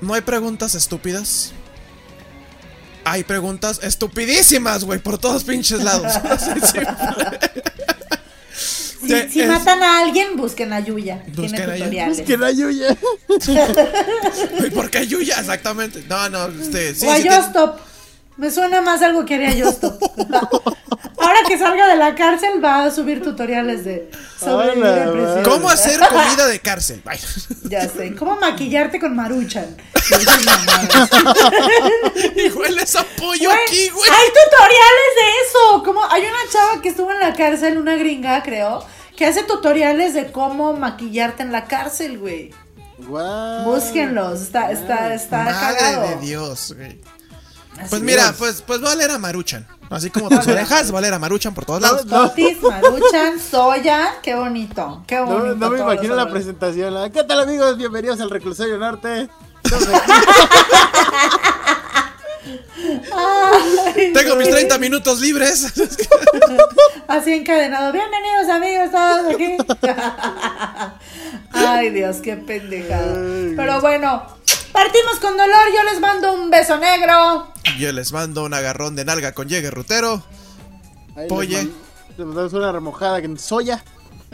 no 0.01 0.13
hay 0.13 0.21
preguntas 0.21 0.75
estúpidas. 0.75 1.51
Hay 3.05 3.23
preguntas 3.23 3.79
estupidísimas, 3.81 4.83
güey, 4.83 4.99
por 4.99 5.17
todos 5.17 5.43
pinches 5.43 5.83
lados. 5.83 6.11
Si, 9.01 9.07
Sí, 9.07 9.29
si 9.31 9.39
es- 9.41 9.47
matan 9.47 9.81
a 9.81 9.99
alguien, 10.01 10.35
busquen 10.35 10.73
a 10.73 10.81
Yuya. 10.81 11.23
Tiene 11.23 11.41
Busquen 11.41 11.61
a 11.69 11.75
Yuya. 11.77 11.77
tutoriales. 11.85 12.21
Que 12.21 12.37
la 12.37 12.51
Yuya. 12.51 12.97
¿Por 14.75 14.89
qué 14.91 15.07
Yuya? 15.07 15.39
Exactamente. 15.39 16.03
No, 16.09 16.27
no, 16.29 16.47
este. 16.47 16.93
Sí, 16.93 17.05
o 17.07 17.11
a 17.11 17.15
sí, 17.15 17.23
Yostop. 17.23 17.79
Me 18.35 18.51
suena 18.51 18.81
más 18.81 19.01
algo 19.01 19.23
que 19.25 19.35
haría 19.35 19.53
Yostop. 19.55 20.01
Que 21.49 21.57
salga 21.57 21.87
de 21.87 21.95
la 21.95 22.13
cárcel 22.13 22.63
va 22.63 22.83
a 22.85 22.91
subir 22.91 23.23
tutoriales 23.23 23.83
de 23.83 24.07
sobrevivir 24.39 24.83
Hola, 24.85 25.03
en 25.03 25.11
prisión. 25.13 25.43
¿Cómo 25.43 25.67
hacer 25.67 25.99
comida 25.99 26.45
de 26.45 26.59
cárcel? 26.59 27.01
Ay. 27.05 27.19
Ya 27.63 27.89
sé. 27.89 28.13
¿Cómo 28.15 28.35
maquillarte 28.35 28.99
con 28.99 29.15
maruchan? 29.15 29.75
Y 32.35 32.49
hueles 32.51 32.95
a 32.95 33.03
pollo 33.03 33.49
Güey, 33.49 33.59
aquí, 33.67 33.89
güey. 33.89 34.09
Hay 34.09 34.27
tutoriales 34.27 35.15
de 35.15 35.21
eso. 35.47 35.83
Como 35.83 36.05
hay 36.05 36.21
una 36.21 36.51
chava 36.51 36.81
que 36.83 36.89
estuvo 36.89 37.11
en 37.11 37.19
la 37.19 37.33
cárcel, 37.33 37.77
una 37.79 37.95
gringa, 37.95 38.43
creo, 38.43 38.85
que 39.15 39.25
hace 39.25 39.41
tutoriales 39.43 40.13
de 40.13 40.31
cómo 40.31 40.73
maquillarte 40.73 41.41
en 41.43 41.51
la 41.51 41.65
cárcel, 41.65 42.19
güey. 42.19 42.53
Guau. 42.99 43.63
Búsquenlos. 43.73 44.39
Está, 44.41 44.69
está, 44.71 45.13
está 45.15 45.37
Madre 45.45 45.53
cagado. 45.59 46.07
de 46.09 46.15
Dios, 46.17 46.75
güey. 46.77 46.99
Así 47.79 47.89
Pues 47.89 48.01
mira, 48.01 48.29
es. 48.29 48.35
pues, 48.35 48.61
pues 48.61 48.83
va 48.83 48.91
a 48.91 48.95
leer 48.95 49.11
a 49.11 49.17
Maruchan. 49.17 49.65
Así 49.89 50.09
como 50.09 50.29
tus 50.29 50.47
orejas, 50.47 50.93
va 50.93 50.99
a 50.99 51.01
leer 51.01 51.13
a 51.13 51.19
Maruchan 51.19 51.53
por 51.53 51.65
todos 51.65 51.81
lados. 51.81 52.05
No, 52.05 52.31
Maruchan, 52.69 53.39
Soya, 53.39 54.15
qué 54.21 54.35
bonito, 54.35 55.03
qué 55.07 55.15
no, 55.15 55.25
bonito. 55.25 55.55
no 55.55 55.69
me 55.69 55.79
imagino 55.79 56.15
la 56.15 56.29
presentación. 56.29 56.93
la, 56.93 57.09
¿Qué 57.09 57.23
tal, 57.23 57.39
amigos? 57.41 57.77
Bienvenidos 57.77 58.19
al 58.21 58.29
Reclusorio 58.29 58.77
Norte. 58.77 59.29
Tengo 64.13 64.35
mis 64.35 64.49
30 64.49 64.77
minutos 64.77 65.19
libres. 65.19 65.73
Así 67.07 67.33
encadenado. 67.33 67.91
Bienvenidos 67.91 68.49
amigos 68.49 68.91
todos 68.91 69.33
aquí. 69.35 69.57
Ay 71.51 71.89
Dios, 71.89 72.17
qué 72.17 72.37
pendejada. 72.37 73.15
Pero 73.55 73.81
bueno, 73.81 74.23
partimos 74.71 75.15
con 75.19 75.37
dolor. 75.37 75.67
Yo 75.75 75.83
les 75.83 75.99
mando 75.99 76.33
un 76.33 76.49
beso 76.49 76.77
negro. 76.77 77.51
Yo 77.77 77.91
les 77.91 78.11
mando 78.11 78.43
un 78.43 78.53
agarrón 78.53 78.95
de 78.95 79.05
nalga 79.05 79.31
con 79.33 79.47
llegue 79.47 79.69
rutero. 79.71 80.23
Ahí 81.15 81.27
les 81.29 81.49
man- 81.63 81.73
Les 82.17 82.25
mandamos 82.27 82.53
una 82.53 82.71
remojada 82.71 83.19
en 83.19 83.37
soya. 83.39 83.83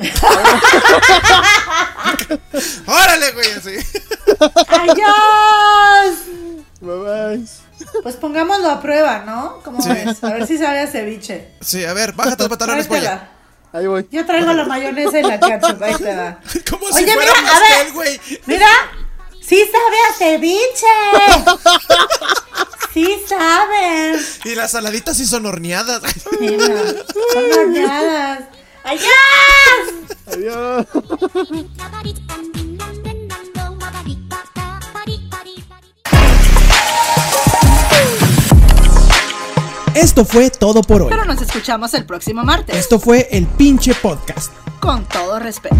¡Órale, 2.86 3.32
güey! 3.32 3.52
Así. 3.52 3.76
¡Adiós! 4.68 6.16
Bye 6.82 6.98
bye. 7.38 7.46
Pues 8.04 8.16
pongámoslo 8.16 8.70
a 8.70 8.82
prueba, 8.82 9.20
¿no? 9.26 9.62
¿Cómo 9.64 9.82
Sí. 9.82 9.90
ves? 9.90 10.24
A 10.24 10.30
ver 10.34 10.48
si 10.48 10.58
sabe 10.58 10.82
a 10.82 10.88
ceviche. 10.88 11.52
Sí, 11.62 11.84
a 11.86 11.94
ver, 11.94 12.14
bájate 12.14 12.44
los 12.44 12.50
pantalones, 12.50 12.88
polla. 12.88 13.30
Ahí 13.74 13.88
voy. 13.88 14.08
Yo 14.12 14.26
traigo 14.26 14.54
la 14.54 14.66
mayonesa 14.66 15.20
y 15.20 15.24
la 15.24 15.40
ketchup. 15.40 15.82
Ahí 15.84 15.96
te 15.96 16.14
da. 16.16 16.40
Como 16.70 16.86
Oye, 16.86 17.06
si 17.06 17.12
fuera 17.12 17.20
mira, 17.22 17.32
a 17.32 17.52
pastel, 17.60 17.84
ver. 17.86 17.94
güey. 17.94 18.22
Mira, 18.46 18.68
sí 19.48 19.64
sabe 19.72 19.98
a 20.10 20.14
ceviche. 20.18 20.96
Sí 22.94 23.18
saben. 23.28 24.20
Y 24.46 24.56
las 24.56 24.72
saladitas 24.72 25.18
sí 25.18 25.26
son 25.26 25.46
horneadas. 25.46 26.02
Mira, 26.40 26.82
son 27.34 27.60
horneadas. 27.60 28.46
¡Adiós! 28.86 29.06
Adiós. 30.28 30.86
Esto 39.94 40.24
fue 40.26 40.50
todo 40.50 40.82
por 40.82 41.02
hoy. 41.02 41.10
Pero 41.10 41.26
nos 41.26 41.42
escuchamos 41.42 41.94
el 41.94 42.06
próximo 42.06 42.44
martes. 42.44 42.76
Esto 42.78 43.00
fue 43.00 43.28
el 43.32 43.46
pinche 43.48 43.94
podcast. 43.96 44.52
Con 44.80 45.04
todo 45.10 45.40
respeto. 45.40 45.76